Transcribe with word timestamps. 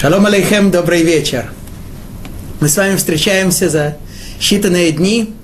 Шалом 0.00 0.24
алейхем, 0.24 0.70
добрый 0.70 1.02
вечер. 1.02 1.52
Мы 2.60 2.70
с 2.70 2.76
вами 2.78 2.96
встречаемся 2.96 3.68
за 3.68 3.98
считанные 4.40 4.92
дни, 4.92 5.34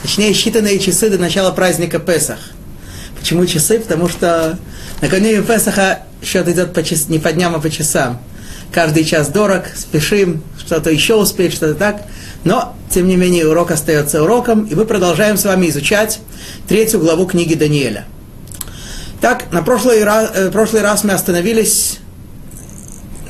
точнее 0.00 0.32
считанные 0.32 0.78
часы 0.78 1.10
до 1.10 1.18
начала 1.18 1.50
праздника 1.50 1.98
Песах. 1.98 2.38
Почему 3.18 3.44
часы? 3.44 3.78
Потому 3.78 4.08
что 4.08 4.58
накануне 5.02 5.42
Песаха 5.42 5.98
счет 6.24 6.48
идет 6.48 6.72
по 6.72 6.82
час, 6.82 7.10
не 7.10 7.18
по 7.18 7.30
дням, 7.30 7.54
а 7.54 7.60
по 7.60 7.68
часам. 7.68 8.22
Каждый 8.72 9.04
час 9.04 9.28
дорог, 9.28 9.64
спешим, 9.76 10.42
что-то 10.58 10.88
еще 10.90 11.16
успеть, 11.16 11.52
что-то 11.52 11.74
так. 11.74 12.06
Но, 12.42 12.74
тем 12.90 13.06
не 13.06 13.16
менее, 13.16 13.46
урок 13.46 13.70
остается 13.70 14.22
уроком, 14.22 14.64
и 14.64 14.74
мы 14.74 14.86
продолжаем 14.86 15.36
с 15.36 15.44
вами 15.44 15.68
изучать 15.68 16.20
третью 16.66 17.00
главу 17.00 17.26
книги 17.26 17.52
Даниэля. 17.52 18.06
Так, 19.20 19.52
на 19.52 19.60
прошлый 19.60 20.02
раз, 20.04 20.30
э, 20.34 20.50
прошлый 20.50 20.80
раз 20.80 21.04
мы 21.04 21.12
остановились 21.12 21.99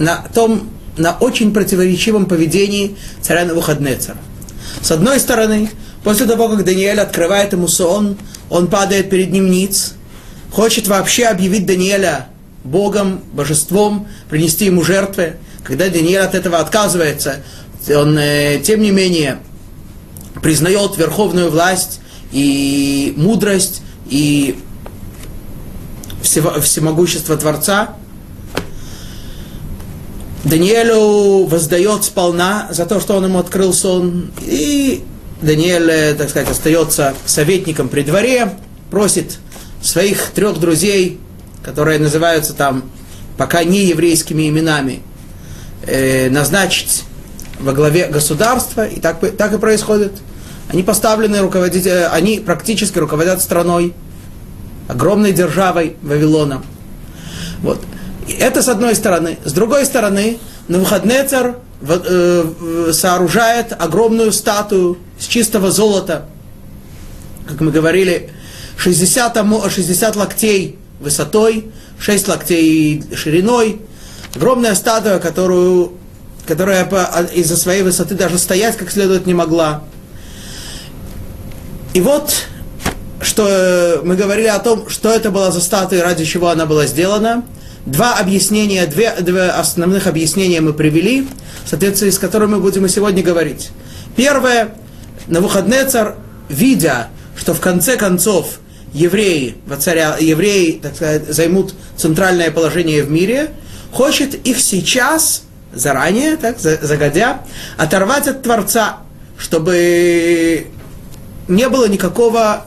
на 0.00 0.24
том, 0.34 0.68
на 0.96 1.16
очень 1.18 1.52
противоречивом 1.52 2.27
поведении 2.27 2.96
царя 3.20 3.45
Навуходнецера. 3.45 4.16
С 4.82 4.90
одной 4.90 5.20
стороны, 5.20 5.70
после 6.02 6.26
того, 6.26 6.48
как 6.48 6.64
Даниэль 6.64 6.98
открывает 6.98 7.52
ему 7.52 7.68
сон, 7.68 8.16
он 8.48 8.66
падает 8.66 9.10
перед 9.10 9.30
ним 9.30 9.50
ниц, 9.50 9.92
хочет 10.50 10.88
вообще 10.88 11.26
объявить 11.26 11.66
Даниэля 11.66 12.28
Богом, 12.64 13.20
божеством, 13.32 14.09
принести 14.28 14.64
ему 14.64 14.82
жертвы. 14.82 15.36
Когда 15.62 15.88
Даниэль 15.88 16.18
от 16.18 16.34
этого 16.34 16.59
отказывается, 16.59 17.42
он, 17.88 18.18
э, 18.18 18.60
тем 18.64 18.80
не 18.80 18.90
менее, 18.90 19.38
признает 20.42 20.96
верховную 20.96 21.51
власть 21.51 22.01
и 22.32 23.12
мудрость 23.16 23.82
и 24.09 24.59
всемогущество 26.23 27.37
Творца. 27.37 27.96
Даниэлю 30.45 31.45
воздает 31.46 32.05
сполна 32.05 32.69
за 32.71 32.87
то, 32.87 33.01
что 33.01 33.16
он 33.16 33.24
ему 33.24 33.38
открыл 33.38 33.73
сон. 33.73 34.30
И 34.41 35.05
Даниэль, 35.43 35.91
э, 35.91 36.15
так 36.15 36.30
сказать, 36.30 36.51
остается 36.51 37.15
советником 37.27 37.88
при 37.88 38.02
дворе, 38.02 38.55
просит 38.91 39.38
своих 39.83 40.30
трех 40.30 40.59
друзей, 40.59 41.21
которые 41.63 41.99
называются 41.99 42.55
там 42.55 42.85
пока 43.37 43.65
не 43.65 43.87
еврейскими 43.87 44.49
именами, 44.49 45.01
э, 45.87 46.30
назначить 46.30 47.05
во 47.59 47.73
главе 47.73 48.07
государства, 48.07 48.87
и 48.87 49.01
так, 49.01 49.18
так 49.37 49.52
и 49.52 49.59
происходит. 49.59 50.13
Они 50.68 50.83
поставлены 50.83 51.41
руководители, 51.41 52.09
они 52.11 52.38
практически 52.38 52.99
руководят 52.99 53.43
страной, 53.43 53.95
огромной 54.88 55.33
державой 55.33 55.96
Вавилона. 56.02 56.63
Вот. 57.63 57.80
Это 58.29 58.63
с 58.63 58.68
одной 58.68 58.95
стороны. 58.95 59.38
С 59.45 59.52
другой 59.52 59.85
стороны, 59.87 60.38
Навуходнецар 60.68 61.57
э, 61.82 62.90
сооружает 62.93 63.73
огромную 63.73 64.32
статую 64.32 64.99
с 65.19 65.27
чистого 65.27 65.71
золота, 65.71 66.27
как 67.49 67.60
мы 67.60 67.71
говорили, 67.71 68.31
60, 68.77 69.37
60 69.71 70.16
локтей 70.16 70.78
высотой, 71.00 71.71
6 71.99 72.28
локтей 72.28 73.04
шириной. 73.15 73.81
Огромная 74.34 74.75
статуя, 74.75 75.19
которую, 75.19 75.93
которая 76.47 76.88
из-за 77.34 77.56
своей 77.56 77.82
высоты 77.82 78.15
даже 78.15 78.38
стоять 78.38 78.77
как 78.77 78.91
следует 78.91 79.27
не 79.27 79.34
могла. 79.34 79.82
И 81.93 82.00
вот, 82.00 82.47
что 83.21 84.00
мы 84.05 84.15
говорили 84.15 84.47
о 84.47 84.60
том, 84.60 84.88
что 84.88 85.11
это 85.11 85.31
была 85.31 85.50
за 85.50 85.61
статуя, 85.61 86.05
ради 86.05 86.25
чего 86.25 86.49
она 86.49 86.67
была 86.67 86.87
сделана. 86.87 87.44
Два 87.87 88.19
объяснения, 88.19 88.87
две, 88.87 89.13
две 89.21 89.49
основных 89.49 90.07
объяснения 90.07 90.61
мы 90.61 90.75
привели, 90.75 91.27
в 91.65 91.69
соответствии 91.69 92.11
с 92.11 92.19
которыми 92.19 92.53
мы 92.53 92.61
будем 92.61 92.85
и 92.85 92.89
сегодня 92.89 93.23
говорить. 93.23 93.71
Первое, 94.17 94.75
на 95.27 95.41
выходный 95.41 95.85
царь, 95.87 96.15
видя, 96.49 97.09
что 97.37 97.55
в 97.55 97.61
конце 97.61 97.97
концов 97.97 98.59
евреи, 98.93 99.57
воцаря, 99.67 100.17
евреи, 100.19 100.81
так 100.83 100.95
сказать, 100.95 101.29
займут 101.29 101.75
центральное 101.97 102.51
положение 102.51 103.03
в 103.03 103.11
мире, 103.11 103.51
хочет 103.93 104.35
их 104.35 104.61
сейчас, 104.61 105.43
заранее, 105.73 106.37
так, 106.37 106.59
загодя, 106.59 107.41
оторвать 107.79 108.29
от 108.29 108.43
Творца, 108.43 108.99
чтобы 109.39 110.67
не 111.49 111.69
было 111.69 111.89
никакого, 111.89 112.67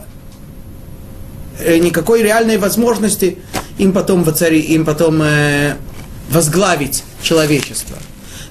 никакой 1.60 2.22
реальной 2.22 2.58
возможности 2.58 3.38
им 3.78 3.92
потом, 3.92 4.24
воцари, 4.24 4.58
им 4.58 4.84
потом 4.84 5.22
э, 5.22 5.76
возглавить 6.30 7.02
человечество. 7.22 7.96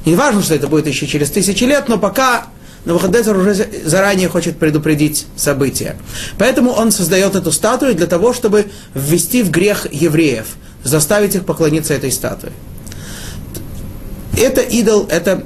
Не 0.05 0.15
важно, 0.15 0.41
что 0.41 0.55
это 0.55 0.67
будет 0.67 0.87
еще 0.87 1.07
через 1.07 1.29
тысячи 1.29 1.63
лет, 1.63 1.87
но 1.87 1.97
пока 1.97 2.47
Навуходнецар 2.85 3.37
уже 3.37 3.55
заранее 3.85 4.27
хочет 4.27 4.57
предупредить 4.57 5.25
события. 5.37 5.95
Поэтому 6.37 6.71
он 6.71 6.91
создает 6.91 7.35
эту 7.35 7.51
статую 7.51 7.95
для 7.95 8.07
того, 8.07 8.33
чтобы 8.33 8.65
ввести 8.93 9.41
в 9.41 9.51
грех 9.51 9.87
евреев, 9.91 10.47
заставить 10.83 11.35
их 11.35 11.45
поклониться 11.45 11.93
этой 11.93 12.11
статуе. 12.11 12.51
Это 14.37 14.59
идол, 14.59 15.07
это 15.09 15.45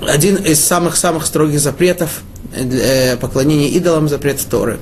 один 0.00 0.36
из 0.36 0.64
самых-самых 0.64 1.26
строгих 1.26 1.60
запретов 1.60 2.22
э, 2.54 3.16
поклонения 3.18 3.68
идолам, 3.68 4.08
запрет 4.08 4.40
Торы. 4.48 4.78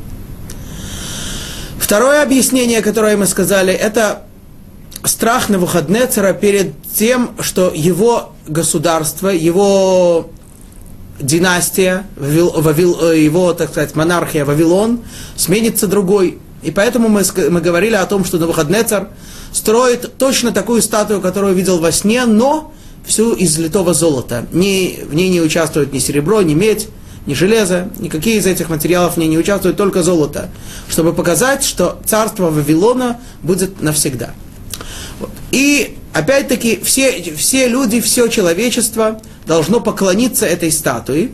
Второе 1.87 2.21
объяснение, 2.21 2.83
которое 2.83 3.17
мы 3.17 3.27
сказали, 3.27 3.73
это 3.73 4.25
страх 5.05 5.49
Навуходнецера 5.49 6.33
перед 6.33 6.73
тем, 6.93 7.37
что 7.39 7.71
его 7.73 8.33
государство, 8.49 9.29
его 9.29 10.29
династия, 11.21 12.05
э, 12.17 13.15
его, 13.17 13.53
так 13.53 13.71
сказать, 13.71 13.95
монархия 13.95 14.45
Вавилон 14.45 15.05
сменится 15.37 15.87
другой. 15.87 16.41
И 16.65 16.73
поэтому 16.73 17.09
мы, 17.09 17.23
мы 17.51 17.61
говорили 17.61 17.95
о 17.95 18.07
том, 18.07 18.25
что 18.25 18.39
Навуходнецар 18.39 19.11
строит 19.53 20.19
точно 20.19 20.51
такую 20.51 20.83
статую, 20.83 21.21
которую 21.21 21.55
видел 21.55 21.79
во 21.79 21.93
сне, 21.93 22.25
но 22.25 22.73
всю 23.07 23.33
из 23.33 23.57
литого 23.59 23.95
золота. 23.95 24.45
Ни, 24.53 25.05
в 25.09 25.15
ней 25.15 25.29
не 25.29 25.41
участвует 25.41 25.93
ни 25.93 26.01
серебро, 26.01 26.43
ни 26.43 26.55
медь, 26.55 26.89
ни 27.27 27.35
железо, 27.35 27.91
никакие 27.99 28.37
из 28.37 28.47
этих 28.47 28.69
материалов 28.69 29.15
в 29.15 29.17
ней 29.19 29.29
не 29.29 29.39
участвуют, 29.39 29.77
только 29.77 30.03
золото, 30.03 30.49
чтобы 30.89 31.13
показать, 31.13 31.65
что 31.65 32.01
царство 32.07 32.51
Вавилона 32.51 33.21
будет 33.43 33.83
навсегда. 33.83 34.31
И 35.51 35.97
опять-таки 36.13 36.81
все, 36.83 37.35
все 37.37 37.69
люди, 37.69 38.01
все 38.01 38.29
человечество 38.29 39.21
должно 39.47 39.81
поклониться 39.81 40.47
этой 40.47 40.71
статуе 40.71 41.31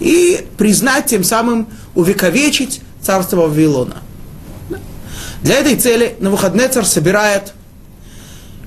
и 0.00 0.46
признать 0.56 1.06
тем 1.06 1.24
самым, 1.24 1.68
увековечить 1.94 2.80
царство 3.02 3.48
Вавилона. 3.48 4.02
Для 5.42 5.56
этой 5.56 5.76
цели 5.76 6.16
на 6.20 6.30
выходный 6.30 6.68
царь 6.68 6.84
собирает, 6.84 7.52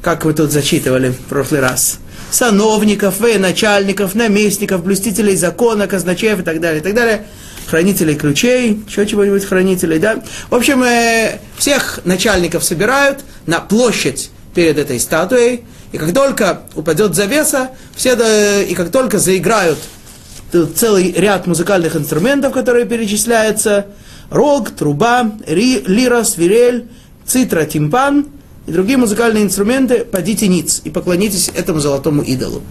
как 0.02 0.26
вы 0.26 0.34
тут 0.34 0.52
зачитывали 0.52 1.10
в 1.10 1.20
прошлый 1.22 1.62
раз, 1.62 2.00
сановников, 2.32 3.20
военачальников, 3.20 4.16
наместников, 4.16 4.84
блюстителей 4.84 5.36
закона, 5.36 5.86
казначеев 5.88 6.40
и 6.40 6.44
так 6.44 6.60
далее, 6.60 6.80
и 6.80 6.84
так 6.84 6.96
далее, 6.96 7.28
хранителей 7.68 8.16
ключей, 8.16 8.82
еще 8.88 9.06
чего-нибудь 9.06 9.46
хранителей, 9.46 10.00
да. 10.00 10.24
В 10.50 10.56
общем, 10.56 10.82
э, 10.84 11.40
всех 11.58 12.00
начальников 12.06 12.64
собирают 12.64 13.20
на 13.46 13.60
площадь 13.60 14.32
перед 14.56 14.78
этой 14.78 15.00
статуей, 15.00 15.66
и 15.92 15.98
как 15.98 16.14
только 16.14 16.62
упадет 16.76 17.16
завеса, 17.16 17.72
все, 17.96 18.16
да, 18.16 18.64
и 18.64 18.74
как 18.74 18.92
только 18.92 19.20
заиграют 19.20 19.78
целый 20.76 21.12
ряд 21.12 21.48
музыкальных 21.48 21.96
инструментов, 21.96 22.54
которые 22.54 22.86
перечисляются, 22.86 23.88
рог, 24.30 24.72
труба, 24.72 25.32
ри, 25.46 25.84
лира, 25.86 26.24
свирель, 26.24 26.88
цитра, 27.26 27.66
тимпан– 27.66 28.28
и 28.68 28.72
другие 28.72 28.98
музыкальные 28.98 29.44
инструменты, 29.44 30.06
подите 30.06 30.48
ниц 30.48 30.82
и 30.84 30.90
поклонитесь 30.90 31.50
этому 31.54 31.80
золотому 31.80 32.22
идолу. 32.22 32.62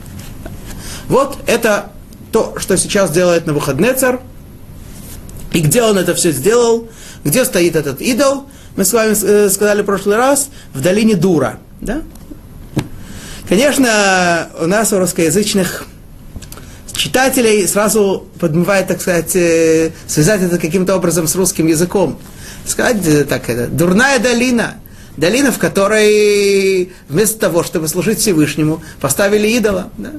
Вот 1.08 1.38
это 1.46 1.90
то, 2.30 2.54
что 2.58 2.76
сейчас 2.76 3.10
делает 3.10 3.46
на 3.46 3.52
выходный 3.52 3.92
царь. 3.94 4.20
И 5.52 5.60
где 5.60 5.82
он 5.82 5.98
это 5.98 6.14
все 6.14 6.30
сделал, 6.30 6.88
где 7.24 7.44
стоит 7.44 7.74
этот 7.74 8.00
идол, 8.00 8.46
мы 8.76 8.84
с 8.84 8.92
вами 8.92 9.16
э, 9.20 9.50
сказали 9.50 9.82
в 9.82 9.86
прошлый 9.86 10.16
раз, 10.16 10.50
в 10.72 10.80
долине 10.80 11.16
Дура. 11.16 11.58
Да? 11.80 12.02
Конечно, 13.48 14.48
у 14.60 14.66
нас, 14.66 14.92
у 14.92 14.98
русскоязычных 14.98 15.86
читателей, 16.92 17.66
сразу 17.66 18.28
подмывает, 18.38 18.86
так 18.86 19.00
сказать, 19.00 19.34
э, 19.34 19.90
связать 20.06 20.42
это 20.42 20.56
каким-то 20.56 20.94
образом 20.94 21.26
с 21.26 21.34
русским 21.34 21.66
языком. 21.66 22.16
Сказать 22.64 23.04
э, 23.04 23.24
так, 23.24 23.50
это 23.50 23.66
дурная 23.66 24.20
долина– 24.20 24.76
Долина, 25.20 25.52
в 25.52 25.58
которой 25.58 26.92
вместо 27.10 27.38
того, 27.38 27.62
чтобы 27.62 27.88
служить 27.88 28.20
Всевышнему, 28.20 28.82
поставили 29.02 29.48
идола. 29.48 29.90
Да? 29.98 30.12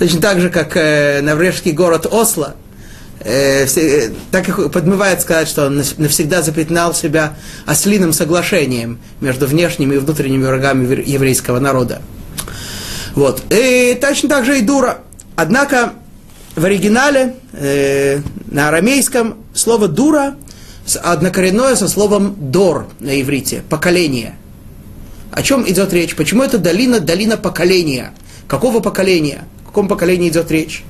Точно 0.00 0.20
так 0.20 0.40
же, 0.40 0.50
как 0.50 0.76
э, 0.76 1.20
норвежский 1.22 1.70
город 1.70 2.04
Осло, 2.10 2.56
э, 3.20 3.66
э, 3.66 4.10
так 4.32 4.48
и 4.48 4.68
подмывает 4.68 5.20
сказать, 5.20 5.46
что 5.46 5.66
он 5.66 5.76
навсегда 5.76 6.42
запятнал 6.42 6.92
себя 6.92 7.36
ослиным 7.66 8.12
соглашением 8.12 8.98
между 9.20 9.46
внешними 9.46 9.94
и 9.94 9.98
внутренними 9.98 10.44
врагами 10.44 11.08
еврейского 11.08 11.60
народа. 11.60 12.02
Вот. 13.14 13.44
И 13.50 13.96
точно 14.00 14.28
так 14.28 14.44
же 14.44 14.58
и 14.58 14.62
дура. 14.62 14.98
Однако 15.36 15.92
в 16.56 16.64
оригинале, 16.64 17.36
э, 17.52 18.22
на 18.50 18.70
арамейском, 18.70 19.36
слово 19.54 19.86
дура 19.86 20.34
однокоренное 20.96 21.76
со 21.76 21.88
словом 21.88 22.34
дор 22.50 22.88
на 23.00 23.20
иврите, 23.20 23.62
поколение. 23.68 24.36
О 25.30 25.42
чем 25.42 25.68
идет 25.68 25.92
речь? 25.92 26.16
Почему 26.16 26.42
это 26.42 26.58
долина, 26.58 27.00
долина 27.00 27.36
поколения? 27.36 28.12
Какого 28.46 28.80
поколения? 28.80 29.44
О 29.64 29.68
каком 29.68 29.88
поколении 29.88 30.28
идет 30.28 30.50
речь? 30.50 30.84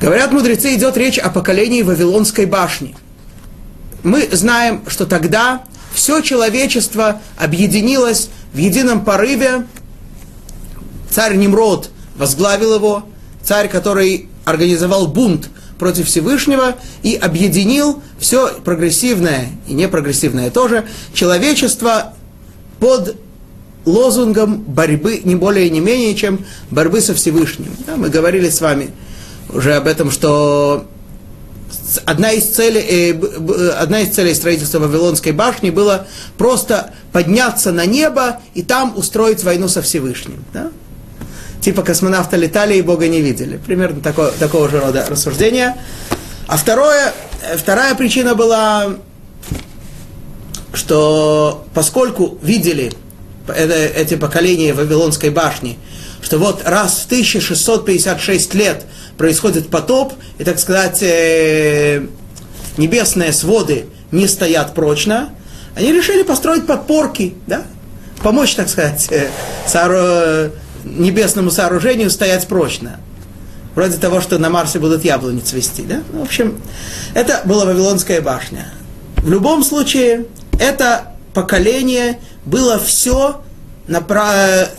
Говорят 0.00 0.32
мудрецы, 0.32 0.74
идет 0.74 0.96
речь 0.96 1.18
о 1.18 1.28
поколении 1.28 1.82
Вавилонской 1.82 2.46
башни. 2.46 2.96
Мы 4.02 4.28
знаем, 4.32 4.82
что 4.86 5.06
тогда 5.06 5.62
все 5.92 6.20
человечество 6.20 7.20
объединилось 7.36 8.30
в 8.52 8.58
едином 8.58 9.04
порыве. 9.04 9.66
Царь 11.10 11.36
Немрод 11.36 11.90
возглавил 12.16 12.76
его, 12.76 13.04
царь, 13.42 13.68
который 13.68 14.28
организовал 14.44 15.08
бунт 15.08 15.50
против 15.78 16.06
Всевышнего 16.06 16.76
и 17.02 17.14
объединил 17.14 18.02
все 18.18 18.48
прогрессивное 18.64 19.48
и 19.66 19.74
непрогрессивное 19.74 20.50
тоже 20.50 20.84
человечество 21.14 22.14
под 22.80 23.16
лозунгом 23.84 24.60
борьбы 24.62 25.20
не 25.24 25.34
более 25.34 25.70
не 25.70 25.80
менее, 25.80 26.14
чем 26.14 26.44
борьбы 26.70 27.00
со 27.00 27.14
Всевышним. 27.14 27.74
Да, 27.86 27.96
мы 27.96 28.10
говорили 28.10 28.50
с 28.50 28.60
вами 28.60 28.90
уже 29.50 29.74
об 29.74 29.86
этом, 29.86 30.10
что 30.10 30.86
одна 32.04 32.32
из 32.32 32.44
целей, 32.44 32.80
э, 32.80 33.70
одна 33.70 34.00
из 34.00 34.10
целей 34.10 34.34
строительства 34.34 34.78
Вавилонской 34.78 35.32
башни 35.32 35.70
была 35.70 36.06
просто 36.36 36.92
подняться 37.12 37.72
на 37.72 37.86
небо 37.86 38.40
и 38.54 38.62
там 38.62 38.92
устроить 38.96 39.42
войну 39.42 39.68
со 39.68 39.82
Всевышним. 39.82 40.44
Да? 40.52 40.70
Типа 41.60 41.82
космонавта 41.82 42.36
летали 42.36 42.74
и 42.74 42.82
Бога 42.82 43.08
не 43.08 43.20
видели. 43.20 43.58
Примерно 43.58 44.00
такого, 44.00 44.30
такого 44.32 44.68
же 44.68 44.80
рода 44.80 45.06
рассуждения. 45.08 45.76
А 46.46 46.56
второе, 46.56 47.12
э, 47.42 47.56
вторая 47.56 47.94
причина 47.94 48.34
была, 48.34 48.94
что 50.72 51.66
поскольку 51.74 52.38
видели 52.42 52.92
это, 53.48 53.74
эти 53.74 54.16
поколения 54.16 54.72
Вавилонской 54.72 55.30
башни, 55.30 55.78
что 56.22 56.38
вот 56.38 56.62
раз 56.64 57.00
в 57.00 57.06
1656 57.06 58.54
лет 58.54 58.84
происходит 59.16 59.68
потоп, 59.68 60.14
и, 60.38 60.44
так 60.44 60.58
сказать, 60.58 61.02
э, 61.02 62.06
небесные 62.76 63.32
своды 63.32 63.86
не 64.12 64.26
стоят 64.26 64.74
прочно, 64.74 65.30
они 65.74 65.92
решили 65.92 66.22
построить 66.22 66.66
подпорки, 66.66 67.34
да? 67.46 67.64
помочь, 68.22 68.54
так 68.54 68.68
сказать, 68.68 69.08
э. 69.10 69.28
Небесному 70.96 71.50
сооружению 71.50 72.10
стоять 72.10 72.46
прочно. 72.46 73.00
Вроде 73.74 73.96
того, 73.96 74.20
что 74.20 74.38
на 74.38 74.50
Марсе 74.50 74.78
будут 74.78 75.04
яблони 75.04 75.40
цвести. 75.40 75.82
Да? 75.82 76.02
Ну, 76.12 76.20
в 76.20 76.22
общем, 76.22 76.60
это 77.14 77.42
была 77.44 77.64
Вавилонская 77.64 78.20
башня. 78.20 78.72
В 79.18 79.30
любом 79.30 79.62
случае, 79.62 80.26
это 80.58 81.12
поколение 81.34 82.18
было 82.44 82.78
все 82.78 83.42
направ... 83.86 84.70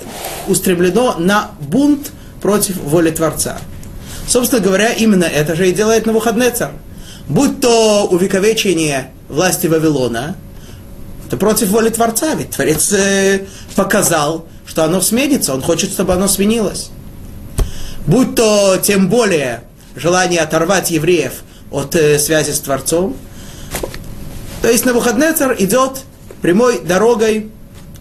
устремлено 0.47 1.15
на 1.17 1.51
бунт 1.59 2.11
против 2.41 2.77
воли 2.77 3.11
Творца. 3.11 3.57
Собственно 4.27 4.61
говоря, 4.61 4.94
именно 4.94 5.23
это 5.23 5.56
же 5.56 5.69
и 5.69 5.71
делает 5.71 6.06
на 6.06 6.13
выходные 6.13 6.51
царь. 6.51 6.73
Будь 7.27 7.61
то 7.61 8.07
увековечение 8.09 9.11
власти 9.27 9.67
Вавилона, 9.67 10.35
это 11.27 11.38
против 11.38 11.69
воли 11.69 11.89
Творца, 11.89 12.33
ведь 12.33 12.51
Творец 12.51 12.91
э, 12.91 13.45
показал, 13.75 14.47
что 14.69 14.83
оно 14.83 15.01
сменится, 15.01 15.56
он 15.56 15.63
хочет, 15.63 15.89
чтобы 15.89 16.13
оно 16.13 16.27
сменилось. 16.27 16.92
Будь 18.06 18.36
то 18.36 18.77
тем 18.77 19.10
более 19.10 19.63
желание 19.95 20.42
оторвать 20.42 20.92
евреев 20.92 21.33
от 21.71 21.95
э, 21.95 22.19
связи 22.19 22.51
с 22.51 22.60
Творцом. 22.60 23.18
То 24.62 24.69
есть 24.69 24.86
на 24.86 24.94
выходные 24.94 25.33
царь 25.33 25.56
идет 25.57 26.01
прямой 26.44 26.81
дорогой, 26.81 27.50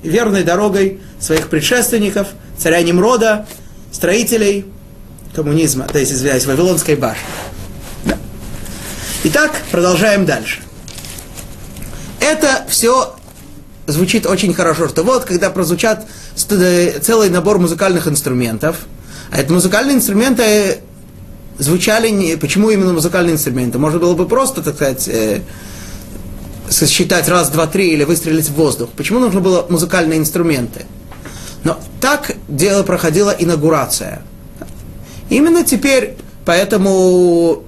верной 0.03 0.45
дорогой 0.45 1.01
своих 1.19 1.49
предшественников, 1.49 2.29
царя 2.59 2.83
Немрода, 2.83 3.47
строителей 3.91 4.67
коммунизма, 5.35 5.87
то 5.87 5.99
есть, 5.99 6.13
извиняюсь, 6.13 6.45
Вавилонской 6.45 6.97
башни. 6.97 7.25
Да. 8.05 8.19
Итак, 9.25 9.53
продолжаем 9.71 10.27
дальше. 10.27 10.61
Это 12.21 12.67
все 12.69 13.18
звучит 13.89 14.27
очень 14.27 14.55
хорошо, 14.55 14.89
что 14.89 15.03
вот, 15.03 15.25
когда 15.25 15.51
прозвучат 15.51 16.07
целый 16.37 17.31
набор 17.31 17.59
музыкальных 17.59 18.07
инструментов, 18.07 18.77
а 19.31 19.41
это 19.41 19.53
музыкальные 19.53 19.97
инструменты 19.97 20.79
звучали, 21.59 22.11
не, 22.11 22.37
почему 22.37 22.71
именно 22.71 22.93
музыкальные 22.93 23.35
инструменты? 23.35 23.79
Можно 23.79 23.99
было 23.99 24.15
бы 24.15 24.29
просто, 24.29 24.63
так 24.63 24.77
сказать, 24.77 25.09
э, 25.09 25.41
сосчитать 26.69 27.29
раз, 27.29 27.49
два, 27.49 27.67
три 27.67 27.91
или 27.91 28.05
выстрелить 28.05 28.49
в 28.49 28.55
воздух. 28.55 28.91
Почему 28.97 29.19
нужно 29.19 29.41
было 29.41 29.67
музыкальные 29.69 30.19
инструменты? 30.19 30.85
Но 31.65 31.79
так 32.01 32.37
дело 32.47 32.83
проходила 32.83 33.31
инаугурация. 33.31 34.23
Именно 35.31 35.65
теперь, 35.65 36.17
поэтому 36.45 37.65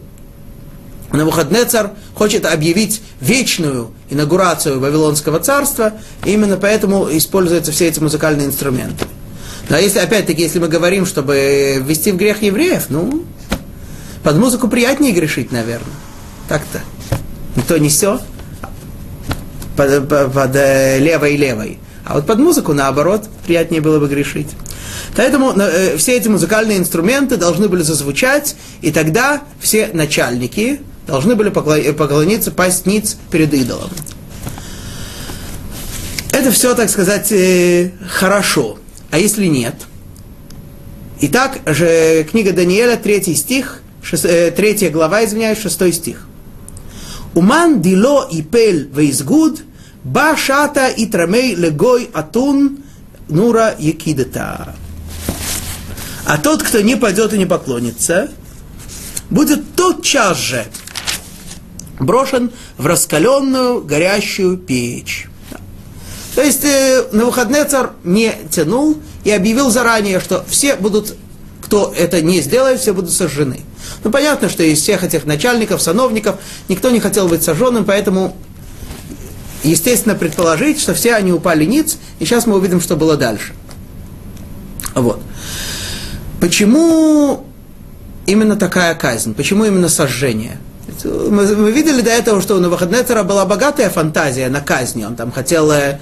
Навуходнецар 1.13 1.91
хочет 2.15 2.47
объявить 2.47 3.03
вечную 3.21 3.91
инаугурацию 4.11 4.79
Вавилонского 4.79 5.41
царства, 5.41 5.95
и 6.25 6.33
именно 6.33 6.57
поэтому 6.57 7.09
используются 7.11 7.73
все 7.73 7.89
эти 7.89 8.01
музыкальные 8.01 8.47
инструменты. 8.47 9.07
Но 9.69 9.77
если, 9.77 9.99
опять-таки, 10.01 10.43
если 10.43 10.59
мы 10.59 10.69
говорим, 10.69 11.07
чтобы 11.07 11.83
ввести 11.85 12.13
в 12.13 12.17
грех 12.17 12.43
евреев, 12.43 12.87
ну, 12.89 13.25
под 14.23 14.37
музыку 14.37 14.69
приятнее 14.69 15.13
грешить, 15.13 15.53
наверное. 15.53 15.95
Так-то. 16.49 16.81
Никто 17.57 17.79
не 17.79 17.89
все. 17.89 18.21
Под, 19.77 20.09
под, 20.09 20.33
под 20.33 20.57
э, 20.57 20.99
левой 20.99 21.37
левой. 21.37 21.79
А 22.05 22.15
вот 22.15 22.27
под 22.27 22.39
музыку, 22.39 22.73
наоборот, 22.73 23.29
приятнее 23.47 23.81
было 23.81 23.99
бы 23.99 24.09
грешить. 24.09 24.49
Поэтому 25.17 25.53
э, 25.53 25.97
все 25.97 26.17
эти 26.17 26.29
музыкальные 26.29 26.79
инструменты 26.79 27.37
должны 27.37 27.69
были 27.69 27.83
зазвучать, 27.83 28.57
и 28.83 28.91
тогда 28.91 29.43
все 29.61 29.91
начальники 29.93 30.81
должны 31.07 31.35
были 31.35 31.51
поклониться, 31.51 32.51
пасть 32.51 32.87
ниц 32.87 33.17
перед 33.31 33.53
идолом. 33.55 33.91
Это 36.33 36.53
все, 36.53 36.75
так 36.75 36.89
сказать, 36.91 37.33
э, 37.33 37.91
хорошо. 38.09 38.79
А 39.11 39.19
если 39.19 39.47
нет? 39.47 39.75
Итак, 41.21 41.59
же 41.67 42.25
книга 42.31 42.53
Даниэля, 42.53 42.97
третий 42.97 43.35
стих, 43.35 43.83
шест, 44.03 44.25
э, 44.25 44.51
третья 44.51 44.91
глава, 44.91 45.25
извиняюсь, 45.25 45.59
шестой 45.59 45.93
стих. 45.93 46.27
Уман 47.35 47.83
дило 47.83 48.27
и 48.31 48.43
пель 48.43 48.89
вейзгуд, 48.95 49.63
ба 50.03 50.37
шата 50.37 50.89
и 50.89 51.07
трамей 51.07 51.55
легой 51.55 52.09
атун 52.13 52.79
нура 53.29 53.75
якидата. 53.79 54.75
А 56.27 56.39
тот, 56.39 56.63
кто 56.63 56.81
не 56.81 56.97
пойдет 56.97 57.35
и 57.35 57.39
не 57.39 57.47
поклонится, 57.47 58.31
будет 59.31 59.75
тотчас 59.75 60.39
же 60.39 60.65
брошен 62.01 62.51
в 62.79 62.87
раскаленную 62.87 63.83
горящую 63.83 64.57
печь. 64.57 65.29
То 66.35 66.43
есть 66.43 66.65
э, 66.65 67.05
на 67.13 67.27
выходные 67.27 67.65
царь 67.65 67.89
не 68.05 68.35
тянул 68.51 68.97
и 69.25 69.31
объявил 69.31 69.71
заранее, 69.71 70.21
что 70.21 70.45
все 70.49 70.77
будут, 70.77 71.15
кто 71.61 71.93
это 71.97 72.23
не 72.23 72.41
сделает, 72.41 72.81
все 72.81 72.95
будут 72.95 73.13
сожжены. 73.13 73.61
Ну, 74.05 74.11
понятно, 74.11 74.49
что 74.49 74.63
из 74.63 74.81
всех 74.81 75.05
этих 75.05 75.27
начальников, 75.27 75.83
сановников, 75.83 76.37
никто 76.69 76.91
не 76.91 77.01
хотел 77.01 77.29
быть 77.29 77.43
сожженным, 77.43 77.85
поэтому, 77.85 78.37
естественно, 79.63 80.15
предположить, 80.15 80.81
что 80.81 80.95
все 80.95 81.15
они 81.15 81.33
упали 81.33 81.65
ниц, 81.65 81.99
и 82.21 82.25
сейчас 82.25 82.47
мы 82.47 82.57
увидим, 82.57 82.81
что 82.81 82.97
было 82.97 83.17
дальше. 83.17 83.53
Вот. 84.95 85.21
Почему 86.41 87.45
именно 88.27 88.57
такая 88.57 88.95
казнь? 88.95 89.35
Почему 89.35 89.65
именно 89.65 89.89
сожжение? 89.89 90.59
Мы, 91.05 91.57
мы 91.57 91.71
видели 91.73 92.01
до 92.01 92.11
этого, 92.11 92.41
что 92.43 92.57
у 92.57 92.61
Навуходнецера 92.61 93.23
была 93.23 93.47
богатая 93.47 93.91
фантазия 93.91 94.49
на 94.49 94.61
казни. 94.61 95.05
Он 95.05 95.17
там 95.17 95.33
хотел 95.33 95.71
э, 95.71 95.99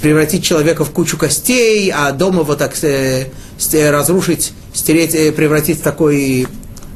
превратить 0.00 0.44
человека 0.44 0.84
в 0.84 0.90
кучу 0.90 1.16
костей, 1.16 1.90
а 1.90 2.12
дома 2.12 2.42
вот 2.42 2.58
так 2.58 2.72
э, 2.82 3.26
разрушить, 3.90 4.52
стереть, 4.72 5.14
э, 5.14 5.32
превратить 5.32 5.80
в 5.80 5.82
такой 5.82 6.46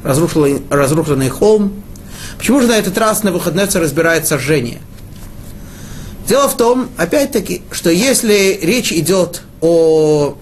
разрушенный, 0.03 0.61
разрушенный 0.69 1.29
холм. 1.29 1.83
Почему 2.37 2.61
же 2.61 2.67
на 2.67 2.77
этот 2.77 2.97
раз 2.97 3.23
на 3.23 3.31
Навуходнецер 3.31 3.81
разбирает 3.81 4.27
сожжение? 4.27 4.79
Дело 6.27 6.47
в 6.47 6.55
том, 6.55 6.89
опять-таки, 6.97 7.63
что 7.71 7.89
если 7.89 8.59
речь 8.61 8.91
идет 8.93 9.41
о 9.59 10.37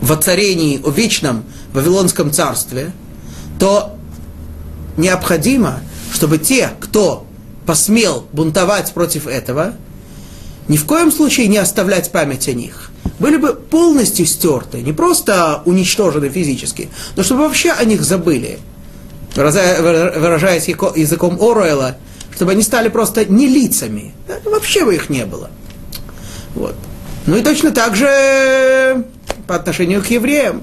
воцарении, 0.00 0.80
о 0.84 0.90
вечном 0.90 1.44
Вавилонском 1.72 2.30
царстве, 2.30 2.92
то 3.58 3.95
необходимо, 4.96 5.80
чтобы 6.12 6.38
те, 6.38 6.70
кто 6.80 7.26
посмел 7.66 8.26
бунтовать 8.32 8.92
против 8.92 9.26
этого, 9.26 9.74
ни 10.68 10.76
в 10.76 10.84
коем 10.84 11.12
случае 11.12 11.48
не 11.48 11.58
оставлять 11.58 12.10
память 12.12 12.48
о 12.48 12.52
них. 12.52 12.90
Были 13.18 13.36
бы 13.36 13.54
полностью 13.54 14.26
стерты, 14.26 14.82
не 14.82 14.92
просто 14.92 15.62
уничтожены 15.64 16.28
физически, 16.28 16.88
но 17.16 17.22
чтобы 17.22 17.42
вообще 17.42 17.70
о 17.70 17.84
них 17.84 18.02
забыли. 18.02 18.58
Выражаясь 19.34 20.66
языком 20.68 21.38
Оруэлла, 21.40 21.96
чтобы 22.34 22.52
они 22.52 22.62
стали 22.62 22.88
просто 22.88 23.24
не 23.24 23.46
лицами. 23.46 24.14
Вообще 24.44 24.84
бы 24.84 24.94
их 24.94 25.08
не 25.10 25.26
было. 25.26 25.50
Вот. 26.54 26.74
Ну 27.26 27.36
и 27.36 27.42
точно 27.42 27.70
так 27.70 27.96
же 27.96 29.04
по 29.46 29.56
отношению 29.56 30.02
к 30.02 30.06
евреям. 30.06 30.62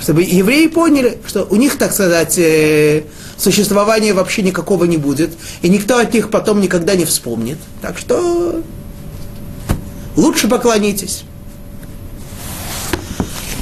Чтобы 0.00 0.22
евреи 0.22 0.68
поняли, 0.68 1.18
что 1.26 1.44
у 1.44 1.56
них, 1.56 1.76
так 1.76 1.92
сказать, 1.92 2.38
э, 2.38 3.04
существования 3.36 4.12
вообще 4.12 4.42
никакого 4.42 4.84
не 4.84 4.96
будет, 4.96 5.30
и 5.62 5.68
никто 5.68 5.98
от 5.98 6.14
них 6.14 6.30
потом 6.30 6.60
никогда 6.60 6.94
не 6.94 7.04
вспомнит. 7.04 7.58
Так 7.82 7.98
что 7.98 8.62
лучше 10.16 10.48
поклонитесь. 10.48 11.24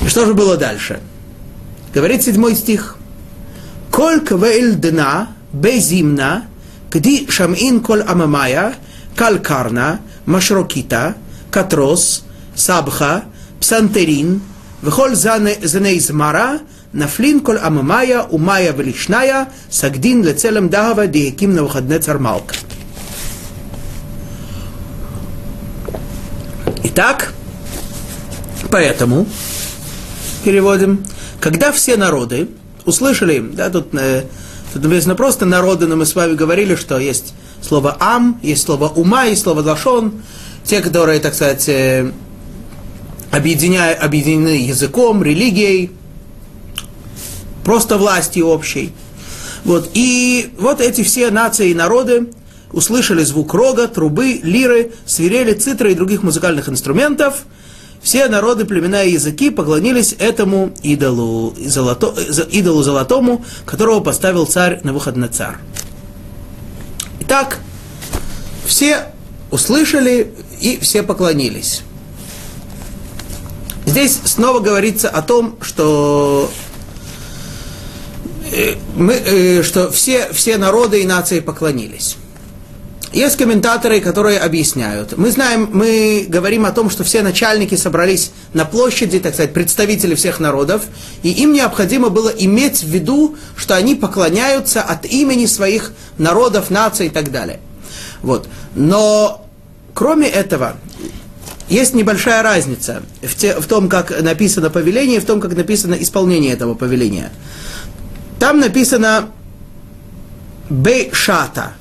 И 0.05 0.09
что 0.09 0.27
же 0.27 0.35
было 0.35 0.57
дальше? 0.57 1.01
Говорит 1.95 2.23
седьмой 2.23 2.55
стих. 2.55 2.97
Коль 3.91 4.21
дна 4.21 5.29
безимна, 5.53 6.45
кди 6.91 7.27
шамин 7.31 7.81
коль 7.81 8.03
амамая, 8.03 8.75
калькарна, 9.17 10.01
машрокита, 10.27 11.17
катрос, 11.51 12.25
сабха, 12.55 13.25
псантерин, 13.59 14.43
Вехоль 14.83 15.17
заней 15.17 16.01
змара, 16.01 16.61
нафлин 16.93 17.41
коль 17.41 17.59
амамая, 17.59 18.23
умая 18.23 18.73
велишная, 18.73 19.49
сагдин 19.71 20.23
лецелем 20.23 20.69
дагава, 20.69 21.07
деяким 21.07 21.55
на 21.55 21.63
выходне 21.63 21.99
цармалка. 21.99 22.55
Итак, 26.85 27.33
поэтому, 28.71 29.27
переводим, 30.45 31.05
когда 31.41 31.73
все 31.73 31.97
народы 31.97 32.49
услышали, 32.85 33.41
да, 33.41 33.71
тут, 33.71 33.95
э, 33.95 34.25
тут 34.73 34.85
написано 34.85 35.15
просто 35.15 35.45
народы, 35.45 35.87
но 35.87 35.97
мы 35.97 36.07
с 36.07 36.15
вами 36.15 36.35
говорили, 36.35 36.75
что 36.75 36.99
есть 36.99 37.35
слово 37.61 37.97
«ам», 38.01 38.39
есть 38.43 38.63
слово 38.63 38.89
«ума», 38.89 39.25
есть 39.25 39.43
слово 39.43 39.63
«лашон», 39.63 40.23
те, 40.65 40.81
которые, 40.81 41.21
так 41.21 41.35
сказать, 41.35 41.69
э, 41.69 42.13
объединяя, 43.31 43.95
объединены 43.95 44.67
языком, 44.67 45.23
религией, 45.23 45.91
просто 47.65 47.99
властью 47.99 48.47
общей. 48.47 48.93
Вот. 49.65 49.91
И 49.95 50.51
вот 50.59 50.81
эти 50.81 51.03
все 51.03 51.31
нации 51.31 51.71
и 51.71 51.75
народы 51.75 52.29
услышали 52.73 53.23
звук 53.25 53.53
рога, 53.55 53.89
трубы, 53.89 54.41
лиры, 54.43 54.93
свирели, 55.05 55.53
цитры 55.55 55.93
и 55.93 55.95
других 55.95 56.23
музыкальных 56.23 56.69
инструментов. 56.69 57.45
Все 58.03 58.29
народы, 58.29 58.65
племена 58.65 59.03
и 59.03 59.13
языки 59.13 59.51
поклонились 59.51 60.15
этому 60.19 60.73
идолу, 60.83 61.55
золото, 61.59 62.15
идолу 62.51 62.83
золотому, 62.83 63.45
которого 63.65 64.01
поставил 64.01 64.47
царь 64.47 64.81
Навуходнецар. 64.85 65.59
Итак, 67.21 67.59
все 68.65 69.07
услышали 69.51 70.33
и 70.61 70.79
все 70.81 71.03
поклонились. 71.03 71.83
Здесь 73.87 74.21
снова 74.25 74.59
говорится 74.59 75.09
о 75.09 75.23
том, 75.23 75.57
что 75.63 76.51
э, 78.53 78.75
мы, 78.97 79.15
э, 79.15 79.63
что 79.63 79.91
все, 79.91 80.29
все 80.33 80.59
народы 80.59 81.03
и 81.03 81.07
нации 81.07 81.41
поклонились. 81.41 82.17
Есть 83.13 83.37
комментаторы, 83.37 84.01
которые 84.01 84.41
объясняют. 84.41 85.17
Мы 85.17 85.31
знаем, 85.31 85.71
мы 85.73 86.27
говорим 86.29 86.67
о 86.67 86.73
том, 86.73 86.91
что 86.91 87.05
все 87.05 87.23
начальники 87.23 87.75
собрались 87.77 88.33
на 88.53 88.65
площади, 88.65 89.21
так 89.21 89.33
сказать, 89.33 89.55
представители 89.55 90.15
всех 90.15 90.41
народов, 90.41 90.83
и 91.23 91.31
им 91.31 91.53
необходимо 91.53 92.11
было 92.11 92.29
иметь 92.29 92.83
в 92.83 92.89
виду, 92.89 93.37
что 93.57 93.77
они 93.77 93.95
поклоняются 93.95 94.83
от 94.83 95.07
имени 95.07 95.47
своих 95.47 95.93
народов, 96.19 96.69
наций 96.69 97.07
и 97.07 97.11
так 97.11 97.31
далее. 97.31 97.61
Вот. 98.21 98.49
Но 98.75 99.47
кроме 99.95 100.29
этого, 100.29 100.77
есть 101.69 101.95
небольшая 101.95 102.43
разница 102.43 103.03
в, 103.23 103.35
те, 103.35 103.59
в 103.59 103.67
том, 103.67 103.89
как 103.89 104.23
написано 104.23 104.71
повеление, 104.71 105.17
и 105.17 105.21
в 105.21 105.25
том, 105.25 105.41
как 105.41 105.57
написано 105.57 105.95
исполнение 105.95 106.53
этого 106.53 106.75
повеления. 106.75 107.33
Там 108.39 108.61
написано 108.61 109.31
бейшата, 110.69 111.73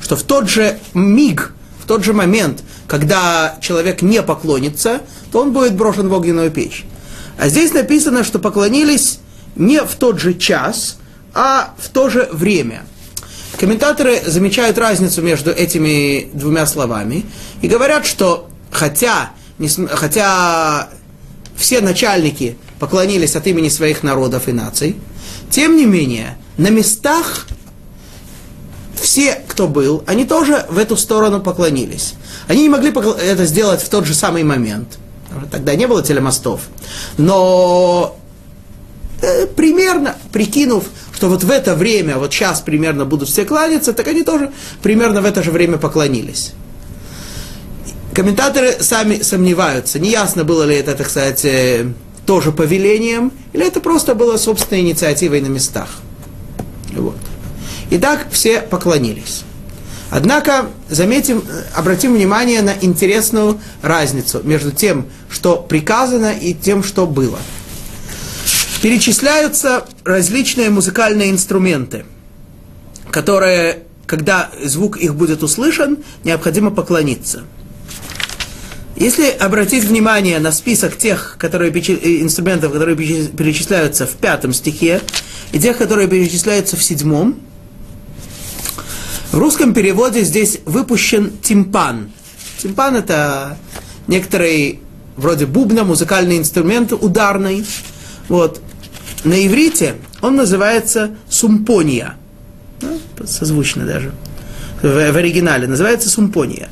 что 0.00 0.16
в 0.16 0.22
тот 0.22 0.48
же 0.48 0.78
миг, 0.94 1.52
в 1.82 1.86
тот 1.86 2.04
же 2.04 2.12
момент, 2.12 2.62
когда 2.86 3.58
человек 3.60 4.02
не 4.02 4.22
поклонится, 4.22 5.00
то 5.32 5.40
он 5.40 5.52
будет 5.52 5.74
брошен 5.74 6.08
в 6.08 6.12
огненную 6.12 6.50
печь. 6.50 6.84
А 7.38 7.48
здесь 7.48 7.72
написано, 7.72 8.24
что 8.24 8.38
поклонились 8.38 9.18
не 9.56 9.80
в 9.82 9.94
тот 9.96 10.20
же 10.20 10.34
час, 10.34 10.98
а 11.34 11.74
в 11.78 11.88
то 11.88 12.08
же 12.08 12.28
время. 12.32 12.84
Комментаторы 13.58 14.20
замечают 14.24 14.78
разницу 14.78 15.22
между 15.22 15.50
этими 15.50 16.30
двумя 16.32 16.66
словами 16.66 17.24
и 17.60 17.68
говорят, 17.68 18.06
что 18.06 18.48
хотя, 18.74 19.30
хотя 19.88 20.88
все 21.56 21.80
начальники 21.80 22.58
поклонились 22.80 23.36
от 23.36 23.46
имени 23.46 23.68
своих 23.68 24.02
народов 24.02 24.48
и 24.48 24.52
наций, 24.52 24.96
тем 25.48 25.76
не 25.76 25.86
менее, 25.86 26.36
на 26.58 26.68
местах 26.68 27.46
все, 29.00 29.40
кто 29.46 29.68
был, 29.68 30.02
они 30.06 30.24
тоже 30.24 30.66
в 30.68 30.78
эту 30.78 30.96
сторону 30.96 31.40
поклонились. 31.40 32.14
Они 32.48 32.62
не 32.62 32.68
могли 32.68 32.90
это 32.90 33.46
сделать 33.46 33.80
в 33.80 33.88
тот 33.88 34.06
же 34.06 34.14
самый 34.14 34.42
момент. 34.42 34.98
Тогда 35.50 35.74
не 35.76 35.86
было 35.86 36.02
телемостов. 36.02 36.62
Но 37.16 38.16
э, 39.22 39.46
примерно, 39.46 40.16
прикинув, 40.32 40.84
что 41.12 41.28
вот 41.28 41.44
в 41.44 41.50
это 41.50 41.76
время, 41.76 42.18
вот 42.18 42.32
сейчас 42.32 42.60
примерно 42.60 43.04
будут 43.04 43.28
все 43.28 43.44
кланяться, 43.44 43.92
так 43.92 44.08
они 44.08 44.24
тоже 44.24 44.52
примерно 44.82 45.22
в 45.22 45.24
это 45.24 45.42
же 45.42 45.52
время 45.52 45.78
поклонились. 45.78 46.54
Комментаторы 48.14 48.76
сами 48.80 49.22
сомневаются, 49.22 49.98
неясно 49.98 50.44
было 50.44 50.62
ли 50.62 50.76
это, 50.76 50.94
так 50.94 51.10
сказать, 51.10 51.44
э, 51.44 51.84
тоже 52.24 52.52
повелением, 52.52 53.32
или 53.52 53.66
это 53.66 53.80
просто 53.80 54.14
было 54.14 54.36
собственной 54.36 54.82
инициативой 54.82 55.40
на 55.40 55.48
местах. 55.48 55.88
Вот. 56.92 57.16
Итак, 57.90 58.28
все 58.30 58.60
поклонились. 58.60 59.42
Однако, 60.10 60.66
заметим, 60.88 61.42
обратим 61.74 62.14
внимание 62.14 62.62
на 62.62 62.74
интересную 62.80 63.58
разницу 63.82 64.42
между 64.44 64.70
тем, 64.70 65.06
что 65.28 65.56
приказано, 65.56 66.32
и 66.32 66.54
тем, 66.54 66.84
что 66.84 67.08
было. 67.08 67.38
Перечисляются 68.80 69.86
различные 70.04 70.70
музыкальные 70.70 71.32
инструменты, 71.32 72.04
которые, 73.10 73.80
когда 74.06 74.50
звук 74.62 74.98
их 74.98 75.16
будет 75.16 75.42
услышан, 75.42 75.98
необходимо 76.22 76.70
поклониться– 76.70 77.42
если 78.96 79.28
обратить 79.28 79.84
внимание 79.84 80.38
на 80.38 80.52
список 80.52 80.96
тех 80.96 81.36
которые, 81.38 81.72
э, 81.72 82.22
инструментов, 82.22 82.72
которые 82.72 82.96
перечисляются 82.96 84.06
в 84.06 84.12
пятом 84.12 84.52
стихе, 84.52 85.00
и 85.52 85.58
тех, 85.58 85.78
которые 85.78 86.08
перечисляются 86.08 86.76
в 86.76 86.82
седьмом, 86.82 87.40
в 89.32 89.38
русском 89.38 89.74
переводе 89.74 90.22
здесь 90.22 90.60
выпущен 90.64 91.32
тимпан. 91.42 92.12
Тимпан– 92.58 92.94
это 92.96 93.58
некоторый 94.06 94.80
вроде 95.16 95.46
бубна, 95.46 95.82
музыкальный 95.82 96.38
инструмент 96.38 96.92
ударный. 96.92 97.66
Вот. 98.28 98.60
На 99.24 99.44
иврите 99.44 99.96
он 100.20 100.36
называется 100.36 101.16
сумпония. 101.28 102.14
Ну, 102.80 103.00
созвучно 103.26 103.84
даже. 103.86 104.12
В, 104.82 105.12
в 105.12 105.16
оригинале 105.16 105.66
называется 105.66 106.08
сумпония. 106.08 106.68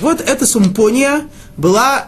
Вот 0.00 0.20
эта 0.20 0.46
сумпония 0.46 1.22
была, 1.58 2.06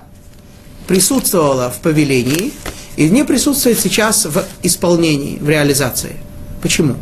присутствовала 0.87 1.71
в 1.71 1.80
повелении 1.80 2.52
и 2.97 3.11
не 3.11 3.25
присутствует 3.25 3.78
сейчас 3.78 4.25
в 4.25 4.45
исполнении, 4.62 5.38
в 5.38 5.49
реализации. 5.49 6.16
Почему? 6.62 6.95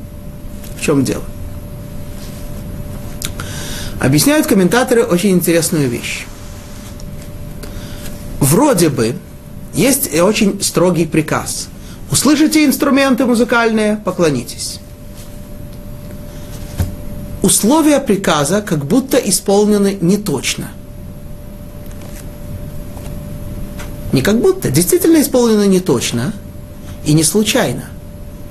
В 0.77 0.83
чем 0.83 1.05
дело? 1.05 1.23
Объясняют 4.01 4.47
комментаторы 4.47 5.05
очень 5.05 5.31
интересную 5.31 5.89
вещь. 5.89 6.27
Вроде 8.41 8.89
бы 8.89 9.17
есть 9.75 10.15
очень 10.19 10.63
строгий 10.63 11.05
приказ. 11.05 11.69
Услышите 12.11 12.65
инструменты 12.65 13.27
музыкальные, 13.27 13.97
поклонитесь. 13.97 14.81
Условия 17.43 18.01
приказа 18.01 18.63
как 18.63 18.87
будто 18.87 19.17
исполнены 19.19 19.99
не 20.01 20.17
точно. 20.17 20.71
Не 24.13 24.23
как 24.23 24.41
будто, 24.41 24.71
действительно 24.71 25.21
исполнено 25.21 25.67
не 25.67 25.81
точно 25.81 26.33
и 27.05 27.13
не 27.13 27.25
случайно. 27.25 27.85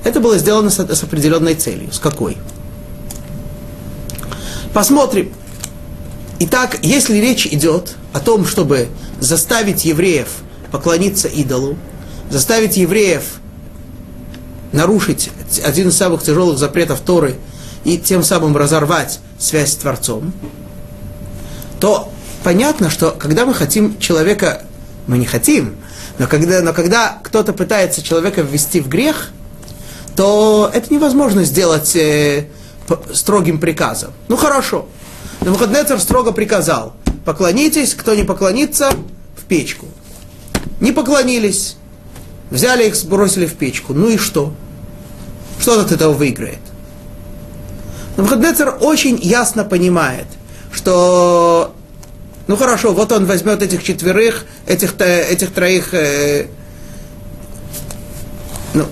Это 0.04 0.20
было 0.20 0.38
сделано 0.38 0.70
с, 0.70 0.78
с 0.78 1.02
определенной 1.02 1.54
целью. 1.54 1.92
С 1.92 1.98
какой? 1.98 2.36
Посмотрим. 4.72 5.32
Итак, 6.40 6.78
если 6.82 7.18
речь 7.18 7.46
идет 7.46 7.96
о 8.12 8.20
том, 8.20 8.46
чтобы 8.46 8.88
заставить 9.20 9.84
евреев 9.84 10.28
поклониться 10.70 11.26
идолу, 11.26 11.76
заставить 12.30 12.76
евреев 12.76 13.24
нарушить 14.72 15.30
один 15.64 15.88
из 15.88 15.96
самых 15.96 16.22
тяжелых 16.22 16.58
запретов 16.58 17.00
Торы 17.00 17.36
и 17.84 17.98
тем 17.98 18.22
самым 18.22 18.56
разорвать 18.56 19.18
связь 19.38 19.72
с 19.72 19.76
Творцом, 19.76 20.32
то 21.80 22.12
понятно, 22.44 22.90
что 22.90 23.10
когда 23.10 23.46
мы 23.46 23.54
хотим 23.54 23.98
человека, 23.98 24.62
мы 25.08 25.18
не 25.18 25.26
хотим, 25.26 25.74
но 26.18 26.28
когда, 26.28 26.60
но 26.62 26.72
когда 26.72 27.18
кто-то 27.22 27.52
пытается 27.52 28.02
человека 28.02 28.42
ввести 28.42 28.80
в 28.80 28.88
грех, 28.88 29.30
то 30.14 30.70
это 30.72 30.92
невозможно 30.92 31.44
сделать 31.44 31.96
э, 31.96 32.46
строгим 33.12 33.58
приказом. 33.58 34.12
Ну 34.28 34.36
хорошо. 34.36 34.86
Навуходнецер 35.40 35.98
строго 35.98 36.32
приказал, 36.32 36.94
поклонитесь, 37.24 37.94
кто 37.94 38.14
не 38.14 38.24
поклонится, 38.24 38.90
в 39.36 39.44
печку. 39.44 39.86
Не 40.80 40.92
поклонились, 40.92 41.76
взяли 42.50 42.88
их, 42.88 42.94
сбросили 42.94 43.46
в 43.46 43.54
печку. 43.54 43.94
Ну 43.94 44.08
и 44.08 44.18
что? 44.18 44.52
Что 45.60 45.80
от 45.80 45.90
этого 45.90 46.12
выиграет? 46.12 46.58
Навуходнецер 48.16 48.76
очень 48.80 49.18
ясно 49.22 49.64
понимает, 49.64 50.26
что 50.72 51.74
ну 52.48 52.56
хорошо, 52.56 52.92
вот 52.92 53.12
он 53.12 53.26
возьмет 53.26 53.62
этих 53.62 53.84
четверых, 53.84 54.46
этих, 54.66 54.98
этих 55.00 55.52
троих, 55.52 55.92
э, 55.92 56.46
ну, 58.72 58.86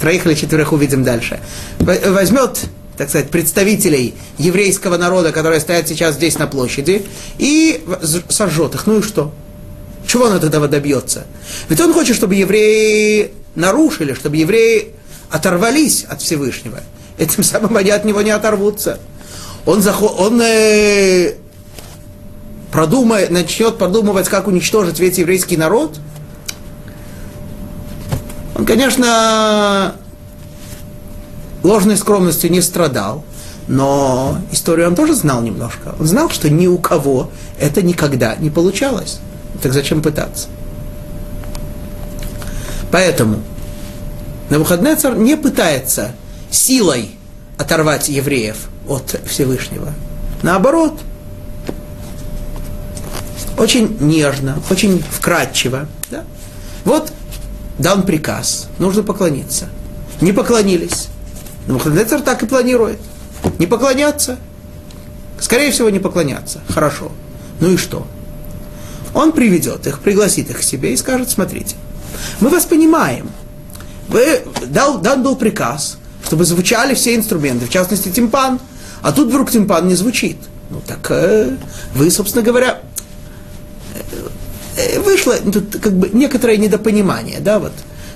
троих 0.00 0.26
или 0.26 0.34
четверых 0.34 0.72
увидим 0.72 1.04
дальше. 1.04 1.40
Возьмет, 1.78 2.58
так 2.98 3.08
сказать, 3.08 3.30
представителей 3.30 4.14
еврейского 4.36 4.96
народа, 4.96 5.30
которые 5.30 5.60
стоят 5.60 5.86
сейчас 5.86 6.16
здесь 6.16 6.38
на 6.38 6.48
площади, 6.48 7.06
и 7.38 7.84
сожжет 8.28 8.74
их. 8.74 8.86
Ну 8.86 8.98
и 8.98 9.02
что? 9.02 9.32
Чего 10.08 10.24
он 10.24 10.32
от 10.32 10.42
этого 10.42 10.66
добьется? 10.66 11.26
Ведь 11.68 11.80
он 11.80 11.92
хочет, 11.92 12.16
чтобы 12.16 12.34
евреи 12.34 13.32
нарушили, 13.54 14.12
чтобы 14.14 14.38
евреи 14.38 14.92
оторвались 15.30 16.04
от 16.04 16.20
Всевышнего. 16.20 16.80
Этим 17.16 17.44
самым 17.44 17.76
они 17.76 17.90
от 17.90 18.04
него 18.04 18.22
не 18.22 18.30
оторвутся. 18.30 18.98
Он, 19.64 19.82
заход, 19.82 20.14
он 20.18 20.40
э, 20.42 21.34
продумает, 22.70 23.30
начнет 23.30 23.78
продумывать, 23.78 24.28
как 24.28 24.46
уничтожить 24.46 24.98
весь 24.98 25.18
еврейский 25.18 25.56
народ, 25.56 25.98
он, 28.54 28.64
конечно, 28.64 29.94
ложной 31.62 31.96
скромностью 31.96 32.50
не 32.50 32.62
страдал, 32.62 33.24
но 33.68 34.38
историю 34.52 34.88
он 34.88 34.94
тоже 34.94 35.14
знал 35.14 35.42
немножко. 35.42 35.94
Он 35.98 36.06
знал, 36.06 36.30
что 36.30 36.48
ни 36.48 36.66
у 36.66 36.78
кого 36.78 37.30
это 37.58 37.82
никогда 37.82 38.36
не 38.36 38.50
получалось. 38.50 39.18
Так 39.62 39.72
зачем 39.72 40.02
пытаться? 40.02 40.48
Поэтому 42.90 43.42
Навуходнецар 44.48 45.16
не 45.16 45.36
пытается 45.36 46.12
силой 46.50 47.10
оторвать 47.58 48.08
евреев 48.08 48.68
от 48.88 49.20
Всевышнего. 49.26 49.92
Наоборот, 50.42 51.00
очень 53.58 53.96
нежно, 54.00 54.58
очень 54.70 55.02
вкрадчиво. 55.02 55.88
Да? 56.10 56.24
Вот 56.84 57.12
дан 57.78 58.02
приказ, 58.02 58.68
нужно 58.78 59.02
поклониться. 59.02 59.68
Не 60.20 60.32
поклонились. 60.32 61.08
Но 61.66 61.74
Мухаммедцар 61.74 62.20
так 62.20 62.42
и 62.42 62.46
планирует. 62.46 62.98
Не 63.58 63.66
поклоняться. 63.66 64.38
Скорее 65.40 65.70
всего, 65.70 65.90
не 65.90 65.98
поклоняться. 65.98 66.60
Хорошо. 66.68 67.12
Ну 67.60 67.72
и 67.72 67.76
что? 67.76 68.06
Он 69.14 69.32
приведет 69.32 69.86
их, 69.86 70.00
пригласит 70.00 70.50
их 70.50 70.60
к 70.60 70.62
себе 70.62 70.92
и 70.92 70.96
скажет, 70.96 71.30
смотрите, 71.30 71.76
мы 72.40 72.48
вас 72.50 72.64
понимаем. 72.66 73.30
Вы, 74.08 74.42
дал, 74.66 74.98
дан 74.98 75.22
был 75.22 75.36
приказ, 75.36 75.98
чтобы 76.24 76.44
звучали 76.44 76.94
все 76.94 77.14
инструменты, 77.16 77.66
в 77.66 77.70
частности 77.70 78.10
тимпан, 78.10 78.60
а 79.02 79.12
тут 79.12 79.28
вдруг 79.28 79.50
тимпан 79.50 79.88
не 79.88 79.94
звучит. 79.94 80.36
Ну 80.70 80.82
так 80.86 81.10
э, 81.10 81.56
вы, 81.94 82.10
собственно 82.10 82.44
говоря, 82.44 82.80
вышло 85.04 85.36
тут 85.36 85.76
как 85.80 85.92
бы 85.94 86.10
некоторое 86.12 86.56
недопонимание, 86.56 87.40
да, 87.40 87.58
вот 87.58 87.72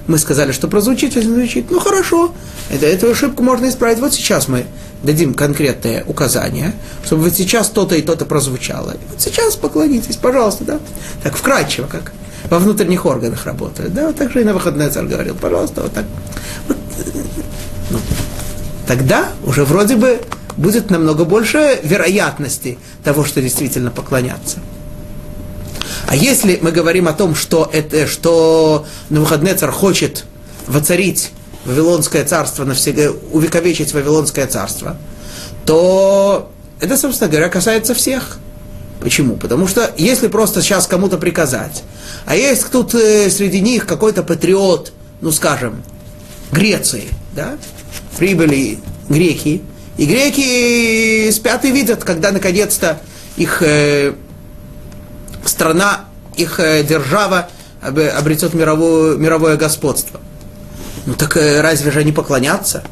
мы 0.07 0.19
сказали, 0.19 0.53
что 0.53 0.69
прозвучит, 0.69 1.15
если 1.17 1.29
звучит, 1.29 1.71
ну 1.71 1.79
хорошо, 1.79 2.33
это, 2.69 2.87
эту 2.87 3.11
ошибку 3.11 3.43
можно 3.43 3.69
исправить. 3.69 3.99
Вот 3.99 4.13
сейчас 4.13 4.49
мы 4.49 4.67
дадим 5.03 5.35
конкретные 5.35 6.05
указания, 6.05 6.75
чтобы 7.05 7.25
вот 7.25 7.35
сейчас 7.35 7.69
то-то 7.69 7.95
и 7.95 8.03
то-то 8.03 8.27
прозвучало. 8.27 8.93
И 8.93 8.99
вот 9.11 9.21
сейчас 9.21 9.57
поклонитесь, 9.57 10.17
пожалуйста, 10.17 10.65
да, 10.65 10.81
так 11.23 11.37
вкрадчиво, 11.37 11.87
как 11.87 12.13
во 12.49 12.59
внутренних 12.59 13.07
органах 13.07 13.47
работает, 13.47 13.95
да, 13.95 14.09
вот 14.09 14.17
так 14.17 14.33
же 14.33 14.41
и 14.41 14.45
на 14.45 14.53
выходной 14.53 14.91
царь 14.91 15.07
говорил, 15.07 15.37
пожалуйста, 15.37 15.83
вот 15.83 15.93
так. 15.93 16.05
Вот, 16.67 16.77
ну, 17.91 17.99
тогда 18.87 19.29
уже 19.45 19.65
вроде 19.65 19.97
бы 19.97 20.21
будет 20.57 20.91
намного 20.91 21.25
больше 21.25 21.79
вероятности 21.83 22.79
того, 23.05 23.25
что 23.25 23.41
действительно 23.41 23.91
поклоняться. 23.91 24.59
А 26.11 26.17
если 26.17 26.59
мы 26.61 26.73
говорим 26.73 27.07
о 27.07 27.13
том, 27.13 27.37
что, 27.37 27.71
это, 27.73 28.09
что 28.09 28.85
Навуходнецар 29.11 29.71
хочет 29.71 30.25
воцарить 30.67 31.31
Вавилонское 31.65 32.25
царство 32.25 32.65
навсегда, 32.65 33.13
увековечить 33.31 33.95
Вавилонское 33.95 34.49
царство, 34.49 34.97
то 35.65 36.51
это, 36.81 36.97
собственно 36.97 37.31
говоря, 37.31 37.49
касается 37.49 37.95
всех. 37.95 38.39
Почему? 39.01 39.37
Потому 39.37 39.69
что 39.69 39.89
если 39.97 40.27
просто 40.27 40.63
сейчас 40.63 40.89
кому-то 40.89 41.17
приказать, 41.17 41.85
а 42.27 42.35
есть 42.35 42.69
тут 42.73 42.93
э, 42.97 43.31
среди 43.31 43.61
них 43.61 43.87
какой-то 43.87 44.25
патриот, 44.25 44.93
ну 45.21 45.31
скажем, 45.31 45.81
Греции, 46.51 47.07
да, 47.37 47.57
прибыли 48.19 48.81
греки, 49.09 49.63
и 49.97 50.07
греки 50.07 51.31
спят 51.31 51.65
и 51.65 51.71
видят, 51.71 52.03
когда 52.03 52.33
наконец-то 52.33 53.01
их 53.37 53.63
э, 53.63 54.15
страна, 55.45 56.05
их 56.37 56.61
э, 56.61 56.83
держава 56.83 57.49
обретет 57.81 58.55
мировое, 58.55 59.17
мировое 59.17 59.57
господство. 59.57 60.21
Ну 61.07 61.15
так 61.15 61.37
э, 61.37 61.61
разве 61.61 61.91
же 61.91 62.01
они 62.01 62.13
поклонятся? 62.13 62.83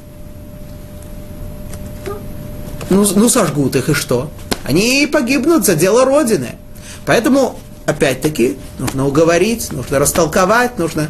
Ну, 2.90 3.06
ну 3.14 3.28
сожгут 3.28 3.76
их 3.76 3.88
и 3.90 3.94
что? 3.94 4.30
Они 4.64 5.08
погибнут 5.10 5.66
за 5.66 5.74
дело 5.74 6.04
Родины. 6.04 6.56
Поэтому, 7.04 7.58
опять-таки, 7.86 8.58
нужно 8.78 9.06
уговорить, 9.06 9.72
нужно 9.72 9.98
растолковать, 9.98 10.78
нужно... 10.78 11.08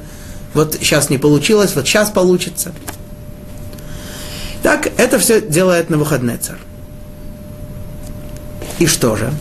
Вот 0.54 0.76
сейчас 0.80 1.10
не 1.10 1.18
получилось, 1.18 1.74
вот 1.74 1.86
сейчас 1.86 2.10
получится. 2.10 2.72
Так, 4.62 4.88
это 4.96 5.18
все 5.18 5.40
делает 5.40 5.90
на 5.90 5.98
выходный 5.98 6.36
царь. 6.36 6.58
И 8.78 8.86
что 8.86 9.16
же? 9.16 9.32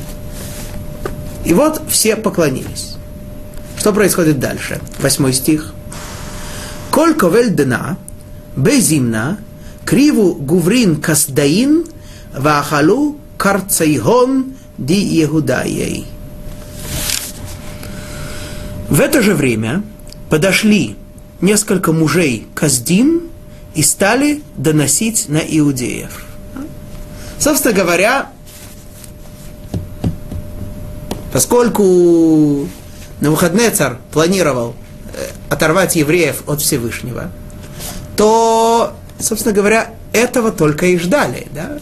И 1.48 1.54
вот 1.54 1.82
все 1.88 2.18
поклонились. 2.18 2.98
Что 3.78 3.94
происходит 3.94 4.38
дальше? 4.38 4.82
Восьмой 5.00 5.32
стих. 5.32 5.74
Коль 6.92 7.14
ковель 7.14 7.56
дена, 7.56 7.98
безимна, 8.58 9.38
криву 9.86 10.34
гуврин 10.34 10.98
касдаин, 10.98 11.86
вахалу 12.38 13.18
карцайгон 13.38 14.56
ди 14.78 14.96
Егудаей. 14.96 16.06
В 18.90 19.00
это 19.00 19.22
же 19.22 19.34
время 19.34 19.84
подошли 20.30 20.98
несколько 21.40 21.94
мужей 21.94 22.46
Каздим 22.56 23.22
и 23.74 23.84
стали 23.84 24.44
доносить 24.58 25.30
на 25.30 25.38
иудеев. 25.38 26.26
Собственно 27.40 27.74
говоря, 27.74 28.32
Поскольку 31.32 32.68
на 33.20 33.32
выходные 33.32 33.70
царь 33.72 33.96
планировал 34.12 34.76
э, 35.14 35.28
оторвать 35.50 35.96
евреев 35.96 36.44
от 36.48 36.62
Всевышнего, 36.62 37.32
то, 38.16 38.94
собственно 39.20 39.54
говоря, 39.54 39.90
этого 40.14 40.52
только 40.52 40.88
и 40.88 40.98
ждали. 40.98 41.48
Да? 41.52 41.80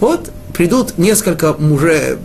Вот 0.00 0.30
придут 0.52 0.98
несколько 0.98 1.52
мужей, 1.54 2.18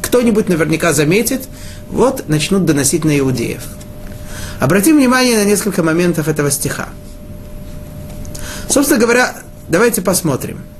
кто-нибудь 0.00 0.48
наверняка 0.48 0.92
заметит, 0.92 1.42
вот 1.88 2.28
начнут 2.28 2.64
доносить 2.64 3.04
на 3.04 3.18
иудеев. 3.18 3.62
Обратим 4.60 4.96
внимание 4.96 5.36
на 5.36 5.44
несколько 5.44 5.82
моментов 5.82 6.28
этого 6.28 6.50
стиха. 6.50 6.88
Собственно 8.68 9.00
говоря, 9.00 9.34
давайте 9.68 10.00
посмотрим– 10.00 10.60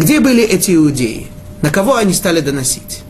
где 0.00 0.20
были 0.20 0.42
эти 0.42 0.74
иудеи? 0.74 1.26
На 1.62 1.70
кого 1.70 1.96
они 1.96 2.12
стали 2.14 2.40
доносить? 2.40 3.02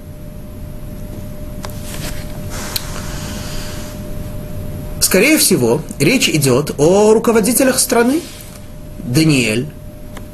скорее 5.11 5.39
всего, 5.39 5.83
речь 5.99 6.29
идет 6.29 6.71
о 6.79 7.13
руководителях 7.13 7.81
страны. 7.81 8.21
Даниэль, 8.99 9.69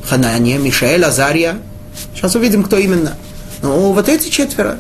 Ханания, 0.05 0.59
Мишель, 0.59 1.03
Азария. 1.03 1.57
Сейчас 2.15 2.35
увидим, 2.35 2.63
кто 2.63 2.77
именно. 2.77 3.17
Ну, 3.63 3.93
вот 3.93 4.11
эти 4.11 4.29
четверо. 4.29 4.79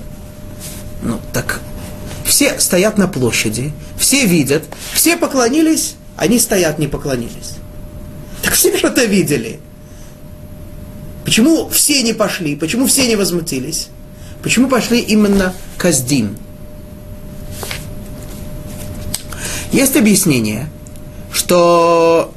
Ну, 1.01 1.19
так 1.33 1.61
все 2.27 2.61
стоят 2.61 2.99
на 2.99 3.09
площади, 3.09 3.73
все 3.99 4.27
видят, 4.27 4.65
все 4.93 5.17
поклонились, 5.17 5.95
они 6.19 6.39
стоят, 6.41 6.79
не 6.79 6.89
поклонились. 6.89 7.55
Так 8.43 8.53
все 8.53 8.77
что-то 8.77 9.07
видели. 9.07 9.61
Почему 11.27 11.69
все 11.69 12.03
не 12.05 12.13
пошли? 12.13 12.55
Почему 12.55 12.87
все 12.87 13.09
не 13.09 13.17
возмутились? 13.17 13.89
Почему 14.45 14.69
пошли 14.69 15.01
именно 15.01 15.53
Каздим? 15.77 16.39
Есть 19.73 19.97
объяснение, 19.97 20.69
что 21.33 22.33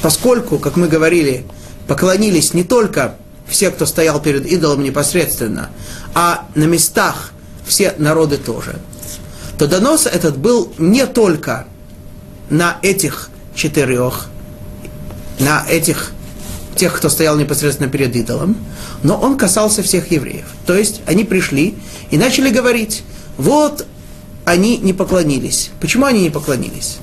поскольку, 0.00 0.58
как 0.58 0.76
мы 0.76 0.88
говорили, 0.88 1.44
поклонились 1.86 2.54
не 2.54 2.64
только 2.64 3.16
все, 3.46 3.70
кто 3.70 3.84
стоял 3.84 4.18
перед 4.22 4.46
идолом 4.46 4.82
непосредственно, 4.82 5.68
а 6.14 6.46
на 6.54 6.64
местах 6.64 7.32
все 7.66 7.94
народы 7.98 8.38
тоже, 8.38 8.80
то 9.58 9.66
донос 9.66 10.06
этот 10.06 10.38
был 10.38 10.72
не 10.78 11.06
только 11.06 11.66
на 12.48 12.78
этих 12.80 13.28
четырех, 13.54 14.28
на 15.38 15.66
этих 15.68 16.12
тех, 16.76 16.96
кто 16.96 17.08
стоял 17.08 17.36
непосредственно 17.36 17.88
перед 17.88 18.14
идолом, 18.16 18.56
но 19.02 19.16
он 19.16 19.36
касался 19.36 19.82
всех 19.82 20.10
евреев. 20.10 20.46
То 20.66 20.74
есть 20.74 21.00
они 21.06 21.24
пришли 21.24 21.74
и 22.10 22.16
начали 22.16 22.50
говорить, 22.50 23.02
вот 23.36 23.86
они 24.44 24.78
не 24.78 24.92
поклонились. 24.92 25.70
Почему 25.80 26.06
они 26.06 26.22
не 26.22 26.30
поклонились? 26.30 26.98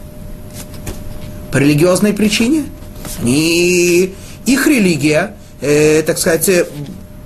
По 1.51 1.57
религиозной 1.57 2.13
причине. 2.13 2.65
Они, 3.21 4.13
их 4.45 4.67
религия, 4.67 5.35
э, 5.61 6.03
так 6.03 6.17
сказать, 6.17 6.47
э, 6.49 6.65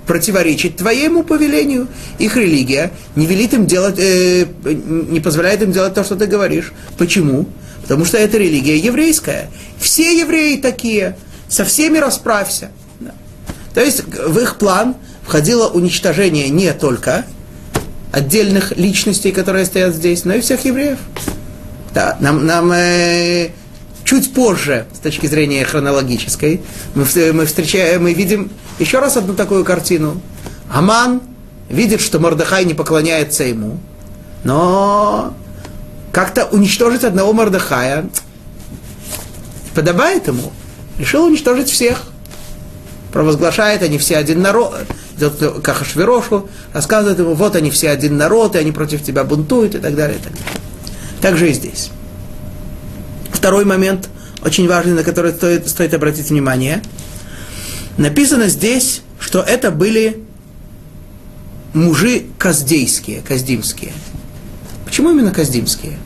противоречит 0.06 0.76
твоему 0.76 1.22
повелению. 1.22 1.88
Их 2.18 2.36
религия 2.36 2.92
не 3.16 3.26
велит 3.26 3.54
им 3.54 3.66
делать, 3.66 3.96
э, 3.98 4.46
не 4.64 5.20
позволяет 5.20 5.62
им 5.62 5.72
делать 5.72 5.94
то, 5.94 6.04
что 6.04 6.16
ты 6.16 6.26
говоришь. 6.26 6.72
Почему? 6.98 7.46
Потому 7.82 8.04
что 8.04 8.16
это 8.16 8.38
религия 8.38 8.78
еврейская. 8.78 9.50
Все 9.78 10.18
евреи 10.18 10.56
такие. 10.56 11.16
Со 11.48 11.64
всеми 11.64 11.98
расправься. 11.98 12.70
Да. 13.00 13.12
То 13.74 13.80
есть 13.80 14.04
в 14.04 14.38
их 14.38 14.58
план 14.58 14.96
входило 15.22 15.68
уничтожение 15.68 16.48
не 16.48 16.72
только 16.72 17.24
отдельных 18.12 18.76
личностей, 18.76 19.32
которые 19.32 19.64
стоят 19.66 19.94
здесь, 19.94 20.24
но 20.24 20.34
и 20.34 20.40
всех 20.40 20.64
евреев. 20.64 20.98
Да, 21.92 22.16
нам, 22.20 22.46
нам 22.46 22.72
э, 22.72 23.50
чуть 24.04 24.32
позже, 24.32 24.86
с 24.94 24.98
точки 24.98 25.26
зрения 25.26 25.64
хронологической, 25.64 26.62
мы, 26.94 27.04
мы 27.32 27.46
встречаем, 27.46 28.04
мы 28.04 28.14
видим 28.14 28.50
еще 28.78 28.98
раз 29.00 29.16
одну 29.16 29.34
такую 29.34 29.64
картину. 29.64 30.20
Аман 30.72 31.22
видит, 31.68 32.00
что 32.00 32.18
Мордыхай 32.20 32.64
не 32.64 32.74
поклоняется 32.74 33.44
ему, 33.44 33.78
но 34.44 35.34
как-то 36.12 36.46
уничтожить 36.46 37.04
одного 37.04 37.32
Мордыхая 37.32 38.08
подобает 39.74 40.28
ему. 40.28 40.52
Решил 40.98 41.24
уничтожить 41.24 41.68
всех. 41.68 42.04
Провозглашает, 43.12 43.82
они 43.82 43.98
все 43.98 44.16
один 44.16 44.42
народ, 44.42 44.74
идет 45.16 45.36
к 45.62 45.68
Ахашвирошу, 45.68 46.48
рассказывает 46.72 47.18
ему, 47.20 47.34
вот 47.34 47.54
они 47.54 47.70
все 47.70 47.90
один 47.90 48.16
народ, 48.16 48.56
и 48.56 48.58
они 48.58 48.72
против 48.72 49.04
тебя 49.04 49.22
бунтуют, 49.22 49.76
и 49.76 49.78
так 49.78 49.94
далее, 49.94 50.18
и 50.18 50.20
так 50.20 50.32
далее. 50.32 50.60
Так 51.20 51.36
же 51.36 51.48
и 51.48 51.52
здесь. 51.52 51.90
Второй 53.30 53.64
момент, 53.64 54.08
очень 54.44 54.66
важный, 54.66 54.94
на 54.94 55.04
который 55.04 55.32
стоит, 55.32 55.68
стоит 55.68 55.94
обратить 55.94 56.30
внимание. 56.30 56.82
Написано 57.96 58.48
здесь, 58.48 59.02
что 59.20 59.40
это 59.40 59.70
были 59.70 60.24
мужи 61.72 62.24
каздейские, 62.38 63.22
каздимские. 63.22 63.92
Почему 64.84 65.10
именно 65.10 65.30
каздимские? 65.30 65.98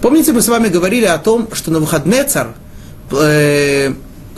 Помните, 0.00 0.32
мы 0.32 0.42
с 0.42 0.48
вами 0.48 0.68
говорили 0.68 1.04
о 1.04 1.18
том, 1.18 1.48
что 1.52 1.70
на 1.70 1.78
выходный 1.78 2.24
царь, 2.24 2.48
э, 3.12 3.92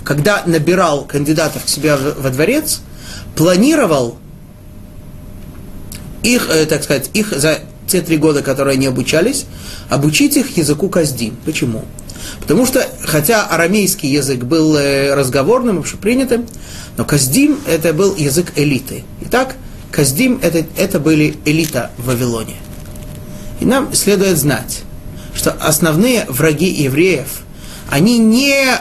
когда 0.04 0.42
набирал 0.46 1.04
кандидатов 1.04 1.64
к 1.64 1.68
себе 1.68 1.96
во 1.96 2.31
дворец, 2.31 2.81
планировал 3.37 4.18
их, 6.22 6.48
э, 6.50 6.66
так 6.66 6.83
сказать, 6.83 7.11
их 7.14 7.33
за 7.33 7.61
те 7.87 8.02
три 8.02 8.16
года, 8.16 8.42
которые 8.42 8.74
они 8.74 8.87
обучались, 8.87 9.46
обучить 9.88 10.37
их 10.37 10.57
языку 10.57 10.88
каздим. 10.88 11.37
Почему? 11.44 11.85
Потому 12.40 12.66
что, 12.66 12.87
хотя 13.02 13.46
арамейский 13.46 14.11
язык 14.11 14.44
был 14.44 14.76
э, 14.76 15.14
разговорным, 15.14 15.78
общепринятым, 15.78 16.46
но 16.96 17.04
каздим 17.04 17.59
это 17.66 17.92
был 17.92 18.14
язык 18.16 18.52
элиты. 18.57 19.04
Итак, 19.22 19.57
каздим 19.90 20.38
это, 20.42 20.64
это 20.76 21.00
были 21.00 21.37
элита 21.44 21.90
в 21.96 22.07
Вавилоне. 22.07 22.57
И 23.61 23.64
нам 23.64 23.92
следует 23.94 24.38
знать, 24.38 24.83
что 25.35 25.52
основные 25.52 26.26
враги 26.28 26.68
евреев, 26.68 27.28
они 27.90 28.18
не 28.18 28.79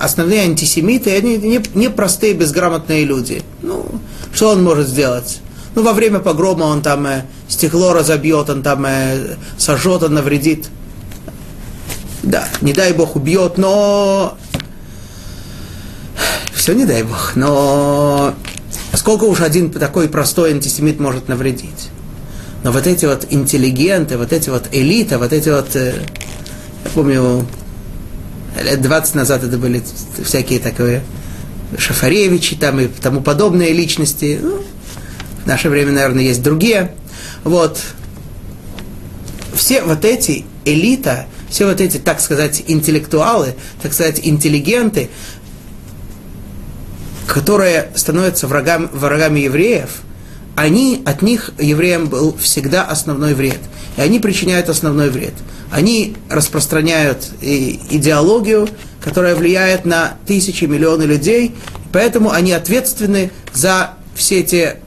основные 0.00 0.42
антисемиты, 0.42 1.14
они 1.14 1.60
не, 1.74 1.90
простые 1.90 2.34
безграмотные 2.34 3.04
люди. 3.04 3.42
Ну, 3.62 3.86
что 4.32 4.50
он 4.50 4.62
может 4.62 4.88
сделать? 4.88 5.40
Ну, 5.74 5.82
во 5.82 5.92
время 5.92 6.20
погрома 6.20 6.64
он 6.64 6.82
там 6.82 7.06
э, 7.06 7.22
стекло 7.46 7.92
разобьет, 7.92 8.48
он 8.50 8.62
там 8.62 8.86
э, 8.86 9.36
сожжет, 9.58 10.02
он 10.02 10.14
навредит. 10.14 10.68
Да, 12.22 12.48
не 12.60 12.72
дай 12.72 12.92
Бог 12.92 13.16
убьет, 13.16 13.58
но... 13.58 14.36
Все 16.54 16.72
не 16.72 16.84
дай 16.84 17.02
Бог, 17.02 17.32
но 17.36 18.34
сколько 18.94 19.24
уж 19.24 19.40
один 19.40 19.70
такой 19.70 20.08
простой 20.08 20.52
антисемит 20.52 20.98
может 20.98 21.28
навредить? 21.28 21.90
Но 22.64 22.72
вот 22.72 22.86
эти 22.86 23.04
вот 23.06 23.26
интеллигенты, 23.30 24.18
вот 24.18 24.32
эти 24.32 24.50
вот 24.50 24.68
элита, 24.72 25.18
вот 25.18 25.32
эти 25.32 25.48
вот... 25.50 25.76
Э, 25.76 25.94
помню, 26.94 27.46
лет 28.62 28.80
20 28.80 29.14
назад 29.14 29.44
это 29.44 29.58
были 29.58 29.82
всякие 30.22 30.58
такие 30.58 31.02
Шафаревичи 31.76 32.56
там 32.56 32.80
и 32.80 32.88
тому 32.88 33.20
подобные 33.20 33.72
личности. 33.72 34.38
Ну, 34.40 34.62
в 35.44 35.46
наше 35.46 35.68
время, 35.68 35.92
наверное, 35.92 36.22
есть 36.22 36.42
другие. 36.42 36.94
Вот. 37.44 37.82
Все 39.54 39.82
вот 39.82 40.04
эти 40.04 40.44
элита, 40.64 41.26
все 41.50 41.66
вот 41.66 41.80
эти, 41.80 41.98
так 41.98 42.20
сказать, 42.20 42.62
интеллектуалы, 42.66 43.54
так 43.82 43.92
сказать, 43.92 44.20
интеллигенты, 44.22 45.10
которые 47.26 47.90
становятся 47.94 48.46
врагами, 48.46 48.88
врагами 48.92 49.40
евреев, 49.40 50.02
они, 50.58 51.02
от 51.04 51.22
них 51.22 51.52
евреям 51.58 52.06
был 52.06 52.36
всегда 52.36 52.84
основной 52.84 53.34
вред. 53.34 53.60
И 53.96 54.00
они 54.00 54.20
причиняют 54.20 54.68
основной 54.68 55.10
вред 55.10 55.34
они 55.70 56.16
распространяют 56.28 57.30
идеологию, 57.40 58.68
которая 59.02 59.34
влияет 59.34 59.84
на 59.84 60.14
тысячи, 60.26 60.64
миллионы 60.64 61.04
людей, 61.04 61.54
поэтому 61.92 62.30
они 62.30 62.52
ответственны 62.52 63.30
за 63.52 63.94
все 64.14 64.42
те, 64.42 64.78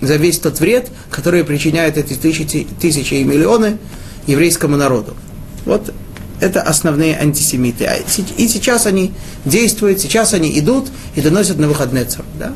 за 0.00 0.16
весь 0.16 0.38
тот 0.38 0.60
вред, 0.60 0.88
который 1.10 1.44
причиняют 1.44 1.96
эти 1.96 2.14
тысячи, 2.14 2.66
тысячи 2.80 3.14
и 3.14 3.24
миллионы 3.24 3.78
еврейскому 4.26 4.76
народу. 4.76 5.14
Вот 5.64 5.92
это 6.40 6.62
основные 6.62 7.18
антисемиты. 7.18 7.84
А 7.84 7.96
и 7.96 8.48
сейчас 8.48 8.86
они 8.86 9.12
действуют, 9.44 10.00
сейчас 10.00 10.34
они 10.34 10.58
идут 10.58 10.88
и 11.14 11.20
доносят 11.20 11.58
на 11.58 11.68
выходные 11.68 12.04
царь. 12.04 12.24
Да? 12.38 12.52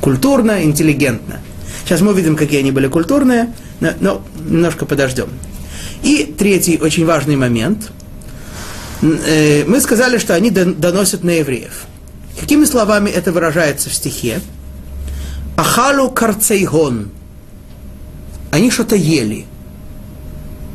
Культурно, 0.00 0.64
интеллигентно. 0.64 1.40
Сейчас 1.84 2.00
мы 2.00 2.12
увидим, 2.12 2.36
какие 2.36 2.60
они 2.60 2.70
были 2.70 2.88
культурные, 2.88 3.52
но, 3.80 3.90
но 4.00 4.22
немножко 4.48 4.86
подождем. 4.86 5.28
И 6.02 6.34
третий 6.36 6.78
очень 6.78 7.04
важный 7.04 7.36
момент. 7.36 7.90
Э, 9.02 9.64
мы 9.64 9.80
сказали, 9.80 10.18
что 10.18 10.34
они 10.34 10.50
доносят 10.50 11.24
на 11.24 11.30
евреев. 11.30 11.84
Какими 12.38 12.64
словами 12.64 13.10
это 13.10 13.32
выражается 13.32 13.90
в 13.90 13.94
стихе? 13.94 14.40
Ахалу 15.56 16.10
карцейгон. 16.10 17.10
Они 18.50 18.70
что-то 18.70 18.96
ели. 18.96 19.46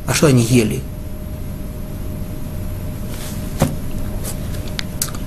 А 0.06 0.14
что 0.14 0.26
они 0.26 0.42
ели? 0.42 0.80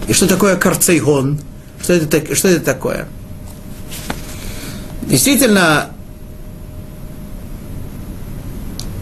И 0.08 0.13
что 0.13 0.28
такое 0.28 0.56
карцейгон? 0.58 1.39
Что 1.82 1.94
это, 1.94 2.36
что 2.36 2.48
это 2.48 2.65
такое? 2.65 3.08
Действительно, 5.12 5.88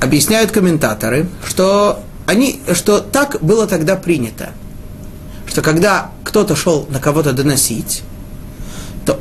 объясняют 0.01 0.49
комментаторы, 0.49 1.29
что, 1.47 1.99
они, 2.25 2.63
что 2.73 2.99
так 2.99 3.37
было 3.41 3.67
тогда 3.67 3.95
принято. 3.95 4.49
Что 5.45 5.61
когда 5.61 6.09
кто-то 6.23 6.55
шел 6.55 6.87
на 6.89 6.99
кого-то 6.99 7.31
доносить, 7.31 8.01
то, 9.05 9.19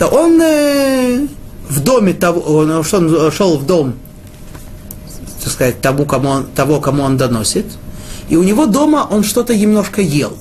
то 0.00 0.08
он 0.08 0.42
э, 0.42 1.28
в 1.68 1.80
доме 1.80 2.12
того, 2.12 2.40
он, 2.40 2.82
что 2.82 2.96
он 2.96 3.30
шел 3.30 3.56
в 3.56 3.64
дом, 3.64 3.94
сказать, 5.46 5.80
тому, 5.80 6.06
кому 6.06 6.28
он, 6.28 6.46
того, 6.46 6.80
кому 6.80 7.04
он 7.04 7.18
доносит, 7.18 7.66
и 8.28 8.34
у 8.34 8.42
него 8.42 8.66
дома 8.66 9.06
он 9.08 9.22
что-то 9.22 9.56
немножко 9.56 10.02
ел. 10.02 10.36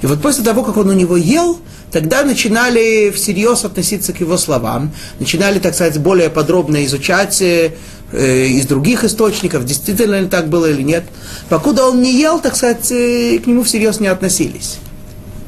И 0.00 0.06
вот 0.06 0.22
после 0.22 0.42
того, 0.42 0.62
как 0.62 0.78
он 0.78 0.88
у 0.88 0.94
него 0.94 1.18
ел, 1.18 1.58
тогда 1.92 2.22
начинали 2.22 3.10
всерьез 3.10 3.64
относиться 3.64 4.12
к 4.12 4.20
его 4.20 4.36
словам, 4.36 4.92
начинали, 5.18 5.58
так 5.58 5.74
сказать, 5.74 5.98
более 5.98 6.30
подробно 6.30 6.84
изучать 6.84 7.40
э, 7.40 7.72
из 8.12 8.66
других 8.66 9.04
источников, 9.04 9.64
действительно 9.64 10.20
ли 10.20 10.28
так 10.28 10.48
было 10.48 10.70
или 10.70 10.82
нет. 10.82 11.04
Покуда 11.48 11.84
он 11.86 12.02
не 12.02 12.12
ел, 12.12 12.40
так 12.40 12.56
сказать, 12.56 12.90
э, 12.90 13.38
к 13.38 13.46
нему 13.46 13.62
всерьез 13.62 14.00
не 14.00 14.08
относились. 14.08 14.78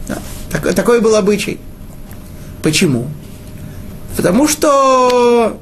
Да? 0.07 0.18
Так, 0.51 0.74
такой 0.74 1.01
был 1.01 1.16
обычай. 1.16 1.59
Почему? 2.62 3.09
Потому 4.16 4.48
что 4.48 5.61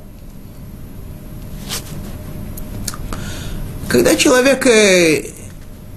когда 3.89 4.17
человек 4.17 4.67
э, 4.67 5.31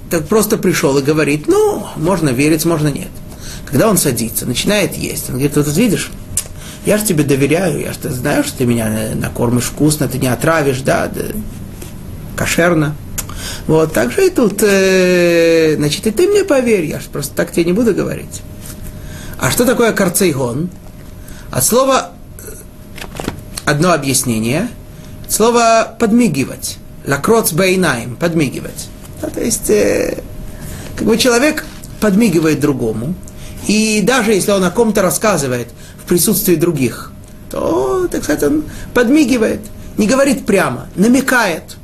так 0.10 0.28
просто 0.28 0.58
пришел 0.58 0.98
и 0.98 1.02
говорит, 1.02 1.48
ну, 1.48 1.86
можно 1.96 2.30
верить, 2.30 2.66
можно 2.66 2.90
нет. 2.90 3.10
Когда 3.70 3.90
он 3.90 3.98
садится, 3.98 4.46
начинает 4.46 4.96
есть, 4.96 5.30
он 5.30 5.36
говорит, 5.36 5.56
вот 5.56 5.68
видишь, 5.78 6.12
я 6.86 6.98
же 6.98 7.06
тебе 7.06 7.24
доверяю, 7.24 7.80
я 7.80 7.94
же 7.94 8.10
знаю, 8.10 8.44
что 8.44 8.60
ты 8.60 8.66
меня 8.66 9.12
накормишь 9.16 9.66
вкусно, 9.66 10.08
ты 10.08 10.18
не 10.18 10.28
отравишь, 10.28 10.82
да, 10.82 11.08
да 11.08 11.22
кошерно. 12.36 12.96
Вот, 13.68 13.94
так 13.94 14.12
же 14.12 14.28
и 14.28 14.30
тут, 14.30 14.64
э, 14.64 15.76
значит, 15.78 16.08
и 16.08 16.12
ты 16.12 16.28
мне 16.28 16.44
поверь, 16.44 16.86
я 16.86 17.00
же 17.00 17.10
просто 17.10 17.36
так 17.36 17.52
тебе 17.52 17.66
не 17.66 17.74
буду 17.74 17.94
говорить. 17.94 18.42
А 19.38 19.52
что 19.52 19.66
такое 19.66 19.92
карцейгон? 19.92 20.70
От 21.52 21.64
слова 21.64 22.12
одно 23.66 23.94
объяснение, 23.94 24.68
слово 25.28 25.96
подмигивать, 26.00 26.78
лакроц 27.06 27.54
бейнаем, 27.54 28.16
подмигивать. 28.16 28.90
Да, 29.22 29.30
то 29.30 29.42
есть, 29.42 29.70
э, 29.70 30.22
как 30.96 31.08
бы 31.08 31.18
человек 31.18 31.66
подмигивает 32.00 32.60
другому, 32.60 33.14
и 33.70 34.02
даже 34.02 34.34
если 34.34 34.50
он 34.50 34.64
о 34.64 34.72
ком-то 34.72 35.04
рассказывает 35.04 35.68
в 36.04 36.08
присутствии 36.08 36.56
других, 36.56 37.12
то, 37.52 38.08
так 38.10 38.24
сказать, 38.24 38.42
он 38.42 38.64
подмигивает, 38.96 39.60
не 39.96 40.08
говорит 40.08 40.48
прямо, 40.48 40.88
намекает. 40.96 41.78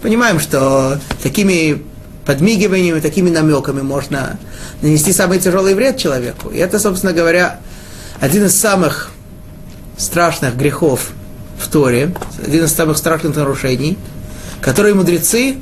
Понимаем, 0.00 0.40
что 0.40 0.98
такими 1.22 1.82
подмигиваниями, 2.24 3.00
такими 3.00 3.28
намеками 3.28 3.82
можно 3.82 4.38
нанести 4.80 5.12
самый 5.12 5.38
тяжелый 5.38 5.74
вред 5.74 5.98
человеку. 5.98 6.48
И 6.48 6.56
это, 6.56 6.78
собственно 6.78 7.12
говоря, 7.12 7.60
один 8.18 8.46
из 8.46 8.58
самых 8.58 9.10
страшных 9.98 10.56
грехов 10.56 11.10
в 11.58 11.68
Торе, 11.68 12.14
один 12.42 12.64
из 12.64 12.72
самых 12.72 12.96
страшных 12.96 13.36
нарушений, 13.36 13.98
которые 14.62 14.94
мудрецы 14.94 15.58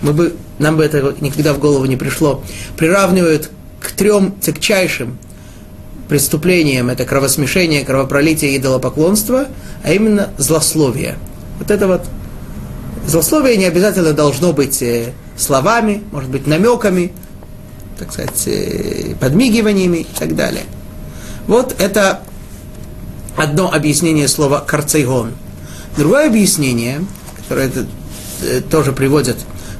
мы 0.00 0.12
бы, 0.12 0.36
нам 0.60 0.76
бы 0.76 0.84
это 0.84 1.12
никогда 1.20 1.54
в 1.54 1.58
голову 1.58 1.86
не 1.86 1.96
пришло, 1.96 2.44
приравнивают 2.76 3.50
к 3.84 3.92
трем 3.92 4.32
тягчайшим 4.40 5.18
преступлениям. 6.08 6.88
Это 6.88 7.04
кровосмешение, 7.04 7.84
кровопролитие 7.84 8.56
идолопоклонство, 8.56 9.46
а 9.82 9.92
именно 9.92 10.30
злословие. 10.38 11.16
Вот 11.58 11.70
это 11.70 11.86
вот 11.86 12.02
злословие 13.06 13.56
не 13.56 13.66
обязательно 13.66 14.12
должно 14.12 14.52
быть 14.52 14.82
э, 14.82 15.12
словами, 15.36 16.02
может 16.12 16.30
быть 16.30 16.46
намеками, 16.46 17.12
так 17.98 18.12
сказать, 18.12 18.46
э, 18.46 19.14
подмигиваниями 19.20 19.98
и 19.98 20.06
так 20.18 20.34
далее. 20.34 20.64
Вот 21.46 21.76
это 21.78 22.22
одно 23.36 23.72
объяснение 23.72 24.28
слова 24.28 24.64
«карцейгон». 24.66 25.32
Другое 25.96 26.26
объяснение, 26.26 27.04
которое 27.36 27.70
э, 28.42 28.62
тоже 28.62 28.92
приводят 28.92 29.36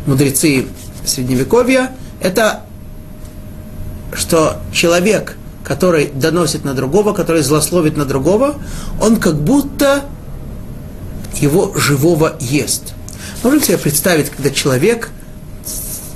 мудрецы 0.07 0.67
Средневековья, 1.05 1.93
это 2.21 2.65
что 4.15 4.61
человек, 4.73 5.37
который 5.65 6.07
доносит 6.07 6.65
на 6.65 6.75
другого, 6.75 7.13
который 7.13 7.43
злословит 7.43 7.97
на 7.97 8.05
другого, 8.05 8.57
он 9.01 9.17
как 9.17 9.41
будто 9.41 10.05
его 11.41 11.73
живого 11.77 12.37
ест. 12.41 12.95
Можем 13.43 13.61
себе 13.63 13.79
представить, 13.79 14.31
когда 14.31 14.51
человек, 14.51 15.11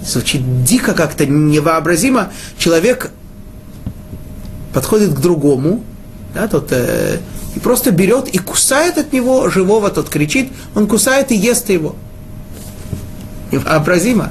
звучит 0.04 0.64
дико 0.64 0.94
как-то 0.94 1.26
невообразимо, 1.26 2.32
человек 2.56 3.10
подходит 4.72 5.14
к 5.14 5.20
другому, 5.20 5.82
да, 6.34 6.46
тот, 6.48 6.68
э, 6.70 7.18
и 7.54 7.58
просто 7.58 7.90
берет 7.90 8.28
и 8.28 8.38
кусает 8.38 8.98
от 8.98 9.12
него 9.12 9.48
живого, 9.50 9.90
тот 9.90 10.08
кричит, 10.08 10.50
он 10.74 10.86
кусает 10.86 11.32
и 11.32 11.36
ест 11.36 11.68
его 11.68 11.96
невообразимо. 13.50 14.30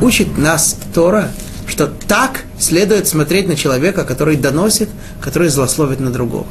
Учит 0.00 0.38
нас 0.38 0.76
Тора, 0.94 1.30
что 1.66 1.86
так 1.86 2.44
следует 2.58 3.06
смотреть 3.06 3.48
на 3.48 3.56
человека, 3.56 4.04
который 4.04 4.36
доносит, 4.36 4.88
который 5.20 5.48
злословит 5.48 6.00
на 6.00 6.10
другого. 6.10 6.46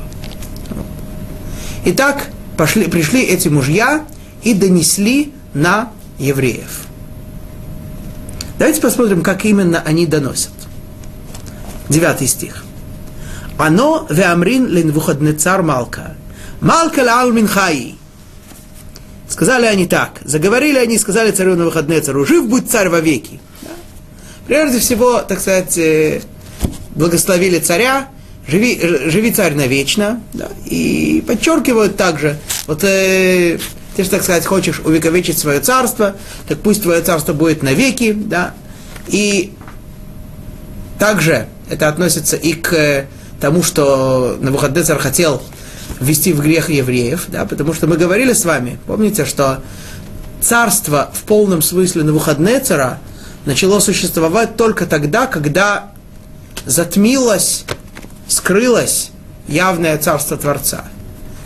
Итак, 1.85 2.27
пошли, 2.57 2.85
пришли 2.85 3.23
эти 3.23 3.47
мужья 3.47 4.05
и 4.43 4.53
донесли 4.53 5.33
на 5.53 5.91
евреев. 6.19 6.81
Давайте 8.59 8.81
посмотрим, 8.81 9.21
как 9.21 9.45
именно 9.45 9.79
они 9.79 10.05
доносят. 10.05 10.51
Девятый 11.87 12.27
стих. 12.27 12.63
Оно 13.57 14.05
веамрин 14.09 14.67
ленвуходнецар 14.67 15.63
малка. 15.63 16.15
Малка 16.61 16.99
лаал 16.99 17.31
минхаи. 17.31 17.98
Сказали 19.29 19.67
они 19.67 19.85
так, 19.85 20.19
заговорили 20.25 20.79
они, 20.79 20.97
сказали 20.97 21.31
царю 21.31 21.55
на 21.55 21.65
выходные 21.65 22.01
царю, 22.01 22.25
жив 22.25 22.47
будь 22.47 22.69
царь 22.69 22.89
вовеки. 22.89 23.39
Да? 23.61 23.69
Прежде 24.47 24.79
всего, 24.79 25.19
так 25.19 25.39
сказать, 25.39 25.77
э, 25.77 26.21
благословили 26.95 27.59
царя, 27.59 28.09
живи, 28.47 28.79
живи 28.81 29.31
царь 29.31 29.53
навечно, 29.53 30.21
да? 30.33 30.49
и 30.65 31.23
подчеркивают 31.25 31.95
также, 31.95 32.37
вот 32.65 32.83
э, 32.83 33.59
ты 33.95 34.03
же, 34.03 34.09
так 34.09 34.23
сказать, 34.23 34.45
хочешь 34.45 34.81
увековечить 34.83 35.37
свое 35.37 35.59
царство, 35.59 36.15
так 36.47 36.57
пусть 36.59 36.81
твое 36.81 37.01
царство 37.01 37.33
будет 37.33 37.61
навеки, 37.61 38.13
да, 38.13 38.53
и 39.07 39.53
также 40.97 41.47
это 41.69 41.87
относится 41.87 42.35
и 42.35 42.53
к 42.53 42.73
э, 42.73 43.05
тому, 43.39 43.61
что 43.61 44.37
Навуходнецар 44.41 44.97
хотел 44.97 45.41
ввести 45.99 46.33
в 46.33 46.41
грех 46.41 46.69
евреев, 46.69 47.25
да, 47.27 47.45
потому 47.45 47.73
что 47.73 47.87
мы 47.87 47.97
говорили 47.97 48.33
с 48.33 48.45
вами, 48.45 48.79
помните, 48.87 49.25
что 49.25 49.61
царство 50.41 51.11
в 51.13 51.23
полном 51.23 51.61
смысле 51.61 52.03
Навуходнецера 52.03 52.99
начало 53.45 53.79
существовать 53.79 54.55
только 54.55 54.85
тогда, 54.85 55.27
когда 55.27 55.91
затмилось, 56.65 57.65
скрылось 58.27 59.11
явное 59.47 59.97
царство 59.97 60.37
Творца. 60.37 60.85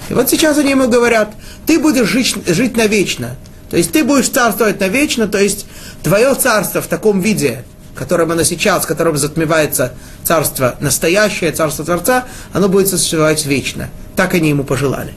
И 0.09 0.13
вот 0.13 0.29
сейчас 0.29 0.57
они 0.57 0.71
ему 0.71 0.87
говорят, 0.87 1.33
ты 1.65 1.79
будешь 1.79 2.07
жить, 2.07 2.35
жить 2.47 2.75
навечно. 2.75 3.35
То 3.69 3.77
есть 3.77 3.91
ты 3.91 4.03
будешь 4.03 4.29
царствовать 4.29 4.79
навечно, 4.79 5.27
то 5.27 5.39
есть 5.39 5.65
твое 6.03 6.35
царство 6.35 6.81
в 6.81 6.87
таком 6.87 7.21
виде, 7.21 7.63
которым 7.95 8.31
оно 8.31 8.43
сейчас, 8.43 8.85
которым 8.85 9.17
затмевается 9.17 9.93
царство 10.23 10.75
настоящее, 10.79 11.51
царство 11.51 11.85
Творца, 11.85 12.25
оно 12.51 12.69
будет 12.69 12.89
существовать 12.89 13.45
вечно. 13.45 13.89
Так 14.15 14.33
они 14.33 14.49
ему 14.49 14.63
пожелали. 14.63 15.13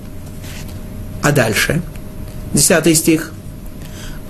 А 1.22 1.32
дальше, 1.32 1.82
десятый 2.52 2.94
стих. 2.94 3.32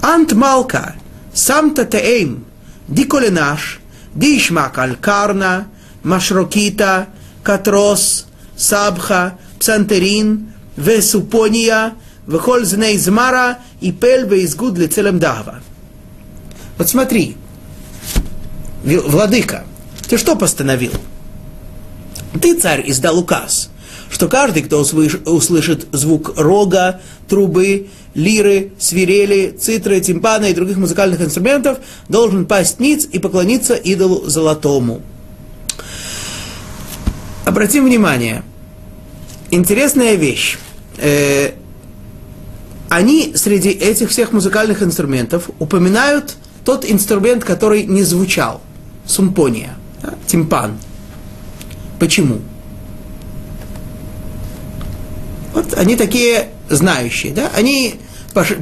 Ант 0.02 0.32
малка, 0.32 0.94
самта 1.32 1.84
теэйм, 1.84 2.44
диколинаш, 2.88 3.80
дишмак 4.14 4.78
карна, 5.00 5.66
машрокита, 6.02 7.06
катрос, 7.42 8.26
сабха, 8.56 9.38
псантерин, 9.58 10.52
весупония, 10.76 11.94
вехоль 12.26 12.64
зней 12.64 12.98
змара, 12.98 13.58
и 13.80 13.92
пель 13.92 14.26
веизгуд 14.26 14.78
лицелем 14.78 15.18
дава. 15.18 15.60
Вот 16.78 16.88
смотри, 16.88 17.36
владыка, 18.84 19.64
ты 20.08 20.18
что 20.18 20.36
постановил? 20.36 20.92
Ты, 22.40 22.58
царь, 22.58 22.82
издал 22.86 23.18
указ, 23.18 23.70
что 24.10 24.28
каждый, 24.28 24.62
кто 24.62 24.80
услышит 24.80 25.86
звук 25.92 26.34
рога, 26.36 27.00
трубы, 27.28 27.88
лиры, 28.14 28.72
свирели, 28.78 29.56
цитры, 29.58 30.00
тимпана 30.00 30.46
и 30.46 30.54
других 30.54 30.76
музыкальных 30.76 31.20
инструментов, 31.20 31.78
должен 32.08 32.46
пасть 32.46 32.80
ниц 32.80 33.06
и 33.10 33.18
поклониться 33.18 33.74
идолу 33.74 34.28
золотому. 34.28 35.02
Обратим 37.44 37.84
внимание, 37.84 38.42
интересная 39.50 40.14
вещь. 40.14 40.58
Э, 40.98 41.52
они 42.88 43.32
среди 43.34 43.70
этих 43.70 44.10
всех 44.10 44.32
музыкальных 44.32 44.82
инструментов 44.82 45.50
упоминают 45.58 46.36
тот 46.64 46.88
инструмент, 46.88 47.44
который 47.44 47.84
не 47.84 48.02
звучал– 48.02 48.60
сумпония, 49.06 49.74
тимпан. 50.26 50.78
Почему? 51.98 52.40
Вот 55.56 55.72
они 55.72 55.96
такие 55.96 56.48
знающие, 56.68 57.32
да, 57.32 57.50
они 57.56 57.94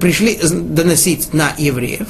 пришли 0.00 0.38
доносить 0.40 1.34
на 1.34 1.52
евреев. 1.58 2.06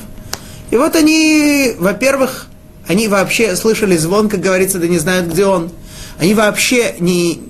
И 0.70 0.76
вот 0.76 0.94
они, 0.94 1.72
во-первых, 1.78 2.48
они 2.86 3.08
вообще 3.08 3.56
слышали 3.56 3.96
звон, 3.96 4.28
как 4.28 4.40
говорится, 4.40 4.78
да 4.78 4.86
не 4.86 4.98
знают, 4.98 5.32
где 5.32 5.46
он. 5.46 5.70
Они 6.18 6.34
вообще 6.34 6.96
не... 7.00 7.40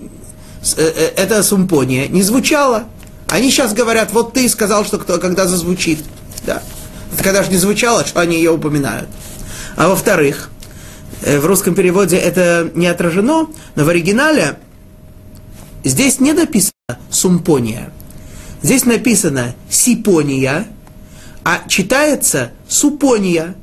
Э, 0.76 0.92
э, 0.94 1.10
это 1.16 1.42
сумпония 1.42 2.06
не 2.06 2.22
звучало. 2.22 2.84
Они 3.30 3.50
сейчас 3.50 3.74
говорят, 3.74 4.12
вот 4.12 4.32
ты 4.32 4.48
сказал, 4.48 4.84
что 4.84 4.98
кто, 4.98 5.18
когда 5.18 5.48
зазвучит. 5.48 6.04
Да. 6.46 6.62
Когда 7.20 7.42
же 7.42 7.50
не 7.50 7.56
звучало, 7.56 8.06
что 8.06 8.20
они 8.20 8.36
ее 8.36 8.52
упоминают. 8.52 9.08
А 9.74 9.88
во-вторых, 9.88 10.50
э, 11.22 11.40
в 11.40 11.46
русском 11.46 11.74
переводе 11.74 12.16
это 12.16 12.70
не 12.76 12.86
отражено, 12.86 13.48
но 13.74 13.84
в 13.84 13.88
оригинале 13.88 14.56
здесь 15.82 16.20
не 16.20 16.32
написано 16.32 16.73
сумпония. 17.08 17.90
Здесь 18.62 18.84
написано 18.84 19.54
сипония, 19.70 20.66
а 21.42 21.66
читается 21.66 22.52
супония. 22.68 23.54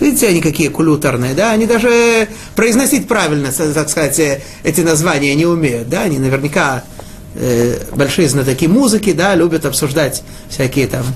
Видите, 0.00 0.28
они 0.28 0.42
какие 0.42 0.68
культурные, 0.68 1.32
да? 1.32 1.52
Они 1.52 1.66
даже 1.66 2.28
произносить 2.54 3.08
правильно, 3.08 3.50
так 3.50 3.88
сказать, 3.88 4.18
э, 4.18 4.42
эти 4.62 4.82
названия 4.82 5.34
не 5.34 5.46
умеют, 5.46 5.88
да? 5.88 6.02
Они 6.02 6.18
наверняка 6.18 6.84
э, 7.34 7.78
большие 7.96 8.28
знатоки 8.28 8.66
музыки, 8.66 9.14
да, 9.14 9.34
любят 9.34 9.64
обсуждать 9.64 10.22
всякие 10.50 10.86
там 10.86 11.06